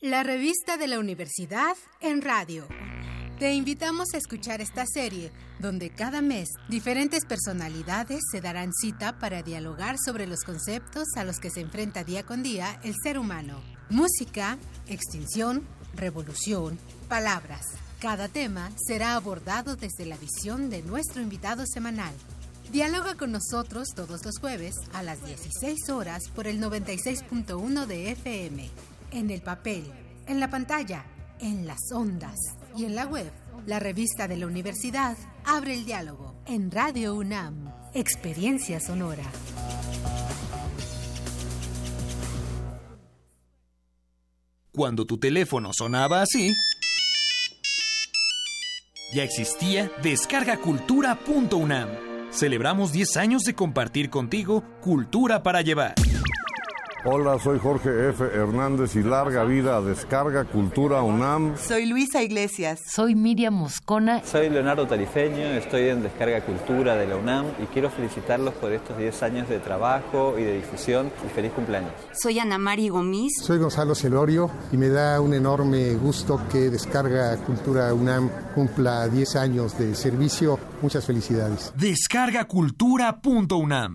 [0.00, 2.68] La revista de la universidad en radio.
[3.38, 9.42] Te invitamos a escuchar esta serie, donde cada mes diferentes personalidades se darán cita para
[9.42, 13.60] dialogar sobre los conceptos a los que se enfrenta día con día el ser humano.
[13.88, 16.78] Música, extinción, revolución,
[17.08, 17.66] palabras.
[17.98, 22.14] Cada tema será abordado desde la visión de nuestro invitado semanal.
[22.74, 28.68] Dialoga con nosotros todos los jueves a las 16 horas por el 96.1 de FM
[29.12, 29.84] en el papel,
[30.26, 31.04] en la pantalla,
[31.38, 32.34] en las ondas
[32.76, 33.30] y en la web.
[33.66, 37.72] La revista de la universidad abre el diálogo en Radio UNAM.
[37.94, 39.22] Experiencia sonora.
[44.72, 46.52] Cuando tu teléfono sonaba así,
[49.12, 52.13] ya existía descargacultura.unam.
[52.34, 55.94] Celebramos 10 años de compartir contigo cultura para llevar.
[57.06, 58.24] Hola, soy Jorge F.
[58.24, 61.54] Hernández y larga vida a Descarga Cultura UNAM.
[61.58, 62.80] Soy Luisa Iglesias.
[62.86, 64.24] Soy Miriam Moscona.
[64.24, 68.96] Soy Leonardo Tarifeño, estoy en Descarga Cultura de la UNAM y quiero felicitarlos por estos
[68.96, 71.92] 10 años de trabajo y de difusión y feliz cumpleaños.
[72.14, 73.34] Soy Ana Mari Gomis.
[73.42, 79.36] Soy Gonzalo Celorio y me da un enorme gusto que Descarga Cultura UNAM cumpla 10
[79.36, 80.58] años de servicio.
[80.80, 81.70] Muchas felicidades.
[81.76, 83.94] Descargacultura.unam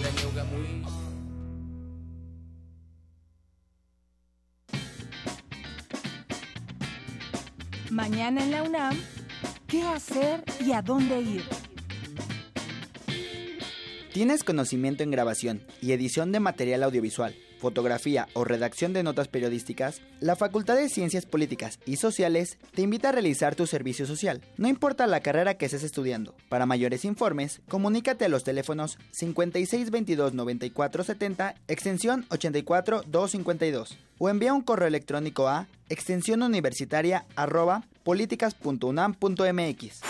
[8.11, 8.99] Mañana en la UNAM,
[9.67, 11.43] ¿qué hacer y a dónde ir?
[14.13, 20.01] ¿Tienes conocimiento en grabación y edición de material audiovisual, fotografía o redacción de notas periodísticas?
[20.19, 24.67] La Facultad de Ciencias Políticas y Sociales te invita a realizar tu servicio social, no
[24.67, 26.35] importa la carrera que estés estudiando.
[26.49, 35.47] Para mayores informes, comunícate a los teléfonos 5622-9470, extensión 84252, o envía un correo electrónico
[35.47, 40.01] a extensión universitaria arroba políticas.unam.mx.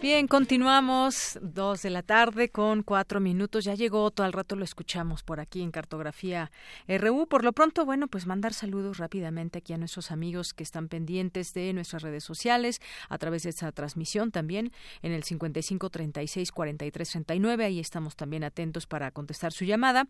[0.00, 3.64] Bien, continuamos, dos de la tarde con cuatro minutos.
[3.64, 6.52] Ya llegó, todo al rato lo escuchamos por aquí en Cartografía
[6.86, 7.26] RU.
[7.26, 11.52] Por lo pronto, bueno, pues mandar saludos rápidamente aquí a nuestros amigos que están pendientes
[11.52, 14.70] de nuestras redes sociales a través de esta transmisión también
[15.02, 17.64] en el 55 36 43 39.
[17.64, 20.06] Ahí estamos también atentos para contestar su llamada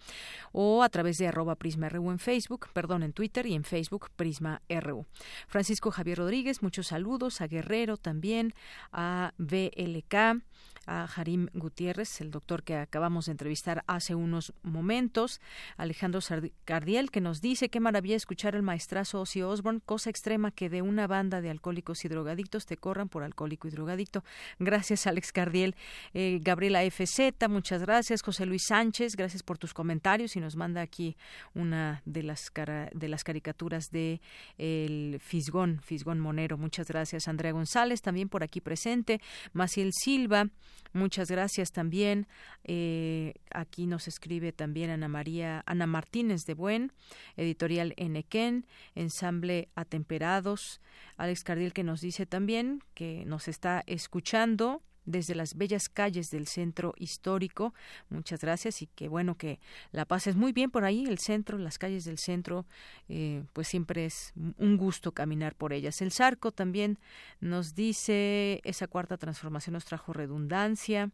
[0.53, 4.11] o a través de arroba Prisma RU en Facebook, perdón, en Twitter y en Facebook
[4.17, 5.07] Prisma RU.
[5.47, 8.53] Francisco Javier Rodríguez, muchos saludos a Guerrero también,
[8.93, 10.43] a B LK,
[10.89, 15.41] a Harim Gutiérrez, el doctor que acabamos de entrevistar hace unos momentos,
[15.77, 16.21] Alejandro
[16.65, 20.83] Cardiel, que nos dice qué maravilla escuchar el maestrazo Ozzy Osbourne, cosa extrema que de
[20.83, 24.25] una banda de alcohólicos y drogadictos te corran por alcohólico y drogadicto.
[24.59, 25.77] Gracias, Alex Cardiel.
[26.15, 28.23] Eh, Gabriela FZ, muchas gracias.
[28.23, 31.17] José Luis Sánchez, gracias por tus comentarios y nos manda aquí
[31.55, 32.51] una de las,
[32.93, 34.21] de las caricaturas de
[34.57, 36.57] el Fisgón, Fisgón Monero.
[36.57, 37.29] Muchas gracias.
[37.29, 39.21] Andrea González, también por aquí presente.
[39.53, 40.49] Maciel Silva,
[40.93, 42.27] Muchas gracias también.
[42.65, 46.93] Eh, aquí nos escribe también Ana María, Ana Martínez de Buen,
[47.37, 50.81] editorial Enequén, ensamble Atemperados.
[51.17, 56.47] Alex Cardil que nos dice también que nos está escuchando desde las bellas calles del
[56.47, 57.75] centro histórico.
[58.11, 59.59] Muchas gracias y qué bueno que
[59.91, 62.67] la pases muy bien por ahí, el centro, las calles del centro,
[63.09, 66.01] eh, pues siempre es un gusto caminar por ellas.
[66.03, 66.99] El Zarco también
[67.41, 71.11] nos dice, esa cuarta transformación nos trajo redundancia.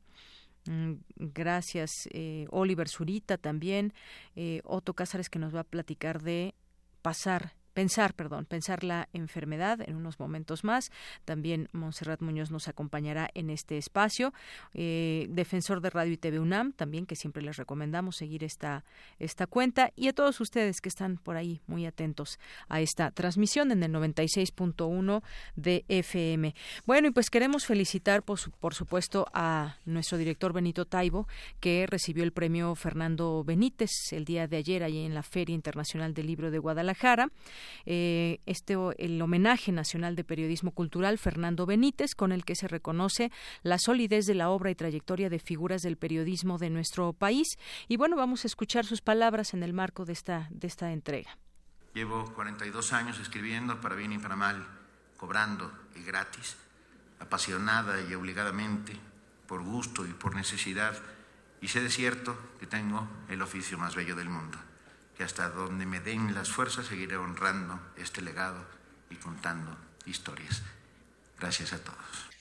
[0.67, 3.93] Mm, gracias, eh, Oliver Zurita también.
[4.35, 6.55] Eh, Otto Cázares que nos va a platicar de
[7.03, 10.91] pasar pensar, perdón, pensar la enfermedad en unos momentos más.
[11.25, 14.33] También Montserrat Muñoz nos acompañará en este espacio.
[14.73, 18.85] Eh, defensor de Radio y TV UNAM, también que siempre les recomendamos seguir esta,
[19.19, 19.93] esta cuenta.
[19.97, 23.93] Y a todos ustedes que están por ahí muy atentos a esta transmisión en el
[23.93, 25.23] 96.1
[25.57, 26.55] de FM.
[26.87, 31.27] Bueno, y pues queremos felicitar, por, por supuesto, a nuestro director Benito Taibo,
[31.61, 36.15] que recibió el premio Fernando Benítez el día de ayer allí en la Feria Internacional
[36.15, 37.31] del Libro de Guadalajara
[37.87, 43.31] eh, este el homenaje nacional de periodismo cultural Fernando Benítez, con el que se reconoce
[43.63, 47.49] la solidez de la obra y trayectoria de figuras del periodismo de nuestro país.
[47.89, 51.39] Y bueno, vamos a escuchar sus palabras en el marco de esta, de esta entrega.
[51.95, 54.67] Llevo 42 años escribiendo para bien y para mal,
[55.17, 56.57] cobrando y gratis,
[57.21, 58.99] apasionada y obligadamente,
[59.47, 60.97] por gusto y por necesidad
[61.61, 64.59] Y sé de cierto que tengo el oficio más bello del mundo,
[65.17, 68.65] que hasta donde me den las fuerzas seguiré honrando este legado
[69.11, 70.63] y contando historias.
[71.39, 72.35] Gracias a todos.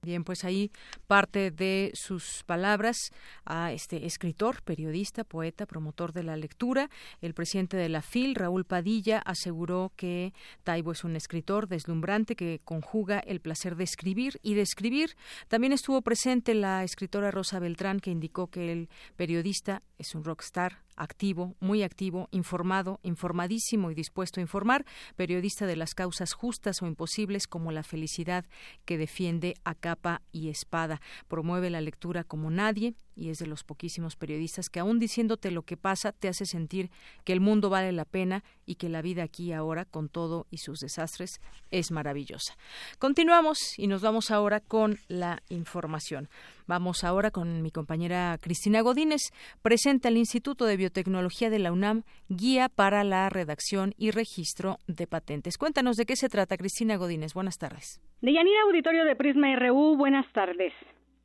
[0.00, 0.70] Bien, pues ahí
[1.08, 2.96] parte de sus palabras
[3.44, 6.88] a este escritor, periodista, poeta, promotor de la lectura.
[7.20, 12.60] El presidente de la FIL, Raúl Padilla, aseguró que Taibo es un escritor deslumbrante que
[12.64, 15.16] conjuga el placer de escribir y de escribir.
[15.48, 20.78] También estuvo presente la escritora Rosa Beltrán, que indicó que el periodista es un rockstar,
[20.98, 24.84] activo, muy activo, informado, informadísimo y dispuesto a informar,
[25.16, 28.44] periodista de las causas justas o imposibles como la felicidad
[28.84, 31.00] que defiende a capa y espada.
[31.28, 35.62] Promueve la lectura como nadie y es de los poquísimos periodistas que aún diciéndote lo
[35.62, 36.90] que pasa te hace sentir
[37.24, 40.58] que el mundo vale la pena y que la vida aquí ahora, con todo y
[40.58, 41.40] sus desastres,
[41.70, 42.56] es maravillosa.
[42.98, 46.28] Continuamos y nos vamos ahora con la información.
[46.66, 49.22] Vamos ahora con mi compañera Cristina Godínez.
[49.62, 55.06] Presenta el Instituto de Biotecnología de la UNAM guía para la redacción y registro de
[55.06, 55.58] patentes.
[55.58, 57.34] Cuéntanos de qué se trata, Cristina Godínez.
[57.34, 58.00] Buenas tardes.
[58.20, 60.72] Deyanira Auditorio de Prisma RU, buenas tardes.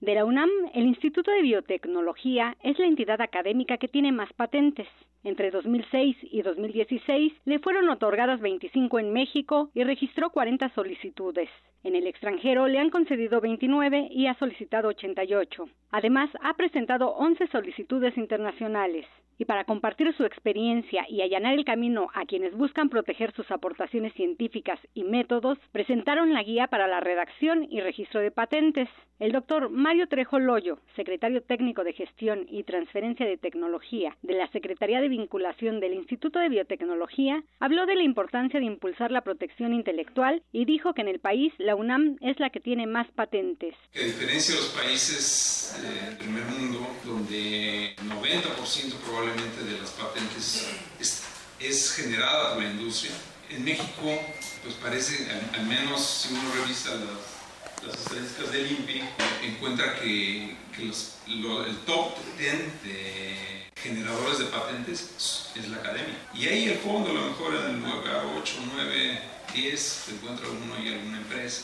[0.03, 4.85] De la UNAM, el Instituto de Biotecnología es la entidad académica que tiene más patentes.
[5.23, 11.47] Entre 2006 y 2016 le fueron otorgadas 25 en México y registró 40 solicitudes.
[11.85, 15.69] En el extranjero le han concedido 29 y ha solicitado 88.
[15.91, 19.05] Además, ha presentado 11 solicitudes internacionales
[19.37, 24.13] y para compartir su experiencia y allanar el camino a quienes buscan proteger sus aportaciones
[24.13, 28.89] científicas y métodos, presentaron la guía para la redacción y registro de patentes.
[29.19, 34.47] El doctor Mario Trejo Loyo, secretario técnico de gestión y transferencia de tecnología de la
[34.51, 39.73] Secretaría de Vinculación del Instituto de Biotecnología, habló de la importancia de impulsar la protección
[39.73, 43.75] intelectual y dijo que en el país la UNAM es la que tiene más patentes.
[43.95, 50.67] A diferencia de los países del primer mundo, donde 90% probablemente de las patentes
[50.99, 51.21] es,
[51.59, 53.11] es, generada por la industria.
[53.49, 54.19] En México,
[54.63, 59.03] pues parece, al, al menos si uno revisa las, las, estadísticas del INPI,
[59.43, 66.17] encuentra que, que los, lo, el top 10 de generadores de patentes es la academia.
[66.33, 69.21] Y ahí el fondo, a lo mejor en el lugar 8, 9,
[69.53, 71.63] 10, se encuentra uno y alguna empresa.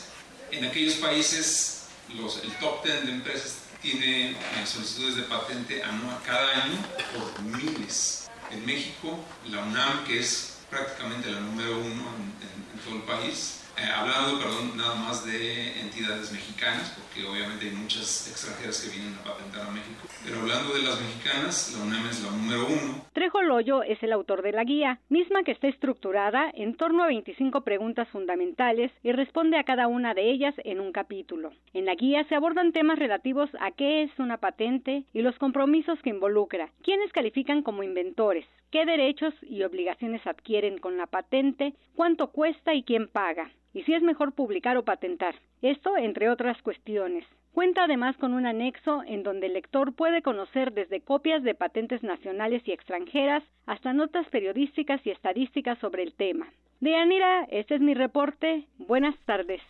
[0.50, 1.82] En aquellos países,
[2.14, 6.78] los, el top 10 de empresas tiene solicitudes de patente anual cada año
[7.14, 8.28] por miles.
[8.50, 9.18] En México,
[9.48, 14.38] la UNAM, que es prácticamente la número uno en, en todo el país, eh, hablando,
[14.38, 19.66] perdón, nada más de entidades mexicanas, porque obviamente hay muchas extranjeras que vienen a patentar
[19.66, 20.06] a México.
[20.22, 23.04] Pero hablando de las mexicanas, la UNAM es la número uno.
[23.14, 27.06] Trejo Loyo es el autor de la guía, misma que está estructurada en torno a
[27.06, 31.52] 25 preguntas fundamentales y responde a cada una de ellas en un capítulo.
[31.72, 35.98] En la guía se abordan temas relativos a qué es una patente y los compromisos
[36.02, 42.28] que involucra, quiénes califican como inventores, qué derechos y obligaciones adquieren con la patente, cuánto
[42.28, 45.34] cuesta y quién paga, y si es mejor publicar o patentar.
[45.62, 47.24] Esto entre otras cuestiones.
[47.52, 52.02] Cuenta además con un anexo en donde el lector puede conocer desde copias de patentes
[52.02, 56.48] nacionales y extranjeras hasta notas periodísticas y estadísticas sobre el tema.
[56.80, 58.66] Deanira, este es mi reporte.
[58.78, 59.60] Buenas tardes.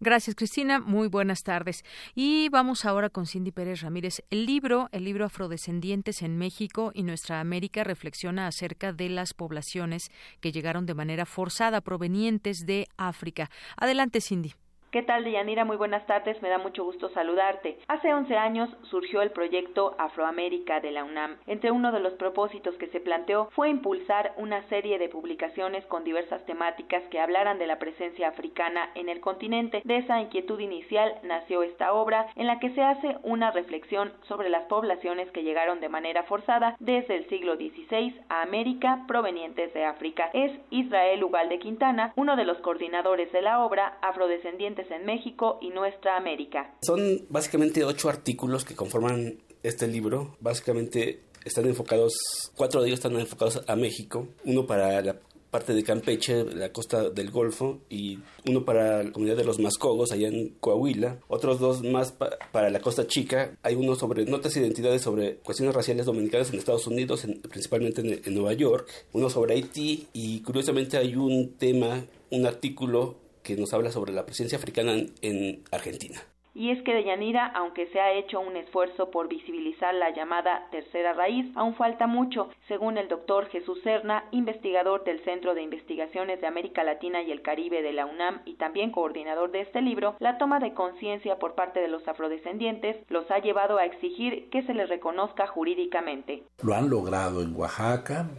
[0.00, 0.80] Gracias, Cristina.
[0.80, 1.84] Muy buenas tardes.
[2.14, 4.22] Y vamos ahora con Cindy Pérez Ramírez.
[4.30, 10.10] El libro, el libro Afrodescendientes en México y Nuestra América reflexiona acerca de las poblaciones
[10.40, 13.50] que llegaron de manera forzada provenientes de África.
[13.76, 14.54] Adelante, Cindy.
[14.96, 15.66] ¿Qué tal, Deyanira?
[15.66, 17.78] Muy buenas tardes, me da mucho gusto saludarte.
[17.86, 21.36] Hace 11 años surgió el proyecto Afroamérica de la UNAM.
[21.46, 26.02] Entre uno de los propósitos que se planteó fue impulsar una serie de publicaciones con
[26.02, 29.82] diversas temáticas que hablaran de la presencia africana en el continente.
[29.84, 34.48] De esa inquietud inicial nació esta obra en la que se hace una reflexión sobre
[34.48, 39.84] las poblaciones que llegaron de manera forzada desde el siglo XVI a América provenientes de
[39.84, 40.30] África.
[40.32, 45.70] Es Israel Ugalde Quintana, uno de los coordinadores de la obra Afrodescendientes en México y
[45.70, 46.74] Nuestra América.
[46.82, 50.36] Son básicamente ocho artículos que conforman este libro.
[50.40, 52.14] Básicamente están enfocados,
[52.56, 55.16] cuatro de ellos están enfocados a México, uno para la
[55.50, 60.12] parte de Campeche, la costa del Golfo, y uno para la comunidad de los Mascogos,
[60.12, 64.56] allá en Coahuila, otros dos más pa para la costa chica, hay uno sobre notas
[64.56, 68.88] e identidades sobre cuestiones raciales dominicanas en Estados Unidos, en, principalmente en, en Nueva York,
[69.12, 74.26] uno sobre Haití, y curiosamente hay un tema, un artículo que nos habla sobre la
[74.26, 76.20] presencia africana en, en Argentina.
[76.56, 80.66] Y es que de Yanira, aunque se ha hecho un esfuerzo por visibilizar la llamada
[80.70, 86.40] tercera raíz, aún falta mucho, según el doctor Jesús Serna, investigador del Centro de Investigaciones
[86.40, 90.16] de América Latina y el Caribe de la UNAM y también coordinador de este libro,
[90.18, 94.62] la toma de conciencia por parte de los afrodescendientes los ha llevado a exigir que
[94.62, 96.42] se les reconozca jurídicamente.
[96.62, 98.30] Lo han logrado en Oaxaca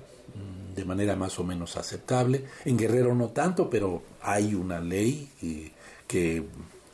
[0.77, 5.27] de manera más o menos aceptable, en Guerrero no tanto, pero hay una ley
[6.07, 6.45] que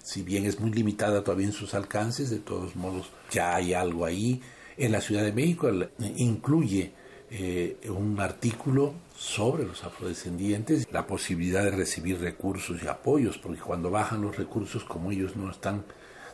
[0.02, 4.06] si bien es muy limitada todavía en sus alcances, de todos modos ya hay algo
[4.06, 4.42] ahí.
[4.78, 5.70] En la Ciudad de México
[6.16, 6.94] incluye
[7.30, 13.92] eh, un artículo sobre los afrodescendientes, la posibilidad de recibir recursos y apoyos, porque cuando
[13.92, 15.84] bajan los recursos, como ellos no están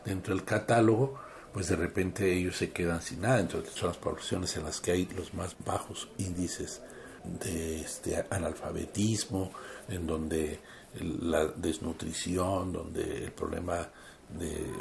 [0.06, 1.20] dentro del catálogo,
[1.52, 3.40] pues de repente ellos se quedan sin nada.
[3.40, 6.82] Entonces son las poblaciones en las que hay los más bajos índices
[7.24, 9.52] de este analfabetismo,
[9.88, 10.60] en donde
[11.00, 13.90] la desnutrición, donde el problema
[14.38, 14.72] de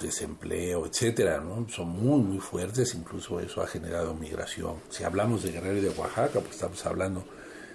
[0.00, 1.68] desempleo, etcétera, ¿no?
[1.68, 4.76] son muy muy fuertes, incluso eso ha generado migración.
[4.88, 7.24] Si hablamos de Guerrero y de Oaxaca, pues estamos hablando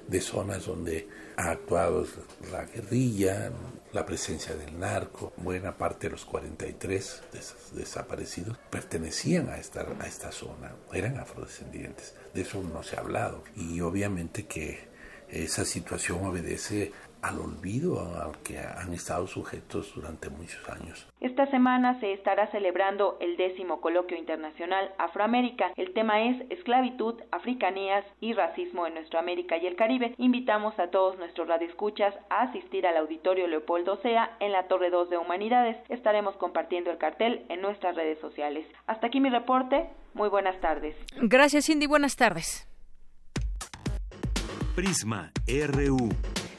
[0.08, 1.08] de zonas donde
[1.38, 2.06] ha actuado
[2.52, 3.52] la guerrilla,
[3.94, 7.22] la presencia del narco, buena parte de los 43
[7.74, 13.44] desaparecidos pertenecían a esta, a esta zona, eran afrodescendientes, de eso no se ha hablado
[13.56, 14.90] y obviamente que
[15.30, 16.92] esa situación obedece
[17.22, 21.08] al olvido al que han estado sujetos durante muchos años.
[21.20, 25.72] Esta semana se estará celebrando el décimo coloquio internacional Afroamérica.
[25.78, 30.16] El tema es esclavitud, africanías y racismo en nuestra América y el Caribe.
[30.18, 35.12] Invitamos a todos nuestros radioescuchas a asistir al auditorio Leopoldo Sea en la Torre 2
[35.12, 35.78] de Humanidades.
[35.90, 38.66] Estaremos compartiendo el cartel en nuestras redes sociales.
[38.88, 39.90] Hasta aquí mi reporte.
[40.14, 40.96] Muy buenas tardes.
[41.22, 41.88] Gracias, Cindy.
[41.88, 42.68] Buenas tardes.
[44.76, 46.10] Prisma RU.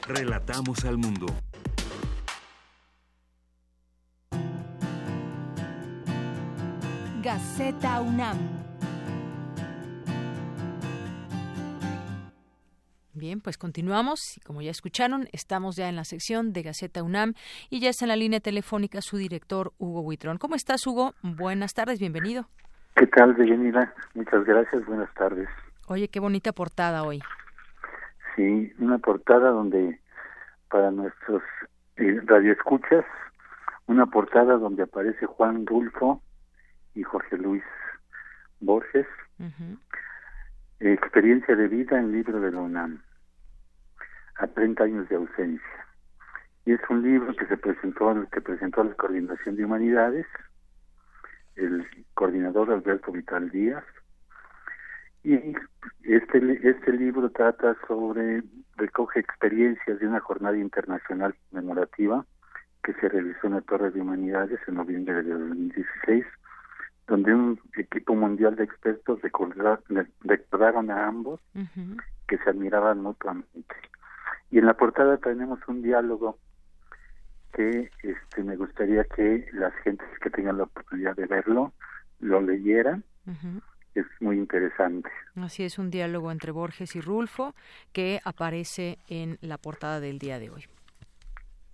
[0.07, 1.27] Relatamos al mundo.
[7.21, 8.37] Gaceta UNAM.
[13.13, 17.35] Bien, pues continuamos y como ya escucharon, estamos ya en la sección de Gaceta UNAM
[17.69, 20.37] y ya está en la línea telefónica su director Hugo Huitrón.
[20.37, 21.13] ¿Cómo estás, Hugo?
[21.21, 22.49] Buenas tardes, bienvenido.
[22.95, 23.91] ¿Qué tal, Deyanira?
[24.13, 25.49] Muchas gracias, buenas tardes.
[25.87, 27.21] Oye, qué bonita portada hoy.
[28.35, 29.99] Sí, una portada donde
[30.69, 31.41] para nuestros
[31.97, 33.03] eh, radioescuchas,
[33.87, 36.21] una portada donde aparece Juan Dulfo
[36.93, 37.63] y Jorge Luis
[38.59, 39.07] Borges.
[40.79, 43.01] Experiencia de vida en libro de la UNAM,
[44.35, 45.87] a 30 años de ausencia.
[46.65, 50.25] Y es un libro que se presentó, que presentó a la Coordinación de Humanidades,
[51.55, 53.83] el coordinador Alberto Vital Díaz,
[55.23, 55.35] y
[56.03, 58.43] este, este libro trata sobre,
[58.75, 62.25] recoge experiencias de una jornada internacional memorativa
[62.83, 66.25] que se realizó en la Torre de Humanidades en noviembre de 2016,
[67.07, 71.39] donde un equipo mundial de expertos recordaron a ambos
[72.27, 73.75] que se admiraban mutuamente.
[74.51, 76.37] Y en la portada tenemos un diálogo
[77.53, 81.73] que este, me gustaría que las gentes que tengan la oportunidad de verlo
[82.19, 83.03] lo leyeran
[83.95, 85.09] es muy interesante.
[85.35, 87.53] Así es, un diálogo entre Borges y Rulfo
[87.91, 90.65] que aparece en la portada del día de hoy.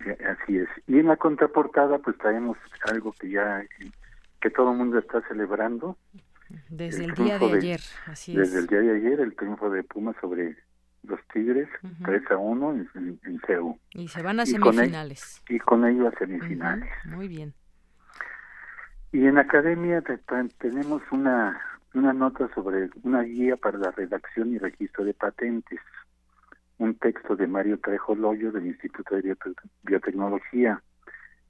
[0.00, 0.68] Así es.
[0.86, 2.56] Y en la contraportada pues traemos
[2.90, 3.62] algo que ya
[4.40, 5.96] que todo el mundo está celebrando.
[6.68, 10.14] Desde el, día de, ayer, así desde el día de ayer, el triunfo de Puma
[10.20, 10.56] sobre
[11.02, 11.68] los Tigres,
[12.04, 13.40] 3 a 1 en, en,
[13.94, 15.42] Y se van a semifinales.
[15.48, 16.90] y con ello a semifinales.
[17.06, 17.54] Muy bien.
[19.12, 20.02] Y en academia
[20.58, 21.58] tenemos una
[21.94, 25.80] una nota sobre una guía para la redacción y registro de patentes,
[26.78, 29.36] un texto de Mario Trejo Loyo del Instituto de
[29.82, 30.82] Biotecnología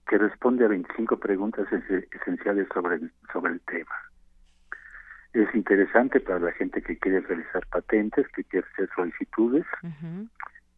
[0.08, 3.94] que responde a 25 preguntas esenciales sobre el, sobre el tema.
[5.32, 9.64] Es interesante para la gente que quiere realizar patentes, que quiere hacer solicitudes.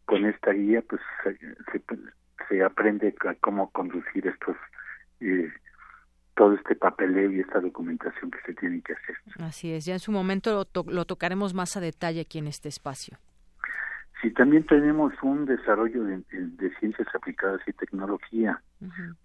[0.05, 1.81] Con esta guía, pues se,
[2.49, 4.55] se, aprende cómo conducir estos
[5.21, 5.51] eh,
[6.35, 9.15] todo este papeleo y esta documentación que se tiene que hacer.
[9.39, 13.17] Así es, ya en su momento lo, tocaremos más a detalle aquí en este espacio.
[14.21, 16.23] Sí, también tenemos un desarrollo de,
[16.79, 18.61] ciencias aplicadas y tecnología,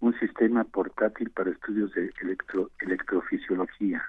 [0.01, 4.03] un sistema portátil para estudios de electro, electrofisiología,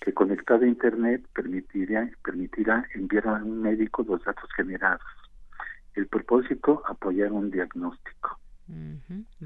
[0.00, 5.02] que conectado a Internet permitirá, permitirá enviar a un médico los datos generados.
[5.94, 8.38] El propósito, apoyar un diagnóstico.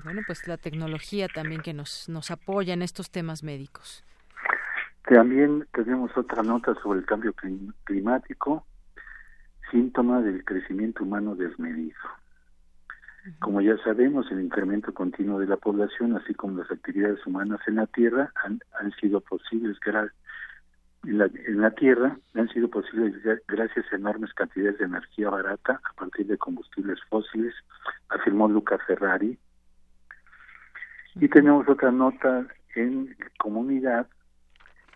[0.05, 4.05] Bueno, pues la tecnología también que nos, nos apoya en estos temas médicos.
[5.03, 7.35] También tenemos otra nota sobre el cambio
[7.85, 8.66] climático,
[9.70, 11.99] síntoma del crecimiento humano desmedido.
[13.40, 17.77] Como ya sabemos, el incremento continuo de la población, así como las actividades humanas en
[17.77, 23.15] la Tierra, han, han sido posibles en la, en la Tierra, han sido posibles
[23.48, 27.55] gracias a enormes cantidades de energía barata a partir de combustibles fósiles,
[28.09, 29.36] afirmó Luca Ferrari.
[31.16, 34.07] Y tenemos otra nota en comunidad,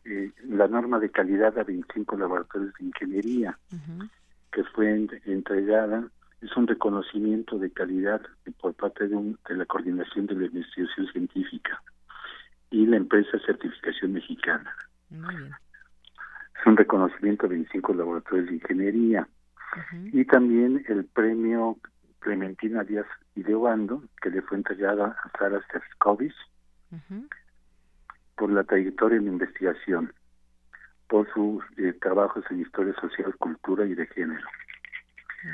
[0.05, 3.59] eh, la norma de calidad a 25 laboratorios de ingeniería,
[4.53, 6.05] que fue entregada
[6.41, 8.23] es un reconocimiento de calidad
[8.61, 11.83] por parte de, la Coordinación de la Investigación Científica
[12.71, 14.75] y la empresa Certificación Mexicana.
[15.11, 19.29] Es un reconocimiento de 25 laboratorios de ingeniería.
[20.13, 21.79] Y también el premio
[22.21, 26.35] Clementina Díaz Ideobando, que le fue entregada a Sara Sterskovic
[28.37, 30.13] por la trayectoria en investigación,
[31.09, 34.47] por sus eh, trabajos en historia social, cultura y de género.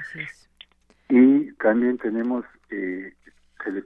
[0.01, 0.49] Así es.
[1.09, 3.15] Y también tenemos, eh,
[3.63, 3.85] se, le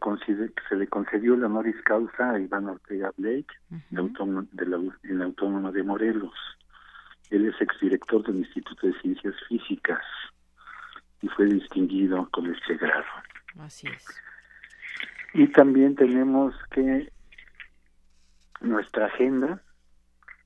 [0.68, 5.70] se le concedió la honoris causa a Iván Ortega Blake, de, la, en la Autónoma
[5.70, 6.34] de Morelos.
[7.30, 10.02] Él es exdirector del Instituto de Ciencias Físicas
[11.22, 13.04] y fue distinguido con este grado.
[13.58, 14.06] Así es.
[15.34, 17.12] Y también tenemos que
[18.60, 19.62] nuestra agenda,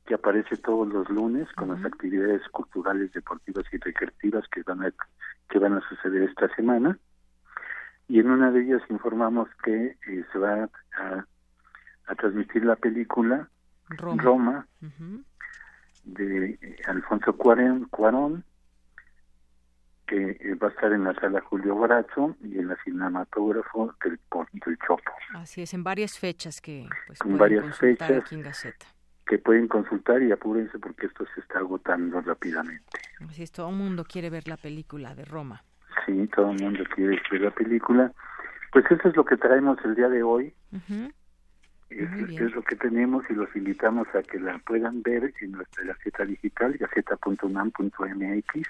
[0.07, 4.89] que aparece todos los lunes con las actividades culturales, deportivas y recreativas que van a
[5.49, 6.99] que van a suceder esta semana.
[8.09, 10.69] Y en una de ellas informamos que eh, se va
[10.99, 11.27] a,
[12.17, 13.49] transmitir la película
[13.89, 14.67] Roma,
[16.05, 18.45] de eh, Alfonso Cuarón, Cuarón
[20.07, 24.19] que eh, va a estar en la sala Julio Brazo y en la cinematógrafo del,
[24.65, 25.13] del Chopo.
[25.35, 28.25] Así es, en varias fechas que pues, varias fechas
[29.27, 33.01] que pueden consultar y apúrense porque esto se está agotando rápidamente.
[33.29, 35.63] Así es, todo el mundo quiere ver la película de Roma.
[36.05, 38.13] Sí, todo el mundo quiere ver la película.
[38.73, 40.53] Pues eso es lo que traemos el día de hoy.
[41.91, 46.25] es, lo que tenemos y los invitamos a que la puedan ver en nuestra gaceta
[46.25, 48.69] digital, gaceta.unam.mx.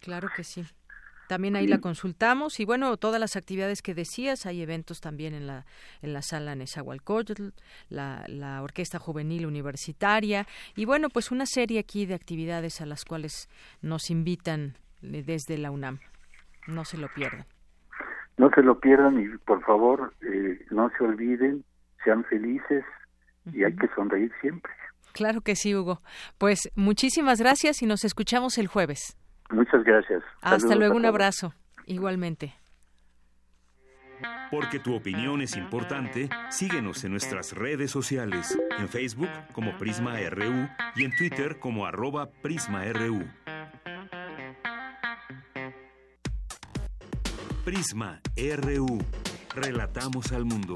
[0.00, 0.64] Claro que sí.
[1.28, 5.46] También ahí la consultamos y bueno, todas las actividades que decías, hay eventos también en
[5.46, 5.64] la,
[6.02, 7.48] en la sala Nezahualcóyotl,
[7.88, 10.46] la, la Orquesta Juvenil Universitaria
[10.76, 13.48] y bueno, pues una serie aquí de actividades a las cuales
[13.80, 16.00] nos invitan desde la UNAM.
[16.66, 17.46] No se lo pierdan.
[18.36, 21.64] No se lo pierdan y por favor eh, no se olviden,
[22.04, 22.84] sean felices
[23.52, 24.72] y hay que sonreír siempre.
[25.12, 26.00] Claro que sí, Hugo.
[26.38, 29.16] Pues muchísimas gracias y nos escuchamos el jueves.
[29.52, 30.22] Muchas gracias.
[30.40, 31.54] Hasta luego, un abrazo.
[31.86, 32.54] Igualmente.
[34.50, 40.68] Porque tu opinión es importante, síguenos en nuestras redes sociales, en Facebook como Prisma RU
[40.94, 43.24] y en Twitter como arroba PrismaRU.
[47.64, 48.98] Prisma RU.
[49.54, 50.74] Relatamos al mundo.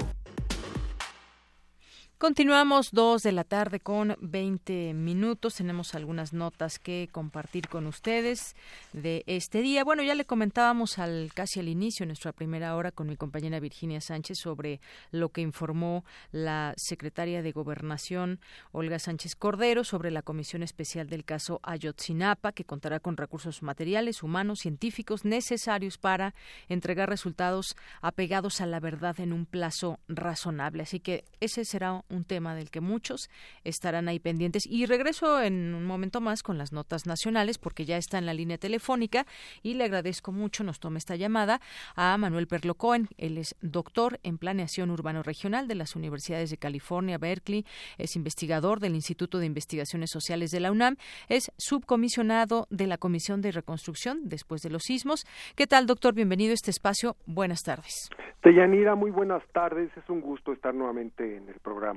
[2.19, 5.53] Continuamos dos de la tarde con 20 minutos.
[5.53, 8.55] Tenemos algunas notas que compartir con ustedes
[8.91, 9.83] de este día.
[9.83, 14.01] Bueno, ya le comentábamos al casi al inicio, nuestra primera hora, con mi compañera Virginia
[14.01, 14.81] Sánchez sobre
[15.11, 18.39] lo que informó la secretaria de Gobernación,
[18.71, 24.23] Olga Sánchez Cordero, sobre la comisión especial del caso Ayotzinapa, que contará con recursos materiales,
[24.23, 26.33] humanos, científicos necesarios para
[26.67, 30.81] entregar resultados apegados a la verdad en un plazo razonable.
[30.81, 33.29] Así que ese será un tema del que muchos
[33.63, 34.65] estarán ahí pendientes.
[34.65, 38.33] Y regreso en un momento más con las notas nacionales, porque ya está en la
[38.33, 39.25] línea telefónica
[39.63, 41.61] y le agradezco mucho, nos toma esta llamada
[41.95, 43.07] a Manuel Perlo Cohen.
[43.17, 47.65] Él es doctor en planeación urbano regional de las universidades de California, Berkeley,
[47.97, 50.97] es investigador del Instituto de Investigaciones Sociales de la UNAM,
[51.29, 55.25] es subcomisionado de la Comisión de Reconstrucción después de los sismos.
[55.55, 56.13] ¿Qué tal, doctor?
[56.13, 57.15] Bienvenido a este espacio.
[57.25, 58.09] Buenas tardes.
[58.43, 59.89] Deyanira, muy buenas tardes.
[59.97, 61.96] Es un gusto estar nuevamente en el programa.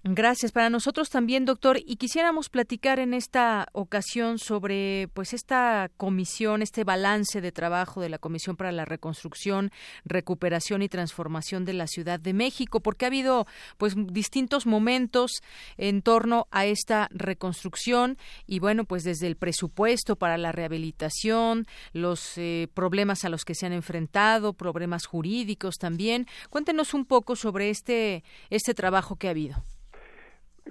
[0.03, 1.77] Gracias para nosotros también, doctor.
[1.85, 8.09] Y quisiéramos platicar en esta ocasión sobre, pues, esta comisión, este balance de trabajo de
[8.09, 9.69] la Comisión para la Reconstrucción,
[10.03, 13.45] Recuperación y Transformación de la Ciudad de México, porque ha habido,
[13.77, 15.43] pues, distintos momentos
[15.77, 18.17] en torno a esta reconstrucción
[18.47, 23.53] y, bueno, pues, desde el presupuesto para la rehabilitación, los eh, problemas a los que
[23.53, 26.25] se han enfrentado, problemas jurídicos también.
[26.49, 29.63] Cuéntenos un poco sobre este este trabajo que ha habido.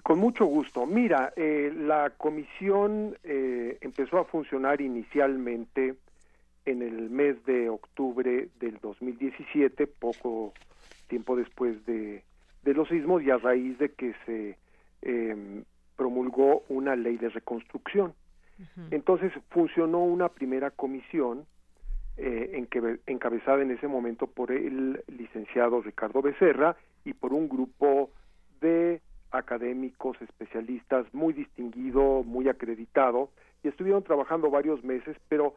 [0.03, 0.87] Con mucho gusto.
[0.87, 5.97] Mira, eh, la comisión eh, empezó a funcionar inicialmente
[6.65, 10.53] en el mes de octubre del 2017, poco
[11.09, 12.23] tiempo después de,
[12.65, 14.57] los sismos y a raíz de que se
[15.03, 15.65] em,
[15.97, 18.15] promulgó una ley de reconstrucción.
[18.91, 21.47] Entonces funcionó una primera comisión
[22.19, 22.67] eh,
[23.07, 28.11] encabezada en ese momento por el licenciado Ricardo Becerra y por un grupo
[28.61, 29.01] de
[29.31, 33.31] académicos, especialistas muy distinguido, muy acreditado,
[33.63, 35.55] y estuvieron trabajando varios meses, pero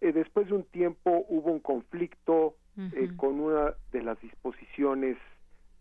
[0.00, 5.16] eh, después de un tiempo hubo un conflicto eh, con una de las disposiciones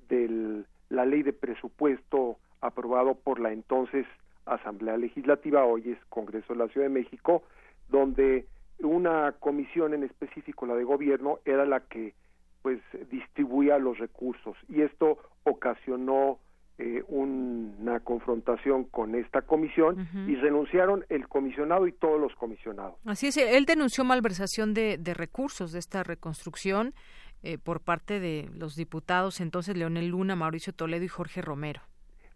[0.09, 4.05] de la ley de presupuesto aprobado por la entonces
[4.45, 7.43] Asamblea Legislativa, hoy es Congreso de la Ciudad de México,
[7.89, 8.45] donde
[8.79, 12.13] una comisión en específico, la de gobierno, era la que
[12.61, 12.79] pues
[13.11, 16.39] distribuía los recursos y esto ocasionó
[16.79, 22.95] eh, una confrontación con esta comisión y renunciaron el comisionado y todos los comisionados.
[23.05, 26.95] Así es, él denunció malversación de, recursos de esta reconstrucción
[27.43, 31.81] eh, por parte de los diputados entonces Leonel Luna, Mauricio Toledo y Jorge Romero.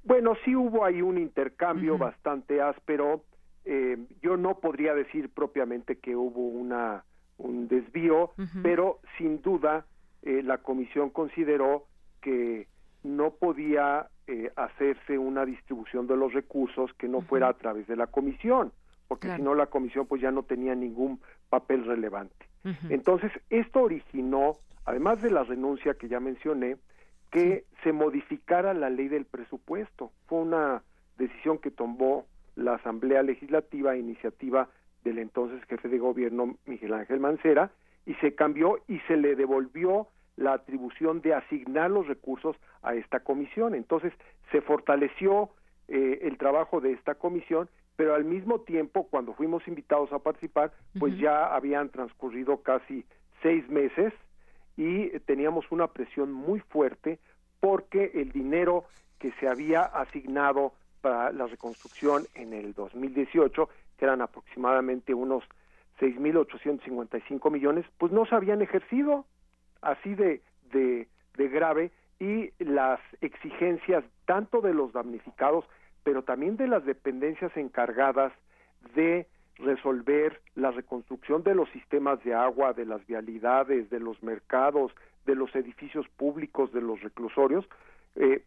[0.03, 3.23] Bueno, sí hubo ahí un intercambio bastante áspero.
[3.65, 7.05] Eh, yo no podría decir propiamente que hubo una
[7.38, 9.85] un desvío, pero sin duda
[10.22, 11.85] la comisión consideró
[12.22, 12.68] que
[13.03, 17.95] no podía eh, hacerse una distribución de los recursos que no fuera a través de
[17.95, 18.72] la comisión,
[19.08, 22.45] porque si no la comisión pues ya no tenía ningún papel relevante.
[22.90, 26.76] Entonces, esto originó, además de la renuncia que ya mencioné,
[27.32, 30.12] que se modificara la ley del presupuesto.
[30.26, 30.84] Fue una
[31.18, 32.26] decisión que tomó
[32.56, 34.68] la Asamblea Legislativa a iniciativa
[35.04, 37.72] del entonces jefe de gobierno Miguel Ángel Mancera
[38.06, 43.19] y se cambió y se le devolvió la atribución de asignar los recursos a esta
[43.19, 43.76] comisión.
[43.76, 44.14] Entonces,
[44.51, 45.49] se fortaleció
[45.88, 50.72] eh, el trabajo de esta comisión, pero al mismo tiempo, cuando fuimos invitados a participar,
[50.99, 53.03] pues ya habían transcurrido casi
[53.41, 54.14] seis meses
[54.77, 57.19] y teníamos una presión muy fuerte
[57.59, 58.85] porque el dinero
[59.18, 65.43] que se había asignado para la reconstrucción en el 2018, que eran aproximadamente unos
[65.99, 69.26] 6.855 millones, pues no se habían ejercido
[69.82, 70.41] así de,
[70.72, 75.66] de, grave y las exigencias tanto de los damnificados,
[76.04, 78.34] pero también de las dependencias encargadas
[78.95, 79.28] de
[79.58, 84.91] resolver la reconstrucción de los sistemas de agua, de las vialidades, de los mercados,
[85.26, 87.68] de los edificios públicos, de los reclusorios,
[88.16, 88.44] eh,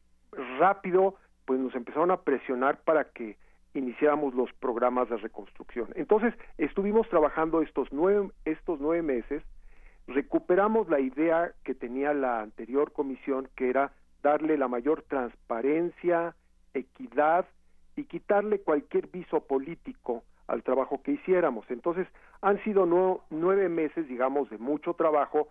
[0.58, 3.36] rápido pues nos empezaron a presionar para que
[3.74, 5.88] iniciáramos los programas de reconstrucción.
[5.94, 9.42] Entonces estuvimos trabajando estos nueve, estos nueve meses
[10.10, 13.92] recuperamos la idea que tenía la anterior comisión, que era
[14.22, 16.34] darle la mayor transparencia,
[16.74, 17.46] equidad
[17.96, 21.64] y quitarle cualquier viso político al trabajo que hiciéramos.
[21.70, 22.06] Entonces,
[22.42, 22.86] han sido
[23.30, 25.48] nueve meses, digamos, de mucho trabajo.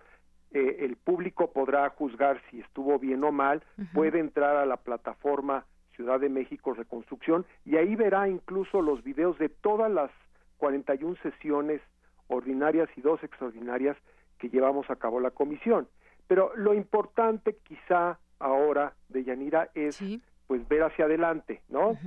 [0.52, 3.64] Eh, el público podrá juzgar si estuvo bien o mal,
[3.94, 5.66] puede entrar a la plataforma
[5.96, 10.10] Ciudad de México Reconstrucción y ahí verá incluso los videos de todas las
[10.58, 11.82] 41 sesiones
[12.30, 13.98] ordinarias y dos extraordinarias
[14.40, 15.88] que llevamos a cabo la comisión.
[16.28, 20.02] Pero lo importante quizá ahora de Yanira es
[20.48, 21.98] pues ver hacia adelante, ¿no?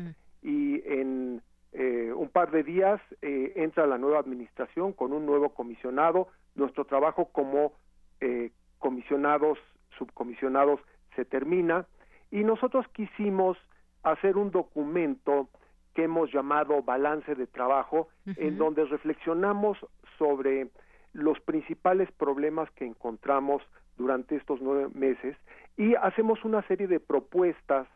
[0.43, 1.43] Y en
[1.73, 6.29] eh, un par de días eh, entra la nueva administración con un nuevo comisionado.
[6.55, 7.73] Nuestro trabajo como
[8.21, 9.59] eh, comisionados,
[9.97, 10.81] subcomisionados
[11.15, 11.87] se termina
[12.31, 13.57] y nosotros quisimos
[14.03, 15.49] hacer un documento
[15.95, 19.77] que hemos llamado balance de trabajo, en donde reflexionamos
[20.19, 20.69] sobre
[21.13, 23.63] los principales problemas que encontramos
[23.97, 25.37] durante estos nueve meses
[25.77, 27.87] y hacemos una serie de propuestas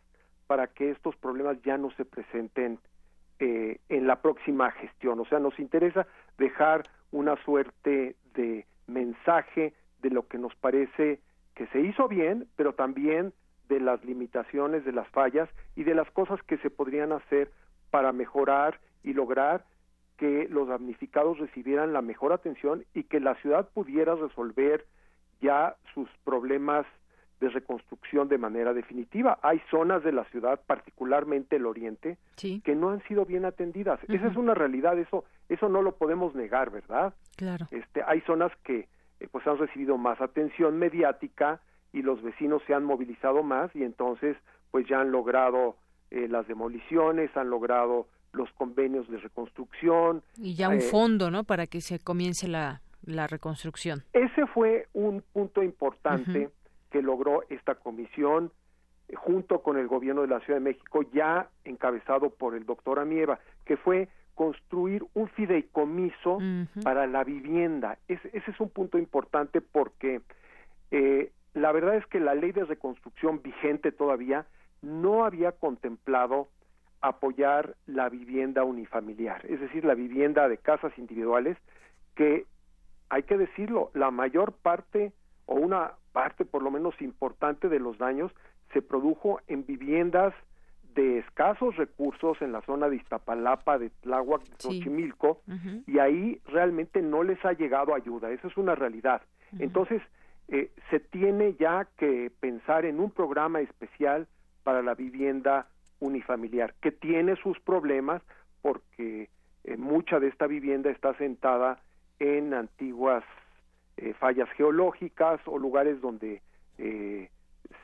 [0.46, 2.78] para que estos problemas ya no se presenten
[3.38, 5.20] eh, en la próxima gestión.
[5.20, 6.06] O sea, nos interesa
[6.38, 11.20] dejar una suerte de mensaje de lo que nos parece
[11.54, 13.32] que se hizo bien, pero también
[13.68, 17.50] de las limitaciones, de las fallas y de las cosas que se podrían hacer
[17.90, 19.64] para mejorar y lograr
[20.16, 24.86] que los damnificados recibieran la mejor atención y que la ciudad pudiera resolver
[25.40, 26.86] ya sus problemas
[27.40, 29.38] de reconstrucción de manera definitiva.
[29.42, 34.00] Hay zonas de la ciudad, particularmente el oriente, que no han sido bien atendidas.
[34.08, 37.14] Esa es una realidad, eso eso no lo podemos negar, ¿verdad?
[37.36, 37.68] Claro.
[37.70, 38.88] Este, hay zonas que
[39.20, 41.60] eh, pues han recibido más atención mediática
[41.92, 44.36] y los vecinos se han movilizado más y entonces
[44.70, 45.76] pues ya han logrado
[46.10, 50.22] eh, las demoliciones, han logrado los convenios de reconstrucción.
[50.36, 51.44] Y ya un eh, fondo, ¿no?
[51.44, 54.04] Para que se comience la, la reconstrucción.
[54.12, 56.50] Ese fue un punto importante
[56.90, 58.52] que logró esta comisión
[59.08, 62.98] eh, junto con el gobierno de la Ciudad de México, ya encabezado por el doctor
[62.98, 66.38] Amieva, que fue construir un fideicomiso
[66.84, 67.96] para la vivienda.
[68.06, 70.20] ese es un punto importante porque
[70.90, 74.46] eh, la verdad es que la ley de reconstrucción vigente todavía
[74.82, 76.48] no había contemplado
[77.00, 81.56] apoyar la vivienda unifamiliar, es decir, la vivienda de casas individuales
[82.14, 82.46] que
[83.08, 85.12] hay que decirlo, la mayor parte
[85.46, 88.32] o una parte por lo menos importante de los daños
[88.72, 90.34] se produjo en viviendas
[90.94, 95.42] de escasos recursos en la zona de Iztapalapa, de Tláhuac, de Xochimilco,
[95.86, 99.22] y ahí realmente no les ha llegado ayuda, eso es una realidad.
[99.58, 100.02] Entonces,
[100.48, 104.26] eh, se tiene ya que pensar en un programa especial
[104.64, 105.68] para la vivienda
[106.00, 108.22] unifamiliar, que tiene sus problemas
[108.62, 109.28] porque
[109.64, 111.80] eh, mucha de esta vivienda está sentada
[112.18, 113.24] en antiguas
[113.96, 116.42] eh, fallas geológicas o lugares donde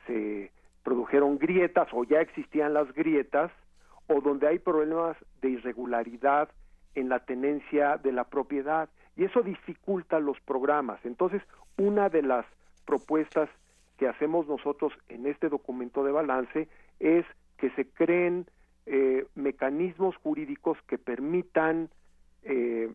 [0.05, 0.51] se
[0.83, 3.51] produjeron grietas o ya existían las grietas
[4.07, 6.49] o donde hay problemas de irregularidad
[6.95, 10.99] en la tenencia de la propiedad y eso dificulta los programas.
[11.05, 11.41] Entonces,
[11.77, 12.45] una de las
[12.85, 13.49] propuestas
[13.97, 16.67] que hacemos nosotros en este documento de balance
[16.99, 17.25] es
[17.63, 18.45] que se creen
[18.85, 21.89] eh, mecanismos jurídicos que permitan
[22.41, 22.91] eh,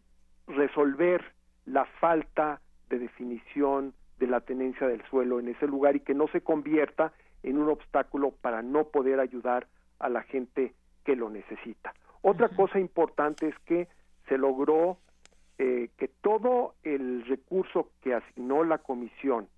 [0.46, 1.24] resolver
[1.64, 6.28] la falta de definición de la tenencia del suelo en ese lugar y que no
[6.28, 9.68] se convierta en un obstáculo para no poder ayudar
[10.00, 11.94] a la gente que lo necesita.
[12.20, 13.88] Otra cosa importante es que
[14.28, 14.98] se logró
[15.56, 19.48] eh, que todo el recurso que asignó la comisión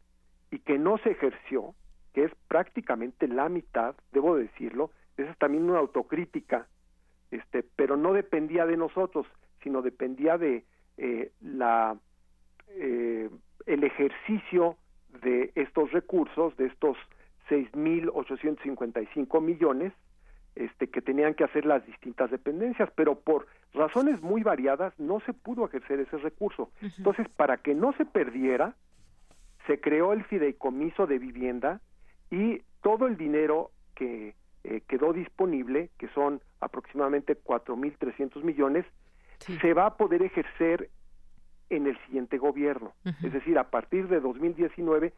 [0.53, 1.75] y que no se ejerció,
[2.13, 6.67] que es prácticamente la mitad, debo decirlo, esa es también una autocrítica,
[7.31, 9.27] este, pero no dependía de nosotros,
[9.63, 10.65] sino dependía de
[10.97, 11.97] eh, la
[12.69, 13.29] eh,
[13.67, 14.77] el ejercicio
[15.23, 16.97] de estos recursos, de estos
[17.49, 19.93] 6.855 millones
[20.55, 25.33] este, que tenían que hacer las distintas dependencias, pero por razones muy variadas no se
[25.33, 26.71] pudo ejercer ese recurso.
[26.81, 28.75] Entonces, para que no se perdiera,
[29.67, 31.81] se creó el fideicomiso de vivienda
[32.31, 34.35] y todo el dinero que
[34.65, 38.85] eh, quedó disponible, que son aproximadamente 4.300 millones,
[39.61, 40.91] se va a poder ejercer
[41.71, 42.93] en el siguiente gobierno.
[43.23, 45.15] Es decir, a partir de 2019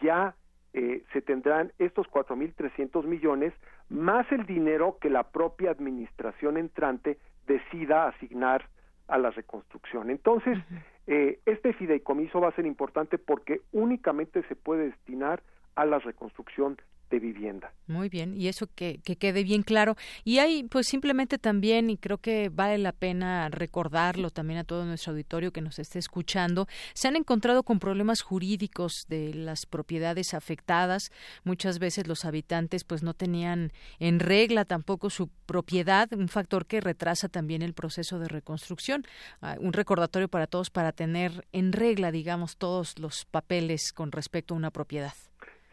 [0.00, 0.36] ya
[0.72, 3.52] eh, se tendrán estos 4.300 millones
[3.88, 8.68] más el dinero que la propia administración entrante decida asignar
[9.08, 10.10] a la reconstrucción.
[10.10, 10.58] Entonces,
[11.06, 15.42] eh, este fideicomiso va a ser importante porque únicamente se puede destinar
[15.76, 16.76] a la reconstrucción
[17.10, 17.72] de vivienda.
[17.86, 19.96] Muy bien, y eso que, que, quede bien claro.
[20.24, 24.84] Y hay, pues simplemente también, y creo que vale la pena recordarlo también a todo
[24.84, 30.34] nuestro auditorio que nos esté escuchando, se han encontrado con problemas jurídicos de las propiedades
[30.34, 31.12] afectadas.
[31.44, 36.80] Muchas veces los habitantes pues no tenían en regla tampoco su propiedad, un factor que
[36.80, 39.04] retrasa también el proceso de reconstrucción.
[39.40, 44.54] Ah, un recordatorio para todos para tener en regla, digamos, todos los papeles con respecto
[44.54, 45.12] a una propiedad.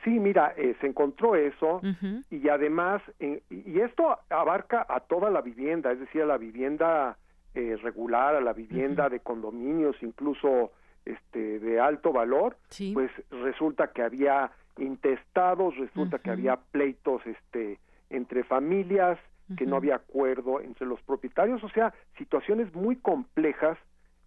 [0.03, 1.81] Sí, mira, eh, se encontró eso
[2.29, 7.17] y además, y esto abarca a toda la vivienda, es decir, a la vivienda
[7.53, 10.71] eh, regular, a la vivienda de condominios, incluso
[11.05, 12.55] este de alto valor,
[12.93, 17.77] pues resulta que había intestados, resulta que había pleitos este
[18.09, 19.19] entre familias,
[19.57, 23.77] que no había acuerdo entre los propietarios, o sea, situaciones muy complejas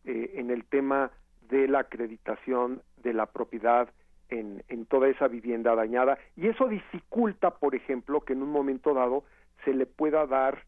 [0.05, 1.11] eh, en el tema
[1.49, 3.89] de la acreditación de la propiedad
[4.29, 6.19] en, en toda esa vivienda dañada.
[6.37, 9.25] Y eso dificulta, por ejemplo, que en un momento dado
[9.65, 10.65] se le pueda dar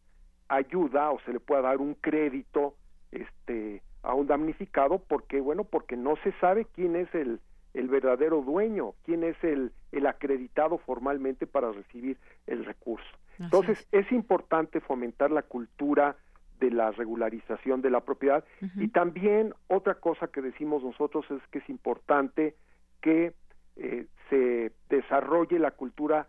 [0.49, 2.75] ayuda o se le pueda dar un crédito
[3.11, 7.41] este a un damnificado porque bueno porque no se sabe quién es el,
[7.73, 13.07] el verdadero dueño quién es el, el acreditado formalmente para recibir el recurso.
[13.39, 14.11] Entonces es.
[14.11, 16.15] importante fomentar la cultura
[16.59, 18.43] de la regularización de la propiedad.
[18.77, 22.55] Y también otra cosa que decimos nosotros es que es importante
[23.01, 23.33] que
[23.77, 26.27] eh, se desarrolle la cultura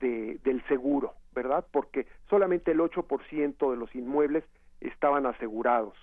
[0.00, 1.66] de, del seguro, ¿verdad?
[1.70, 4.44] Porque solamente el 8% de los inmuebles
[4.80, 5.94] estaban asegurados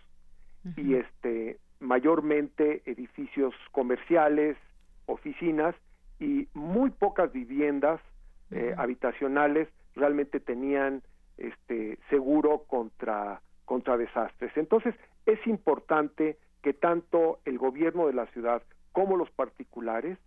[0.78, 4.58] y este mayormente edificios comerciales,
[5.06, 5.76] oficinas
[6.20, 8.02] y muy pocas viviendas
[8.50, 11.04] eh, habitacionales realmente tenían
[11.38, 14.52] este seguro contra contra desastres.
[14.56, 14.96] Entonces,
[15.26, 20.18] es importante que tanto el gobierno de la ciudad como los particulares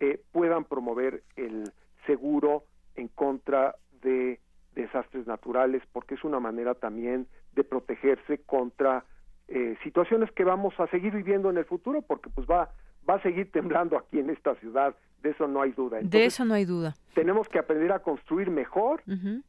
[0.00, 1.72] eh, puedan promover el
[2.06, 2.64] seguro
[2.94, 4.40] en contra de
[4.74, 9.04] desastres naturales, porque es una manera también de protegerse contra
[9.48, 12.70] eh, situaciones que vamos a seguir viviendo en el futuro, porque pues va
[13.08, 15.98] va a seguir temblando aquí en esta ciudad, de eso no hay duda.
[16.02, 16.94] de eso no hay duda.
[17.14, 19.02] Tenemos que aprender a construir mejor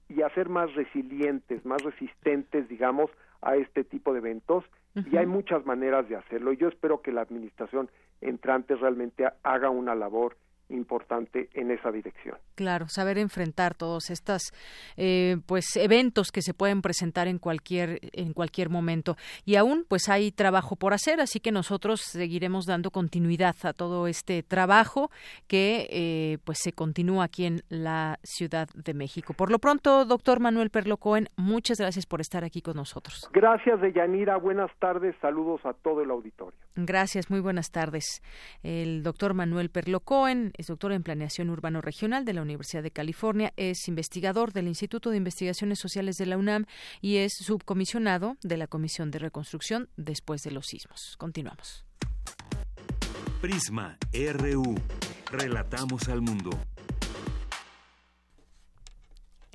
[0.09, 3.09] y a ser más resilientes, más resistentes, digamos,
[3.41, 4.63] a este tipo de eventos
[4.95, 6.53] y hay muchas maneras de hacerlo.
[6.53, 7.89] Y yo espero que la administración
[8.21, 10.37] entrante realmente haga una labor
[10.69, 12.37] importante en esa dirección.
[12.55, 14.53] Claro, saber enfrentar todos estos
[14.97, 19.15] eh, pues eventos que se pueden presentar en cualquier en cualquier momento
[19.45, 24.07] y aún pues hay trabajo por hacer, así que nosotros seguiremos dando continuidad a todo
[24.07, 25.11] este trabajo
[25.47, 29.33] que eh, pues se continúa aquí en la Ciudad de México.
[29.33, 33.29] Por lo pronto, doctor Manuel Perlo Cohen, muchas gracias por estar aquí con nosotros.
[33.33, 34.37] Gracias, Deyanira.
[34.37, 35.15] Buenas tardes.
[35.21, 36.59] Saludos a todo el auditorio.
[36.75, 38.21] Gracias, muy buenas tardes.
[38.63, 42.91] El doctor Manuel Perlo Cohen es doctor en Planeación Urbano Regional de la Universidad de
[42.91, 46.65] California, es investigador del Instituto de Investigaciones Sociales de la UNAM
[47.01, 51.15] y es subcomisionado de la Comisión de Reconstrucción después de los sismos.
[51.17, 51.85] Continuamos.
[53.41, 54.75] Prisma RU.
[55.31, 56.51] Relatamos al mundo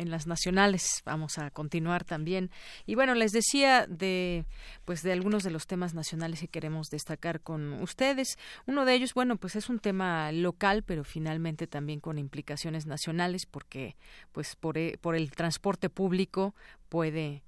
[0.01, 1.03] en las nacionales.
[1.05, 2.51] Vamos a continuar también.
[2.87, 4.47] Y bueno, les decía de
[4.85, 8.39] pues de algunos de los temas nacionales que queremos destacar con ustedes.
[8.67, 13.47] Uno de ellos, bueno, pues es un tema local, pero finalmente también con implicaciones nacionales
[13.47, 13.97] porque
[14.33, 16.55] pues por, e, por el transporte público
[16.89, 17.43] puede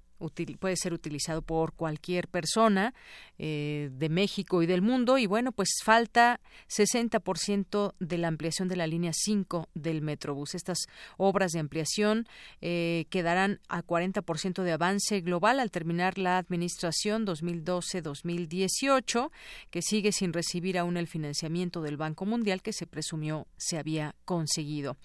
[0.59, 2.93] puede ser utilizado por cualquier persona
[3.37, 5.17] eh, de México y del mundo.
[5.17, 6.39] Y bueno pues falta
[6.69, 10.55] 60% de la ampliación de la línea 5 del Metrobús.
[10.55, 10.87] Estas
[11.17, 12.27] obras de ampliación
[12.61, 19.31] eh, quedarán a 40% de avance global al terminar la administración 2012-2018
[19.69, 24.15] que sigue sin recibir aún el financiamiento del Banco Mundial que se presumió se había
[24.25, 24.97] conseguido.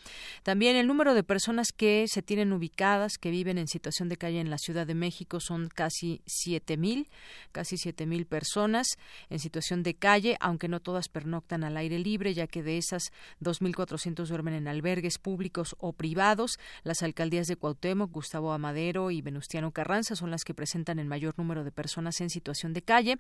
[0.43, 4.41] También el número de personas que se tienen ubicadas que viven en situación de calle
[4.41, 7.09] en la Ciudad de México México son casi siete mil,
[7.51, 8.99] casi siete mil personas
[9.31, 13.11] en situación de calle, aunque no todas pernoctan al aire libre, ya que de esas
[13.41, 16.59] 2.400 duermen en albergues públicos o privados.
[16.83, 21.33] Las alcaldías de Cuauhtémoc, Gustavo Amadero y Venustiano Carranza son las que presentan el mayor
[21.39, 23.19] número de personas en situación de calle.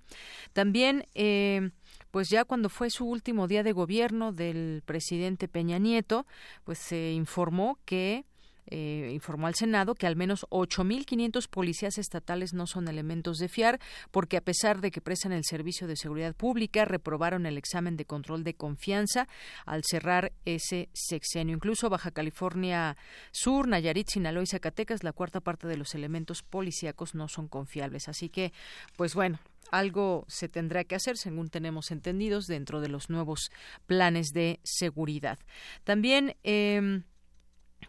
[0.52, 1.70] También, eh,
[2.10, 6.26] pues ya cuando fue su último día de gobierno del presidente Peña Nieto,
[6.64, 8.26] pues se informó que
[8.70, 13.80] eh, informó al Senado que al menos 8.500 policías estatales no son elementos de fiar
[14.10, 18.04] porque a pesar de que prestan el servicio de seguridad pública, reprobaron el examen de
[18.04, 19.28] control de confianza
[19.66, 21.54] al cerrar ese sexenio.
[21.54, 22.96] Incluso Baja California
[23.32, 28.08] Sur, Nayarit, Sinaloa y Zacatecas, la cuarta parte de los elementos policíacos no son confiables.
[28.08, 28.52] Así que,
[28.96, 29.38] pues bueno,
[29.70, 33.50] algo se tendrá que hacer, según tenemos entendidos, dentro de los nuevos
[33.86, 35.38] planes de seguridad.
[35.84, 37.02] También eh,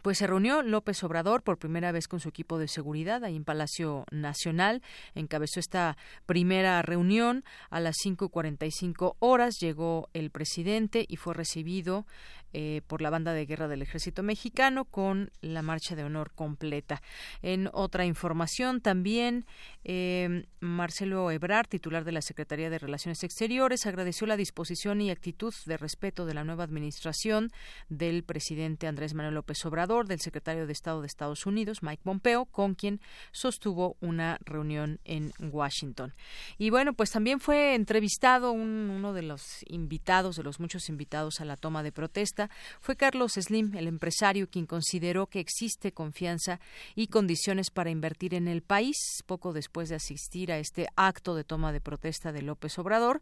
[0.02, 3.44] pues se reunió López Obrador por primera vez con su equipo de seguridad ahí en
[3.44, 4.82] Palacio Nacional.
[5.16, 9.60] Encabezó esta primera reunión a las 5.45 horas.
[9.60, 12.06] Llegó el presidente y fue recibido
[12.54, 17.02] eh, por la banda de guerra del ejército mexicano con la marcha de honor completa.
[17.42, 19.46] En otra información también,
[19.84, 25.54] eh, Marcelo Ebrard, titular de la Secretaría de Relaciones Exteriores, agradeció la disposición y actitud
[25.66, 27.52] de respeto de la nueva administración
[27.90, 32.46] del presidente Andrés Manuel López Obrador, del secretario de Estado de Estados Unidos, Mike Pompeo,
[32.46, 33.02] con quien
[33.32, 36.14] sostuvo una reunión en Washington.
[36.58, 41.46] Y bueno, pues también fue entrevistado uno de los invitados, de los muchos invitados a
[41.46, 42.39] la toma de protesta,
[42.80, 46.60] fue Carlos Slim, el empresario, quien consideró que existe confianza
[46.96, 48.96] y condiciones para invertir en el país.
[49.26, 53.22] Poco después de asistir a este acto de toma de protesta de López Obrador,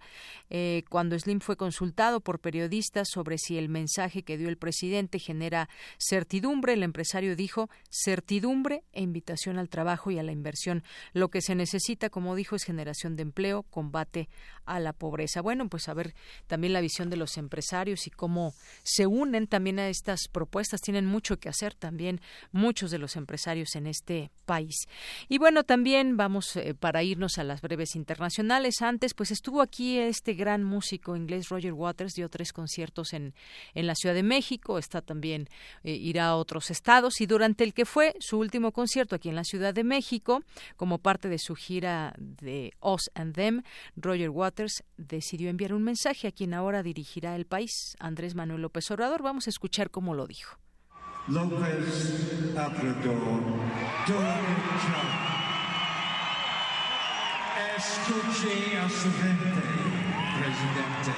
[0.50, 5.20] eh, cuando Slim fue consultado por periodistas sobre si el mensaje que dio el presidente
[5.20, 10.84] genera certidumbre, el empresario dijo certidumbre e invitación al trabajo y a la inversión.
[11.14, 14.30] Lo que se necesita, como dijo, es generación de empleo, combate
[14.68, 15.42] a la pobreza.
[15.42, 16.14] Bueno, pues a ver
[16.46, 18.54] también la visión de los empresarios y cómo
[18.84, 20.82] se unen también a estas propuestas.
[20.82, 22.22] Tienen mucho que hacer también
[22.52, 24.88] muchos de los empresarios en este país.
[25.30, 28.82] Y bueno, también vamos eh, para irnos a las breves internacionales.
[28.82, 33.34] Antes, pues estuvo aquí este gran músico inglés Roger Waters, dio tres conciertos en,
[33.74, 35.50] en la Ciudad de México, está también,
[35.84, 39.36] eh, irá a otros estados y durante el que fue su último concierto aquí en
[39.36, 40.44] la Ciudad de México,
[40.76, 43.64] como parte de su gira de Us and Them,
[43.96, 44.57] Roger Waters
[44.98, 49.24] decidió enviar un mensaje a quien ahora dirigirá el país, Andrés Manuel López Obrador.
[49.24, 50.58] Vamos a escuchar cómo lo dijo.
[51.28, 51.58] López
[52.52, 53.44] Obrador,
[57.78, 59.62] escuche a su gente,
[60.40, 61.12] presidente.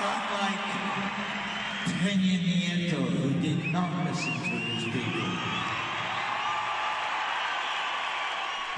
[0.00, 0.98] Unlike
[2.02, 5.67] Peña Nieto, who did not listen to his people.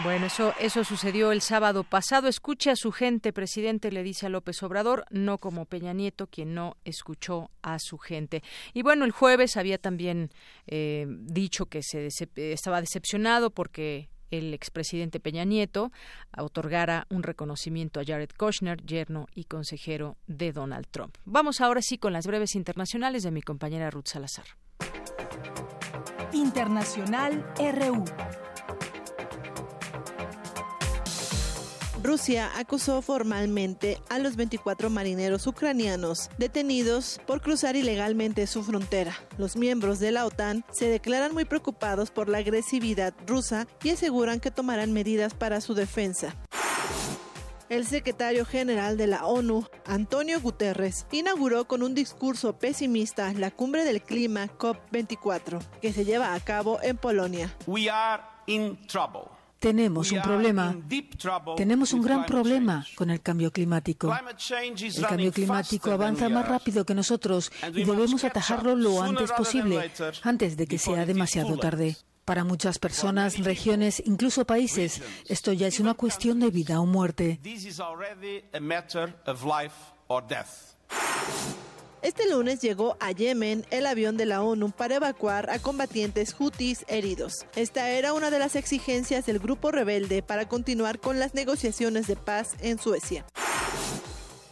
[0.03, 2.27] Bueno, eso, eso sucedió el sábado pasado.
[2.29, 6.55] Escuche a su gente, presidente, le dice a López Obrador, no como Peña Nieto, quien
[6.55, 8.43] no escuchó a su gente.
[8.73, 10.31] Y bueno, el jueves había también
[10.67, 15.93] eh, dicho que se estaba decepcionado porque el expresidente Peña Nieto
[16.37, 21.17] otorgara un reconocimiento a Jared Kushner, yerno y consejero de Donald Trump.
[21.27, 24.47] Vamos ahora sí con las breves internacionales de mi compañera Ruth Salazar.
[26.33, 28.05] Internacional RU.
[32.03, 39.15] Rusia acusó formalmente a los 24 marineros ucranianos detenidos por cruzar ilegalmente su frontera.
[39.37, 44.41] Los miembros de la OTAN se declaran muy preocupados por la agresividad rusa y aseguran
[44.41, 46.35] que tomarán medidas para su defensa.
[47.69, 53.85] El secretario general de la ONU, Antonio Guterres, inauguró con un discurso pesimista la cumbre
[53.85, 57.55] del clima COP24, que se lleva a cabo en Polonia.
[57.67, 59.40] We are in trouble.
[59.61, 60.75] Tenemos un problema.
[61.57, 64.11] Tenemos un gran problema con el cambio climático.
[64.11, 69.93] El cambio climático avanza más rápido que nosotros y debemos atajarlo lo antes posible,
[70.23, 71.97] antes de que sea demasiado tarde.
[72.25, 77.41] Para muchas personas, regiones, incluso países, esto ya es una cuestión de vida o muerte.
[82.03, 86.87] Este lunes llegó a Yemen el avión de la ONU para evacuar a combatientes hutis
[86.89, 87.47] heridos.
[87.57, 92.17] Esta era una de las exigencias del grupo rebelde para continuar con las negociaciones de
[92.17, 93.27] paz en Suecia.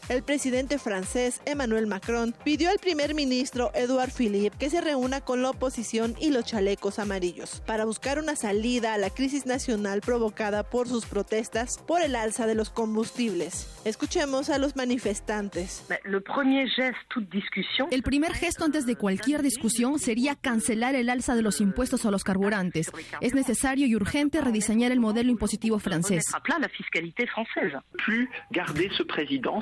[0.08, 5.42] El presidente francés Emmanuel Macron pidió al primer ministro Edouard Philippe que se reúna con
[5.42, 10.62] la oposición y los chalecos amarillos para buscar una salida a la crisis nacional provocada
[10.62, 13.68] por sus protestas por el alza de los combustibles.
[13.84, 15.84] Escuchemos a los manifestantes.
[17.90, 22.10] El primer gesto antes de cualquier discusión sería cancelar el alza de los impuestos a
[22.10, 22.90] los carburantes.
[23.20, 26.24] Es necesario y urgente rediseñar el modelo impositivo francés.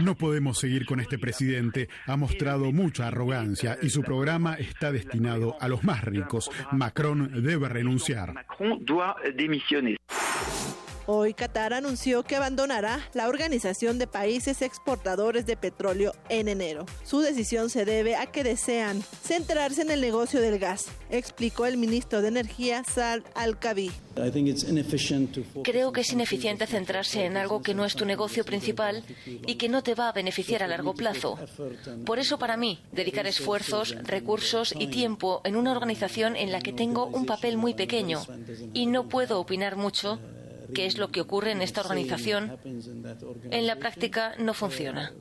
[0.01, 1.88] No podemos seguir con este presidente.
[2.04, 6.50] Ha mostrado mucha arrogancia y su programa está destinado a los más ricos.
[6.72, 8.34] Macron debe renunciar.
[11.08, 16.84] Hoy Qatar anunció que abandonará la Organización de Países Exportadores de Petróleo en enero.
[17.04, 21.76] Su decisión se debe a que desean centrarse en el negocio del gas, explicó el
[21.76, 23.92] ministro de Energía Saad Al-Kabi.
[25.62, 29.04] Creo que es ineficiente centrarse en algo que no es tu negocio principal
[29.46, 31.38] y que no te va a beneficiar a largo plazo.
[32.04, 36.72] Por eso, para mí, dedicar esfuerzos, recursos y tiempo en una organización en la que
[36.72, 38.22] tengo un papel muy pequeño
[38.74, 40.18] y no puedo opinar mucho
[40.74, 42.59] qué es lo que ocurre en esta organización,
[43.51, 45.12] en la práctica no funciona.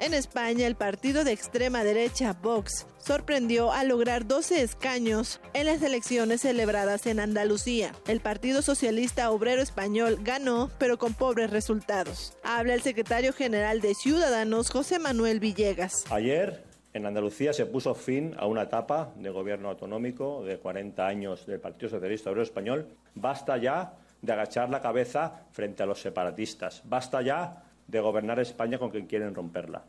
[0.00, 5.82] En España, el partido de extrema derecha Vox sorprendió al lograr 12 escaños en las
[5.82, 7.92] elecciones celebradas en Andalucía.
[8.06, 12.32] El Partido Socialista Obrero Español ganó, pero con pobres resultados.
[12.42, 16.04] Habla el secretario general de Ciudadanos, José Manuel Villegas.
[16.10, 21.46] Ayer en Andalucía se puso fin a una etapa de gobierno autonómico de 40 años
[21.46, 22.88] del Partido Socialista Obrero Español.
[23.14, 26.82] Basta ya de agachar la cabeza frente a los separatistas.
[26.84, 29.84] Basta ya de gobernar España con quien quieren romperla.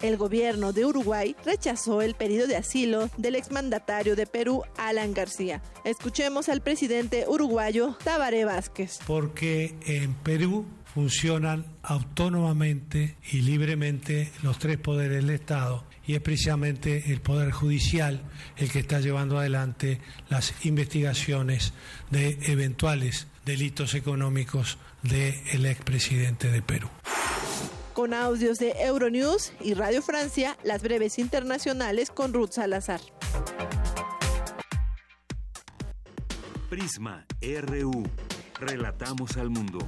[0.00, 5.60] El gobierno de Uruguay rechazó el pedido de asilo del exmandatario de Perú, Alan García.
[5.84, 9.00] Escuchemos al presidente uruguayo Tabaré Vázquez.
[9.08, 17.12] Porque en Perú funcionan autónomamente y libremente los tres poderes del Estado y es precisamente
[17.12, 18.22] el Poder Judicial
[18.56, 20.00] el que está llevando adelante
[20.30, 21.74] las investigaciones
[22.10, 26.88] de eventuales delitos económicos del expresidente de Perú.
[27.92, 33.00] Con audios de Euronews y Radio Francia, las breves internacionales con Ruth Salazar.
[36.70, 38.04] Prisma RU.
[38.60, 39.78] Relatamos al mundo.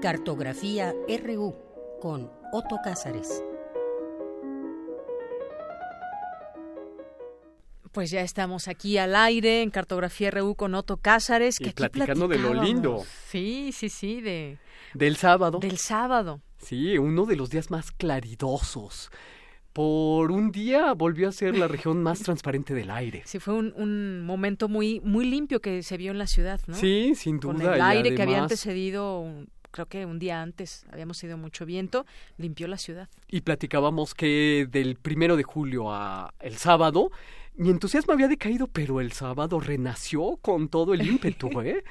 [0.00, 1.56] Cartografía RU
[2.00, 3.42] con Otto Cázares.
[7.90, 11.60] Pues ya estamos aquí al aire en Cartografía RU con Otto Cázares.
[11.60, 13.02] Y platicando de lo lindo.
[13.26, 14.58] Sí, sí, sí, de...
[14.94, 15.58] Del sábado.
[15.58, 16.42] Del sábado.
[16.58, 19.10] Sí, uno de los días más claridosos.
[19.72, 23.22] Por un día volvió a ser la región más transparente del aire.
[23.24, 26.74] Sí, fue un, un, momento muy, muy limpio que se vio en la ciudad, ¿no?
[26.74, 27.54] Sí, sin duda.
[27.54, 29.24] Con el aire que había antecedido
[29.70, 33.08] creo que un día antes habíamos tenido mucho viento, limpió la ciudad.
[33.28, 37.10] Y platicábamos que del primero de julio a el sábado
[37.58, 41.82] mi entusiasmo había decaído, pero el sábado renació con todo el ímpetu, ¿eh?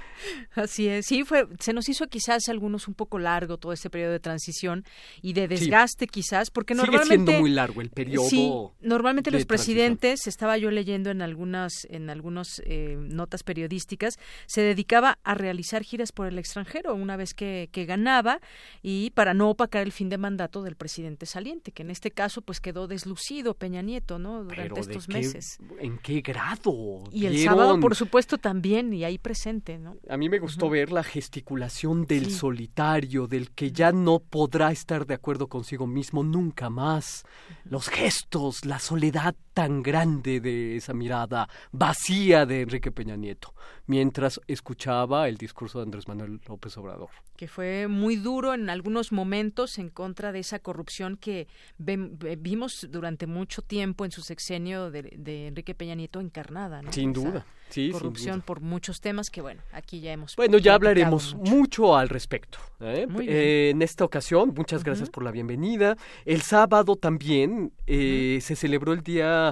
[0.56, 4.14] Así es, sí, fue, se nos hizo quizás algunos un poco largo todo este periodo
[4.14, 4.86] de transición
[5.22, 7.16] y de desgaste quizás, porque normalmente...
[7.16, 8.30] Sigue siendo muy largo el periodo.
[8.30, 14.62] Sí, normalmente los presidentes, estaba yo leyendo en algunas, en algunas eh, notas periodísticas, se
[14.62, 18.40] dedicaba a realizar giras por el extranjero una vez que, que ganaba
[18.82, 22.42] y para no opacar el fin de mandato del presidente saliente, que en este caso
[22.42, 24.46] pues quedó deslucido Peña Nieto, ¿no?
[24.46, 25.57] Durante estos meses.
[25.80, 27.04] ¿En qué grado?
[27.12, 29.96] Y el sábado, por supuesto, también, y ahí presente, ¿no?
[30.08, 35.08] A mí me gustó ver la gesticulación del solitario, del que ya no podrá estar
[35.08, 37.26] de acuerdo consigo mismo nunca más.
[37.64, 43.56] Los gestos, la soledad tan grande de esa mirada vacía de Enrique Peña Nieto,
[43.88, 47.10] mientras escuchaba el discurso de Andrés Manuel López Obrador.
[47.36, 51.48] Que fue muy duro en algunos momentos en contra de esa corrupción que
[51.80, 56.84] vimos durante mucho tiempo en su sexenio de, Enrique Peña Nieto encarnada.
[56.92, 57.44] Sin duda.
[57.70, 60.36] Sí, corrupción por muchos temas que, bueno, aquí ya hemos.
[60.36, 61.98] Bueno, ya hablaremos mucho.
[61.98, 62.60] al respecto.
[62.80, 63.08] ¿eh?
[63.22, 65.98] Eh, en esta ocasión, muchas gracias por la bienvenida.
[66.26, 69.47] El sábado también eh, se celebró el Día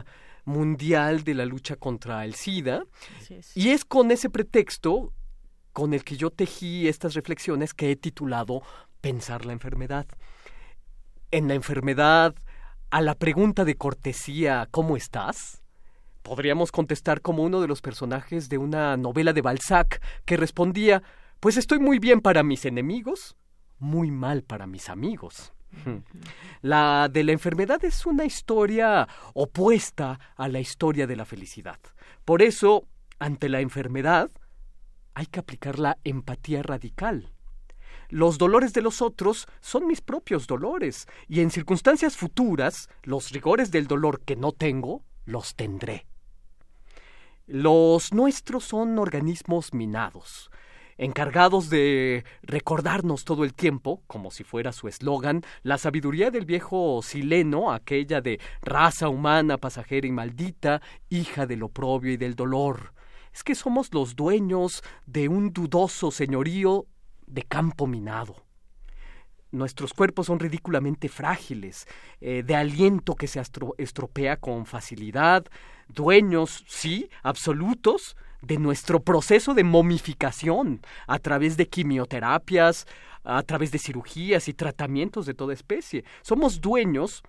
[0.46, 2.84] Mundial de la Lucha contra el SIDA.
[3.56, 5.14] Y es con ese pretexto
[5.74, 8.62] con el que yo tejí estas reflexiones que he titulado
[9.02, 10.08] Pensar la enfermedad.
[11.32, 12.34] En la enfermedad,
[12.90, 15.64] a la pregunta de cortesía ¿cómo estás?
[16.22, 21.04] Podríamos contestar como uno de los personajes de una novela de Balzac que respondía
[21.40, 23.36] Pues estoy muy bien para mis enemigos,
[23.78, 25.55] muy mal para mis amigos.
[26.62, 31.80] La de la enfermedad es una historia opuesta a la historia de la felicidad.
[32.24, 32.88] Por eso,
[33.20, 34.32] ante la enfermedad,
[35.14, 37.32] hay que aplicar la empatía radical.
[38.10, 43.72] Los dolores de los otros son mis propios dolores, y en circunstancias futuras, los rigores
[43.72, 46.06] del dolor que no tengo, los tendré.
[47.48, 50.52] Los nuestros son organismos minados,
[50.98, 57.02] encargados de recordarnos todo el tiempo, como si fuera su eslogan, la sabiduría del viejo
[57.04, 62.94] sileno, aquella de raza humana, pasajera y maldita, hija del oprobio y del dolor.
[63.34, 66.86] Es que somos los dueños de un dudoso señorío
[67.28, 68.46] de campo minado.
[69.52, 71.88] Nuestros cuerpos son ridículamente frágiles,
[72.20, 73.42] eh, de aliento que se
[73.78, 75.46] estropea con facilidad,
[75.88, 82.88] dueños, sí, absolutos, de nuestro proceso de momificación a través de quimioterapias,
[83.24, 86.04] a través de cirugías y tratamientos de toda especie.
[86.22, 87.24] Somos dueños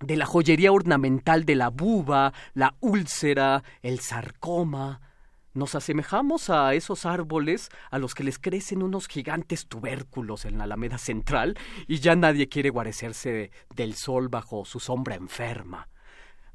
[0.00, 5.00] de la joyería ornamental de la buba, la úlcera, el sarcoma,
[5.54, 10.64] nos asemejamos a esos árboles a los que les crecen unos gigantes tubérculos en la
[10.64, 11.56] alameda central
[11.86, 15.88] y ya nadie quiere guarecerse del sol bajo su sombra enferma.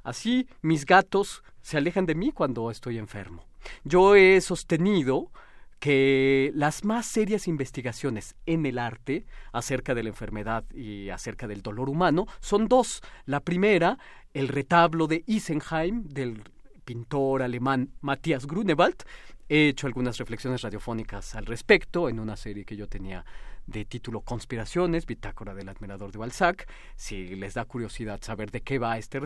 [0.04, 3.49] Así mis gatos se alejan de mí cuando estoy enfermo.
[3.84, 5.32] Yo he sostenido
[5.80, 11.62] que las más serias investigaciones en el arte acerca de la enfermedad y acerca del
[11.62, 13.02] dolor humano son dos.
[13.26, 13.98] La primera,
[14.34, 16.44] el retablo de Isenheim del
[16.84, 19.04] pintor alemán Matthias Grunewald.
[19.48, 23.26] He hecho algunas reflexiones radiofónicas al respecto en una serie que yo tenía
[23.70, 26.68] de título Conspiraciones, Bitácora del Admirador de Balzac.
[26.96, 29.22] Si les da curiosidad saber de qué va este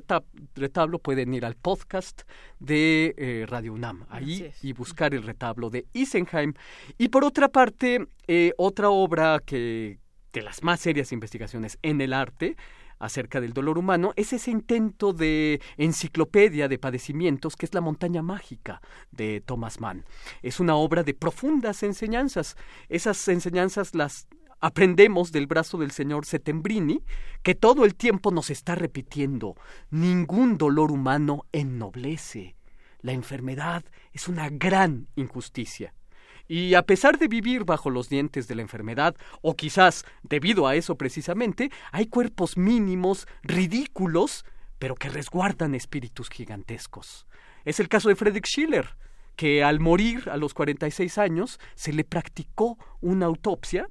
[0.56, 2.24] retablo, pueden ir al podcast
[2.60, 6.54] de eh, Radio UNAM ahí y buscar el retablo de Isenheim.
[6.98, 10.00] Y por otra parte, eh, otra obra que
[10.34, 12.56] de las más serias investigaciones en el arte
[13.04, 18.22] acerca del dolor humano es ese intento de enciclopedia de padecimientos que es La montaña
[18.22, 18.82] mágica
[19.12, 20.06] de Thomas Mann.
[20.42, 22.56] Es una obra de profundas enseñanzas.
[22.88, 24.28] Esas enseñanzas las
[24.62, 27.04] aprendemos del brazo del señor Setembrini,
[27.42, 29.56] que todo el tiempo nos está repitiendo,
[29.92, 32.56] ningún dolor humano ennoblece.
[33.02, 35.94] La enfermedad es una gran injusticia.
[36.48, 40.76] Y a pesar de vivir bajo los dientes de la enfermedad, o quizás debido a
[40.76, 44.46] eso precisamente, hay cuerpos mínimos, ridículos,
[44.80, 47.26] pero que resguardan espíritus gigantescos.
[47.64, 48.98] Es el caso de Friedrich Schiller,
[49.36, 53.88] que al morir a los 46 años se le practicó una autopsia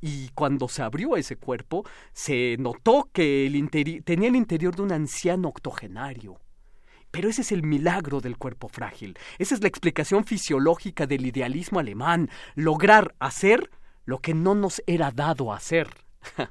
[0.00, 5.48] y cuando se abrió ese cuerpo se notó que tenía el interior de un anciano
[5.48, 6.38] octogenario.
[7.10, 9.18] Pero ese es el milagro del cuerpo frágil.
[9.38, 12.30] Esa es la explicación fisiológica del idealismo alemán.
[12.54, 13.70] Lograr hacer
[14.04, 15.88] lo que no nos era dado hacer.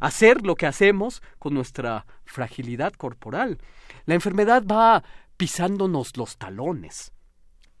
[0.00, 3.58] hacer lo que hacemos con nuestra fragilidad corporal.
[4.04, 5.02] La enfermedad va
[5.36, 7.12] pisándonos los talones.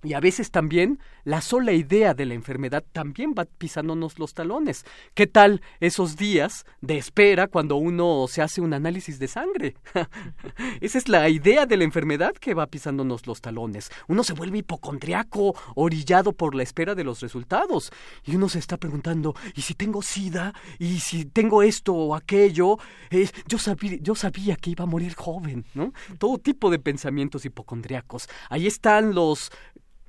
[0.06, 4.84] Y a veces también la sola idea de la enfermedad también va pisándonos los talones.
[5.14, 9.74] ¿Qué tal esos días de espera cuando uno se hace un análisis de sangre?
[10.80, 13.90] Esa es la idea de la enfermedad que va pisándonos los talones.
[14.06, 17.90] Uno se vuelve hipocondriaco, orillado por la espera de los resultados.
[18.24, 20.54] Y uno se está preguntando, ¿y si tengo sida?
[20.78, 22.78] ¿Y si tengo esto o aquello?
[23.10, 25.92] Eh, yo, sabía, yo sabía que iba a morir joven, ¿no?
[26.18, 28.28] Todo tipo de pensamientos hipocondriacos.
[28.50, 29.50] Ahí están los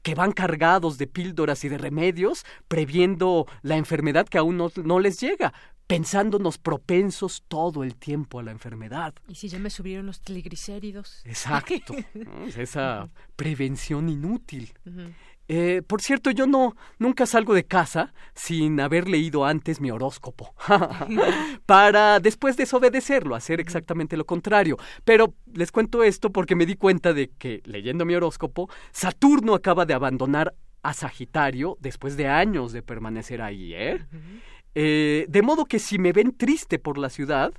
[0.07, 5.19] que van cargados de píldoras y de remedios, previendo la enfermedad que aún no, les
[5.19, 5.53] llega,
[5.85, 9.13] pensándonos propensos todo el tiempo a la enfermedad.
[9.27, 11.19] ¿Y si ya me subieron los triglicéridos?
[11.25, 11.93] Exacto,
[12.57, 14.71] esa prevención inútil.
[15.49, 20.53] Eh, por cierto, yo no nunca salgo de casa sin haber leído antes mi horóscopo,
[21.65, 24.77] para después desobedecerlo, hacer exactamente lo contrario.
[25.05, 29.85] Pero les cuento esto porque me di cuenta de que, leyendo mi horóscopo, Saturno acaba
[29.85, 30.53] de abandonar
[30.83, 34.05] a Sagitario después de años de permanecer ahí, ¿eh?
[34.75, 37.53] eh de modo que si me ven triste por la ciudad,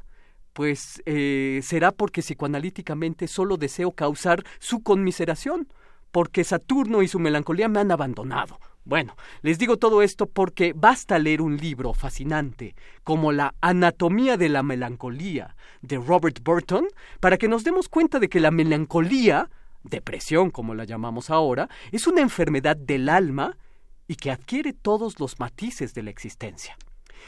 [0.53, 5.69] pues eh, será porque psicoanalíticamente solo deseo causar su conmiseración
[6.11, 8.59] porque Saturno y su melancolía me han abandonado.
[8.89, 12.75] Bueno, les digo todo esto porque basta leer un libro fascinante
[13.05, 16.89] como La Anatomía de la Melancolía de Robert Burton
[17.21, 19.51] para que nos demos cuenta de que la melancolía,
[19.83, 23.59] depresión como la llamamos ahora, es una enfermedad del alma
[24.07, 26.79] y que adquiere todos los matices de la existencia.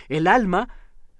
[0.09, 0.67] El alma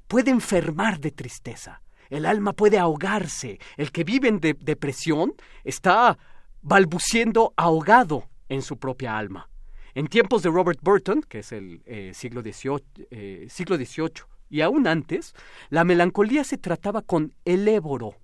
[0.09, 5.35] puede enfermar de tristeza, el alma puede ahogarse, el que vive en depresión
[5.65, 6.19] está
[6.63, 9.49] balbuciendo ahogado en su propia alma.
[9.95, 14.61] En tiempos de Robert Burton, que es el eh, siglo, XVIII, eh, siglo XVIII, y
[14.61, 15.35] aún antes,
[15.69, 18.17] la melancolía se trataba con el éboro,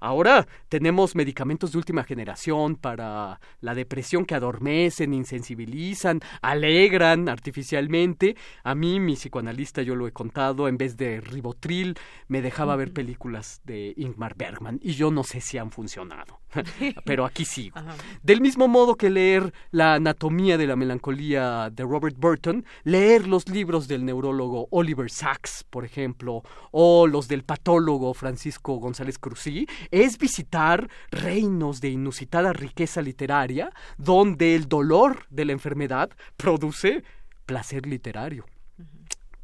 [0.00, 8.36] Ahora tenemos medicamentos de última generación para la depresión que adormecen, insensibilizan, alegran artificialmente.
[8.62, 11.96] A mí, mi psicoanalista, yo lo he contado, en vez de ribotril,
[12.28, 16.40] me dejaba ver películas de Ingmar Bergman y yo no sé si han funcionado,
[17.04, 17.78] pero aquí sigo.
[18.22, 23.48] Del mismo modo que leer La anatomía de la melancolía de Robert Burton, leer los
[23.48, 30.18] libros del neurólogo Oliver Sacks, por ejemplo, o los del patólogo Francisco González Cruzí, es
[30.18, 37.04] visitar reinos de inusitada riqueza literaria donde el dolor de la enfermedad produce
[37.46, 38.46] placer literario.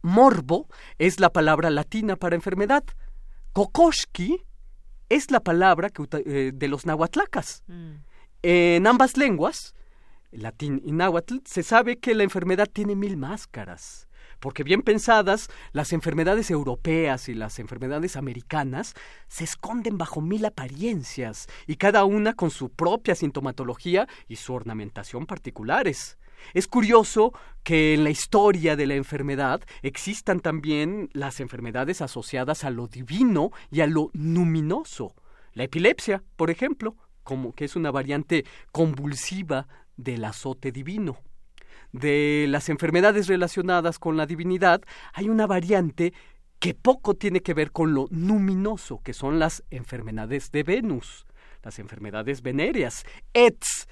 [0.02, 2.84] Morbo es la palabra latina para enfermedad.
[3.52, 4.44] Kokoshki
[5.08, 5.90] es la palabra
[6.24, 7.62] eh, de los nahuatlacas.
[7.66, 7.92] Mm.
[8.42, 9.74] En ambas lenguas,
[10.32, 14.08] latín y náhuatl, se sabe que la enfermedad tiene mil máscaras
[14.42, 18.94] porque bien pensadas, las enfermedades europeas y las enfermedades americanas
[19.28, 25.26] se esconden bajo mil apariencias, y cada una con su propia sintomatología y su ornamentación
[25.26, 26.18] particulares.
[26.54, 27.32] Es curioso
[27.62, 33.52] que en la historia de la enfermedad existan también las enfermedades asociadas a lo divino
[33.70, 35.14] y a lo luminoso.
[35.52, 41.18] La epilepsia, por ejemplo, como que es una variante convulsiva del azote divino
[41.92, 44.82] de las enfermedades relacionadas con la divinidad,
[45.12, 46.12] hay una variante
[46.58, 51.26] que poco tiene que ver con lo luminoso, que son las enfermedades de Venus,
[51.62, 53.04] las enfermedades venéreas,
[53.34, 53.88] ETS,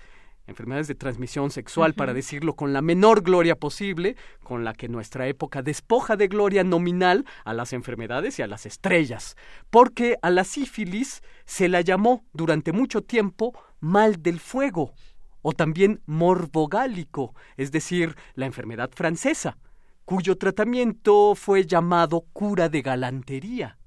[0.46, 5.26] enfermedades de transmisión sexual, para decirlo con la menor gloria posible, con la que nuestra
[5.26, 9.36] época despoja de gloria nominal a las enfermedades y a las estrellas,
[9.70, 14.92] porque a la sífilis se la llamó durante mucho tiempo mal del fuego,
[15.42, 19.58] o también morbogálico, es decir, la enfermedad francesa,
[20.04, 23.78] cuyo tratamiento fue llamado cura de galantería.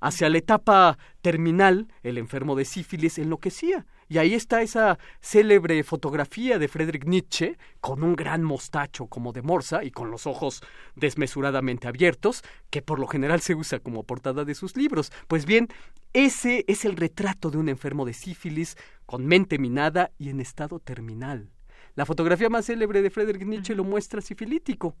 [0.00, 6.58] Hacia la etapa terminal, el enfermo de sífilis enloquecía y ahí está esa célebre fotografía
[6.58, 10.64] de Friedrich Nietzsche, con un gran mostacho como de morsa y con los ojos
[10.96, 15.12] desmesuradamente abiertos, que por lo general se usa como portada de sus libros.
[15.28, 15.68] Pues bien,
[16.12, 18.76] ese es el retrato de un enfermo de sífilis
[19.06, 21.48] con mente minada y en estado terminal.
[21.94, 24.96] La fotografía más célebre de Friedrich Nietzsche lo muestra sifilítico.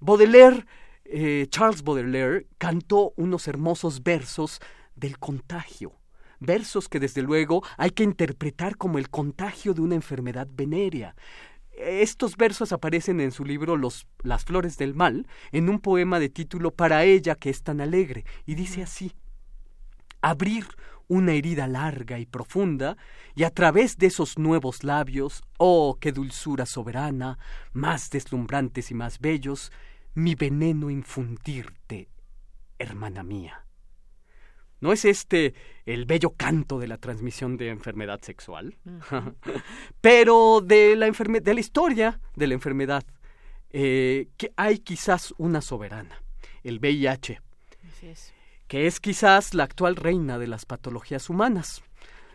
[0.00, 0.66] Baudelaire,
[1.06, 4.60] eh, Charles Baudelaire, cantó unos hermosos versos
[4.94, 5.99] del contagio
[6.40, 11.14] versos que desde luego hay que interpretar como el contagio de una enfermedad venérea.
[11.72, 16.28] Estos versos aparecen en su libro Los, Las Flores del Mal, en un poema de
[16.28, 19.12] título Para ella que es tan alegre, y dice así
[20.20, 20.66] Abrir
[21.08, 22.96] una herida larga y profunda,
[23.34, 27.38] y a través de esos nuevos labios, oh, qué dulzura soberana,
[27.72, 29.72] más deslumbrantes y más bellos,
[30.14, 32.10] mi veneno infundirte,
[32.78, 33.64] hermana mía.
[34.80, 35.54] ¿No es este
[35.84, 38.76] el bello canto de la transmisión de enfermedad sexual?
[40.00, 43.04] Pero de la, de la historia de la enfermedad,
[43.70, 46.22] eh, que hay quizás una soberana,
[46.64, 47.40] el VIH,
[48.66, 51.82] que es quizás la actual reina de las patologías humanas.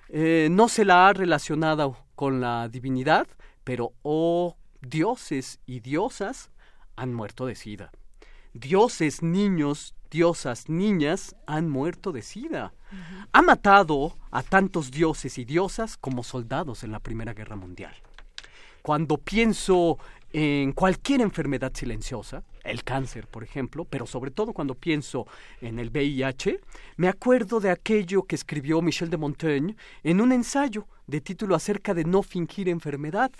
[0.09, 3.27] Eh, no se la ha relacionado con la divinidad,
[3.63, 6.51] pero oh dioses y diosas
[6.95, 7.91] han muerto de sida.
[8.53, 12.73] Dioses, niños, diosas, niñas han muerto de sida.
[13.33, 17.93] Ha matado a tantos dioses y diosas como soldados en la Primera Guerra Mundial.
[18.81, 19.97] Cuando pienso
[20.31, 25.27] en cualquier enfermedad silenciosa, el cáncer, por ejemplo, pero sobre todo cuando pienso
[25.59, 26.61] en el VIH,
[26.95, 31.93] me acuerdo de aquello que escribió Michel de Montaigne en un ensayo de título acerca
[31.93, 33.31] de no fingir enfermedad,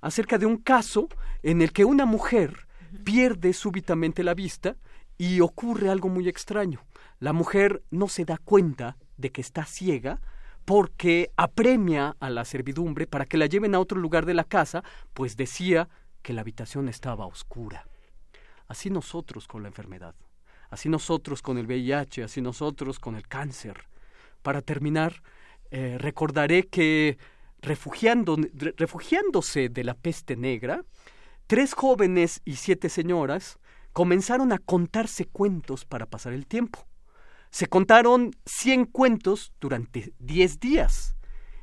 [0.00, 1.10] acerca de un caso
[1.42, 2.66] en el que una mujer
[3.04, 4.76] pierde súbitamente la vista
[5.18, 6.80] y ocurre algo muy extraño.
[7.18, 10.20] La mujer no se da cuenta de que está ciega
[10.64, 14.82] porque apremia a la servidumbre para que la lleven a otro lugar de la casa,
[15.14, 15.88] pues decía
[16.22, 17.86] que la habitación estaba oscura.
[18.66, 20.14] Así nosotros con la enfermedad,
[20.70, 23.86] así nosotros con el VIH, así nosotros con el cáncer.
[24.42, 25.22] Para terminar,
[25.70, 27.16] eh, recordaré que
[27.62, 28.36] refugiando,
[28.76, 30.84] refugiándose de la peste negra,
[31.46, 33.58] tres jóvenes y siete señoras
[33.96, 36.86] comenzaron a contarse cuentos para pasar el tiempo.
[37.48, 41.16] Se contaron cien cuentos durante diez días.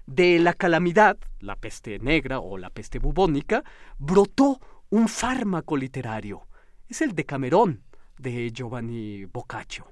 [0.07, 3.64] De la calamidad, la peste negra o la peste bubónica,
[3.99, 6.47] brotó un fármaco literario.
[6.89, 7.84] Es el Decamerón
[8.18, 9.91] de Giovanni Boccaccio.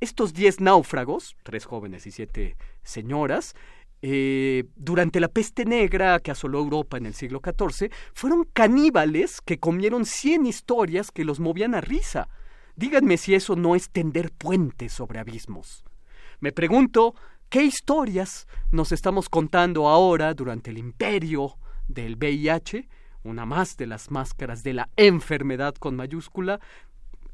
[0.00, 3.54] Estos diez náufragos, tres jóvenes y siete señoras,
[4.02, 9.58] eh, durante la peste negra que asoló Europa en el siglo XIV, fueron caníbales que
[9.58, 12.28] comieron cien historias que los movían a risa.
[12.76, 15.84] Díganme si eso no es tender puentes sobre abismos.
[16.40, 17.14] Me pregunto,
[17.50, 21.58] ¿qué historias nos estamos contando ahora durante el imperio
[21.88, 22.88] del VIH?
[23.22, 26.58] Una más de las máscaras de la enfermedad con mayúscula,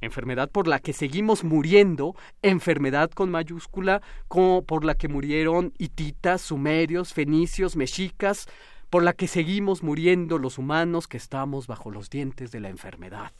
[0.01, 6.43] enfermedad por la que seguimos muriendo, enfermedad con mayúscula, como por la que murieron hititas,
[6.43, 8.47] sumerios, fenicios, mexicas,
[8.91, 13.33] por la que seguimos muriendo los humanos que estamos bajo los dientes de la enfermedad.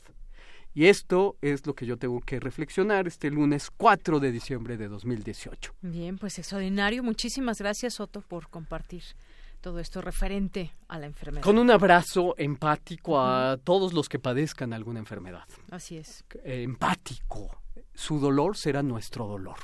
[0.73, 4.87] Y esto es lo que yo tengo que reflexionar este lunes 4 de diciembre de
[4.87, 5.73] 2018.
[5.81, 7.01] Bien, pues extraordinario.
[7.01, 9.01] Muchísimas gracias, Otto, por compartir
[9.61, 11.43] todo esto referente a la enfermedad.
[11.43, 15.43] Con un abrazo empático a todos los que padezcan alguna enfermedad.
[15.71, 16.23] Así es.
[16.43, 17.61] Eh, empático.
[17.93, 19.57] Su dolor será nuestro dolor.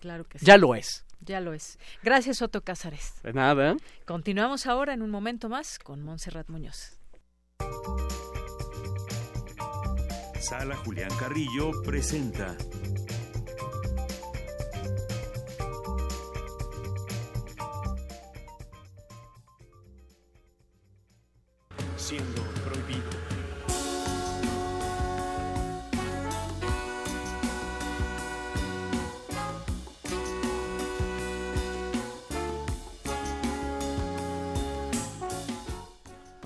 [0.00, 0.46] Claro que sí.
[0.46, 1.04] Ya lo es.
[1.20, 1.78] Ya lo es.
[2.02, 3.22] Gracias, Otto Cázares.
[3.22, 3.76] De nada.
[4.06, 6.98] Continuamos ahora en un momento más con Montserrat Muñoz.
[10.40, 12.56] Sala Julián Carrillo presenta
[22.02, 23.21] siendo prohibido.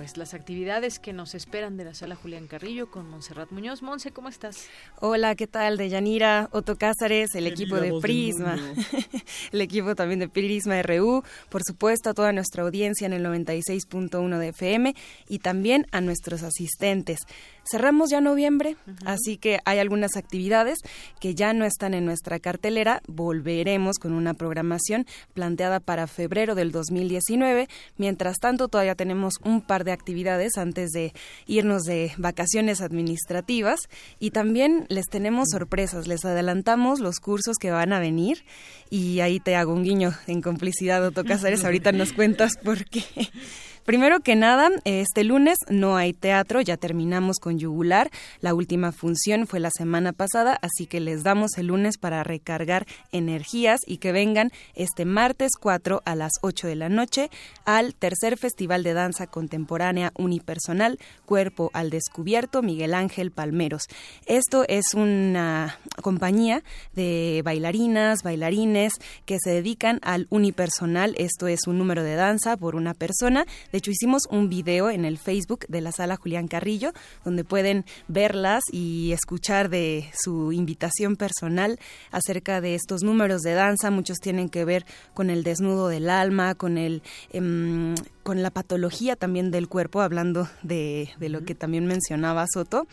[0.06, 3.82] Pues las actividades que nos esperan de la sala Julián Carrillo con Montserrat Muñoz.
[3.82, 4.68] Monse, ¿cómo estás?
[5.00, 5.76] Hola, ¿qué tal?
[5.76, 8.56] De Yanira, Otto Cázares, el equipo de Prisma,
[9.52, 14.38] el equipo también de Prisma RU, por supuesto a toda nuestra audiencia en el 96.1
[14.38, 14.94] de FM
[15.28, 17.18] y también a nuestros asistentes.
[17.68, 20.78] Cerramos ya noviembre, así que hay algunas actividades
[21.20, 23.02] que ya no están en nuestra cartelera.
[23.08, 27.68] Volveremos con una programación planteada para febrero del 2019.
[27.96, 31.12] Mientras tanto, todavía tenemos un par de actividades antes de
[31.46, 33.80] irnos de vacaciones administrativas
[34.20, 36.06] y también les tenemos sorpresas.
[36.06, 38.44] Les adelantamos los cursos que van a venir
[38.90, 41.64] y ahí te hago un guiño en complicidad, Otto Casares.
[41.64, 43.02] Ahorita nos cuentas por qué.
[43.86, 48.10] Primero que nada, este lunes no hay teatro, ya terminamos con Yugular.
[48.40, 52.84] La última función fue la semana pasada, así que les damos el lunes para recargar
[53.12, 57.30] energías y que vengan este martes 4 a las 8 de la noche
[57.64, 63.84] al tercer Festival de Danza Contemporánea Unipersonal Cuerpo al Descubierto Miguel Ángel Palmeros.
[64.26, 66.64] Esto es una compañía
[66.94, 68.94] de bailarinas, bailarines
[69.26, 71.14] que se dedican al unipersonal.
[71.18, 73.46] Esto es un número de danza por una persona
[73.76, 76.92] hecho, hicimos un video en el Facebook de la sala Julián Carrillo,
[77.24, 81.78] donde pueden verlas y escuchar de su invitación personal
[82.10, 83.90] acerca de estos números de danza.
[83.90, 87.02] Muchos tienen que ver con el desnudo del alma, con el...
[87.30, 87.94] Em,
[88.26, 92.88] con la patología también del cuerpo, hablando de, de lo que también mencionaba Soto.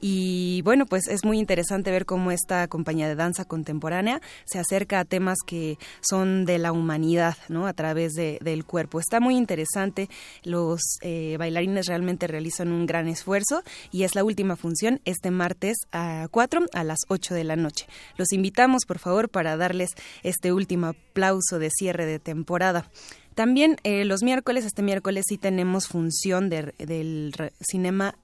[0.00, 4.98] Y bueno, pues es muy interesante ver cómo esta compañía de danza contemporánea se acerca
[4.98, 7.66] a temas que son de la humanidad, ¿no?
[7.66, 8.98] A través de, del cuerpo.
[8.98, 10.08] Está muy interesante.
[10.42, 15.76] Los eh, bailarines realmente realizan un gran esfuerzo y es la última función este martes
[15.92, 17.86] a 4 a las 8 de la noche.
[18.16, 19.90] Los invitamos, por favor, para darles
[20.22, 22.88] este último aplauso de cierre de temporada.
[23.38, 26.74] También eh, los miércoles, este miércoles sí tenemos función del
[27.60, 28.16] cinema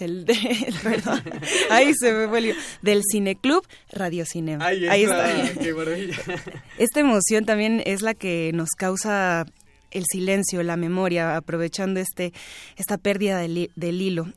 [0.00, 0.34] el de,
[0.82, 1.22] perdón,
[1.70, 4.66] ahí se me fue del Cineclub Radio Cinema.
[4.66, 5.52] Ahí, está.
[5.60, 6.16] Qué maravilla.
[6.78, 9.46] Esta emoción también es la que nos causa
[9.92, 12.32] el silencio, la memoria, aprovechando este
[12.76, 14.32] esta pérdida del, del hilo.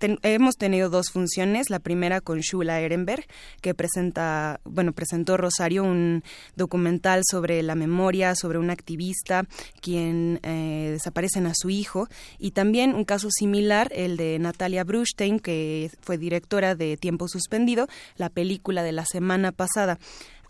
[0.00, 3.24] Uh, hemos tenido dos funciones, la primera con Shula Ehrenberg,
[3.60, 6.22] que presenta, bueno, presentó Rosario un
[6.56, 9.44] documental sobre la memoria, sobre un activista
[9.80, 12.08] quien eh, desaparecen a su hijo,
[12.38, 17.88] y también un caso similar, el de Natalia Brustein, que fue directora de Tiempo Suspendido,
[18.16, 19.98] la película de la semana pasada.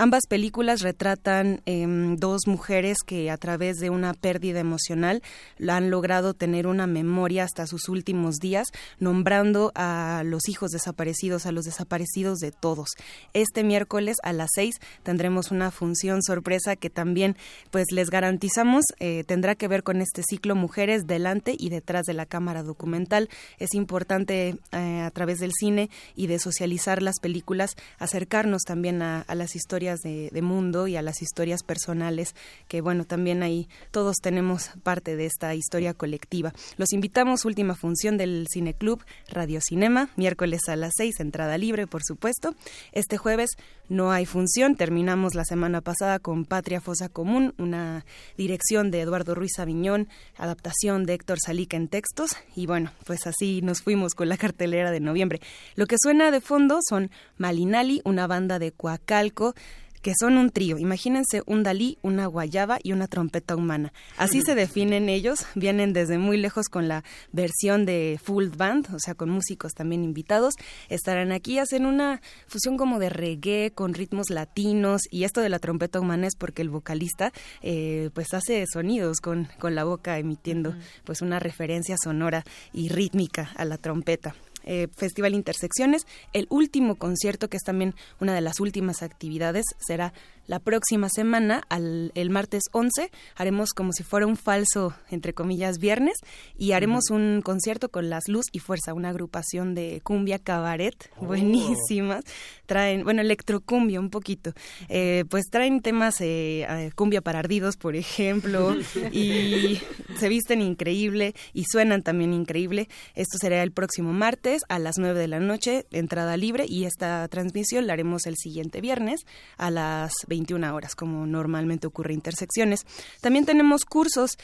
[0.01, 5.25] Ambas películas retratan em, dos mujeres que a través de una pérdida emocional
[5.69, 8.69] han logrado tener una memoria hasta sus últimos días,
[9.01, 12.91] nombrando a los hijos desaparecidos, a los desaparecidos de todos.
[13.33, 17.37] Este miércoles a las seis tendremos una función sorpresa que también
[17.73, 22.15] pues les garantizamos eh, tendrá que ver con este ciclo Mujeres delante y detrás de
[22.15, 23.29] la cámara documental.
[23.59, 29.25] Es importante eh, a través del cine y de socializar las películas acercarnos también a
[29.35, 32.35] las historias de, mundo y a las historias personales,
[32.69, 36.53] que bueno, también ahí todos tenemos parte de esta historia colectiva.
[36.77, 42.03] Los invitamos, última función del Cineclub Radio Cinema, miércoles a las seis, entrada libre, por
[42.05, 42.55] supuesto.
[42.93, 43.51] Este jueves
[43.89, 48.05] no hay función, terminamos la semana pasada con Patria Fosa Común, una
[48.37, 53.63] dirección de Eduardo Ruiz Aviñón, adaptación de Héctor Salica en textos, y bueno, pues así
[53.63, 55.41] nos fuimos con la cartelera de noviembre.
[55.75, 59.55] Lo que suena de fondo son Malinali, una banda de Coacalco,
[60.03, 60.79] que son un trío.
[60.79, 63.93] Imagínense un Dalí, una guayaba y una trompeta humana.
[64.17, 65.47] Así se definen ellos.
[65.55, 70.05] Vienen desde muy lejos con la versión de full band, o sea, con músicos también
[70.05, 70.55] invitados.
[70.89, 75.59] Estarán aquí, hacen una fusión como de reggae con ritmos latinos y esto de la
[75.59, 80.75] trompeta humana es porque el vocalista eh, pues hace sonidos con, con la boca emitiendo
[81.05, 84.35] pues una referencia sonora y rítmica a la trompeta.
[84.65, 86.07] Eh, Festival Intersecciones.
[86.33, 90.13] El último concierto, que es también una de las últimas actividades, será
[90.49, 95.79] la próxima semana, al, el martes 11, haremos como si fuera un falso, entre comillas,
[95.79, 96.17] viernes,
[96.57, 101.27] y haremos un concierto con Las Luz y Fuerza, una agrupación de cumbia cabaret, oh.
[101.27, 102.25] buenísimas.
[102.65, 104.55] Traen, bueno, electrocumbia un poquito.
[104.89, 108.75] Eh, pues traen temas, eh, cumbia para ardidos, por ejemplo,
[109.13, 109.79] y
[110.19, 112.89] se visten increíble y suenan también increíble.
[113.15, 117.29] Esto será el próximo martes a las 9 de la noche, entrada libre, y esta
[117.29, 119.21] transmisión la haremos el siguiente viernes
[119.59, 122.87] a las 20 21 horas, como normalmente ocurre en intersecciones.
[123.21, 124.39] También tenemos cursos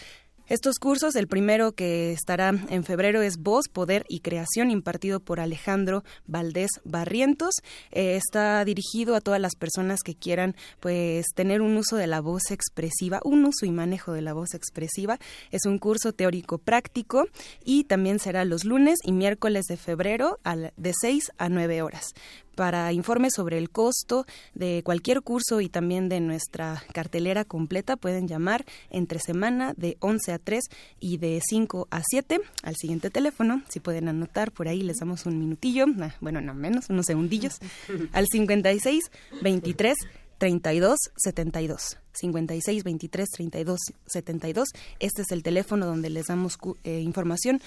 [0.46, 5.40] estos cursos, el primero que estará en febrero es Voz, Poder y Creación, impartido por
[5.40, 7.54] Alejandro Valdés Barrientos.
[7.92, 12.20] Eh, está dirigido a todas las personas que quieran pues tener un uso de la
[12.20, 15.18] voz expresiva, un uso y manejo de la voz expresiva.
[15.50, 17.24] Es un curso teórico práctico
[17.64, 20.38] y también será los lunes y miércoles de febrero
[20.76, 22.12] de 6 a 9 horas.
[22.54, 28.28] Para informes sobre el costo de cualquier curso y también de nuestra cartelera completa pueden
[28.28, 30.62] llamar entre semana de 11 a 3
[31.00, 33.62] y de 5 a 7 al siguiente teléfono.
[33.68, 37.58] Si pueden anotar por ahí les damos un minutillo, ah, bueno, no menos, unos segundillos,
[38.12, 39.10] al 56
[39.42, 39.96] 23
[40.38, 41.98] 32 72.
[42.12, 44.68] 56 23 32 72.
[44.98, 47.60] Este es el teléfono donde les damos eh, información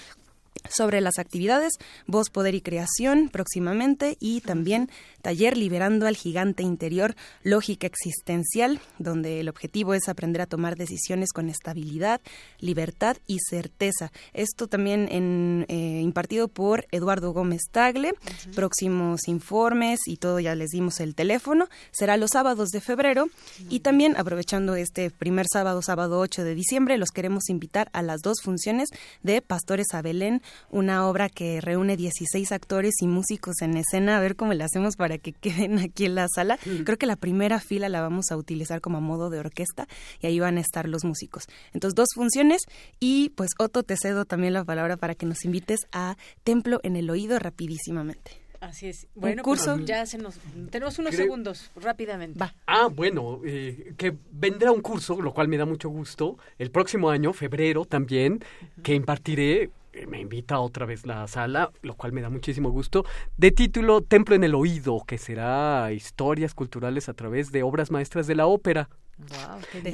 [0.70, 1.72] sobre las actividades
[2.06, 4.90] Voz, Poder y Creación próximamente y también
[5.22, 11.32] taller Liberando al Gigante Interior, Lógica Existencial, donde el objetivo es aprender a tomar decisiones
[11.32, 12.20] con estabilidad,
[12.60, 14.12] libertad y certeza.
[14.32, 18.12] Esto también en, eh, impartido por Eduardo Gómez Tagle.
[18.54, 21.68] Próximos informes y todo ya les dimos el teléfono.
[21.90, 23.26] Será los sábados de febrero
[23.68, 28.20] y también aprovechando este primer sábado, sábado 8 de diciembre, los queremos invitar a las
[28.20, 28.88] dos funciones
[29.22, 30.37] de Pastores a Belén
[30.70, 34.96] una obra que reúne 16 actores y músicos en escena, a ver cómo le hacemos
[34.96, 36.58] para que queden aquí en la sala.
[36.84, 39.86] Creo que la primera fila la vamos a utilizar como modo de orquesta
[40.20, 41.44] y ahí van a estar los músicos.
[41.72, 42.62] Entonces, dos funciones
[43.00, 46.96] y pues Otto, te cedo también la palabra para que nos invites a Templo en
[46.96, 48.48] el Oído rapidísimamente.
[48.60, 49.06] Así es.
[49.14, 49.78] Bueno, pues, curso?
[49.84, 50.38] ya se nos...
[50.70, 52.38] Tenemos unos segundos, rápidamente.
[52.38, 52.54] Va.
[52.66, 57.10] Ah, bueno, eh, que vendrá un curso, lo cual me da mucho gusto, el próximo
[57.10, 58.40] año, febrero también,
[58.82, 59.70] que impartiré
[60.06, 63.04] me invita otra vez la sala, lo cual me da muchísimo gusto,
[63.36, 68.26] de título Templo en el Oído, que será historias culturales a través de obras maestras
[68.26, 68.88] de la ópera.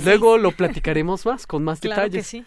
[0.05, 2.27] Luego lo platicaremos más, con más claro detalles.
[2.27, 2.45] Que sí.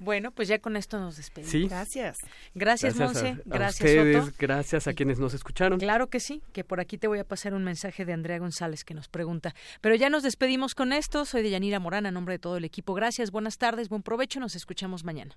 [0.00, 1.52] Bueno, pues ya con esto nos despedimos.
[1.52, 1.68] Sí.
[1.68, 2.18] Gracias.
[2.54, 3.38] Gracias, Monse.
[3.44, 5.78] gracias, a ustedes, Gracias a quienes nos escucharon.
[5.78, 8.84] Claro que sí, que por aquí te voy a pasar un mensaje de Andrea González
[8.84, 9.54] que nos pregunta.
[9.80, 11.24] Pero ya nos despedimos con esto.
[11.24, 12.94] Soy de Yanira Morán, a nombre de todo el equipo.
[12.94, 14.40] Gracias, buenas tardes, buen provecho.
[14.40, 15.36] Nos escuchamos mañana.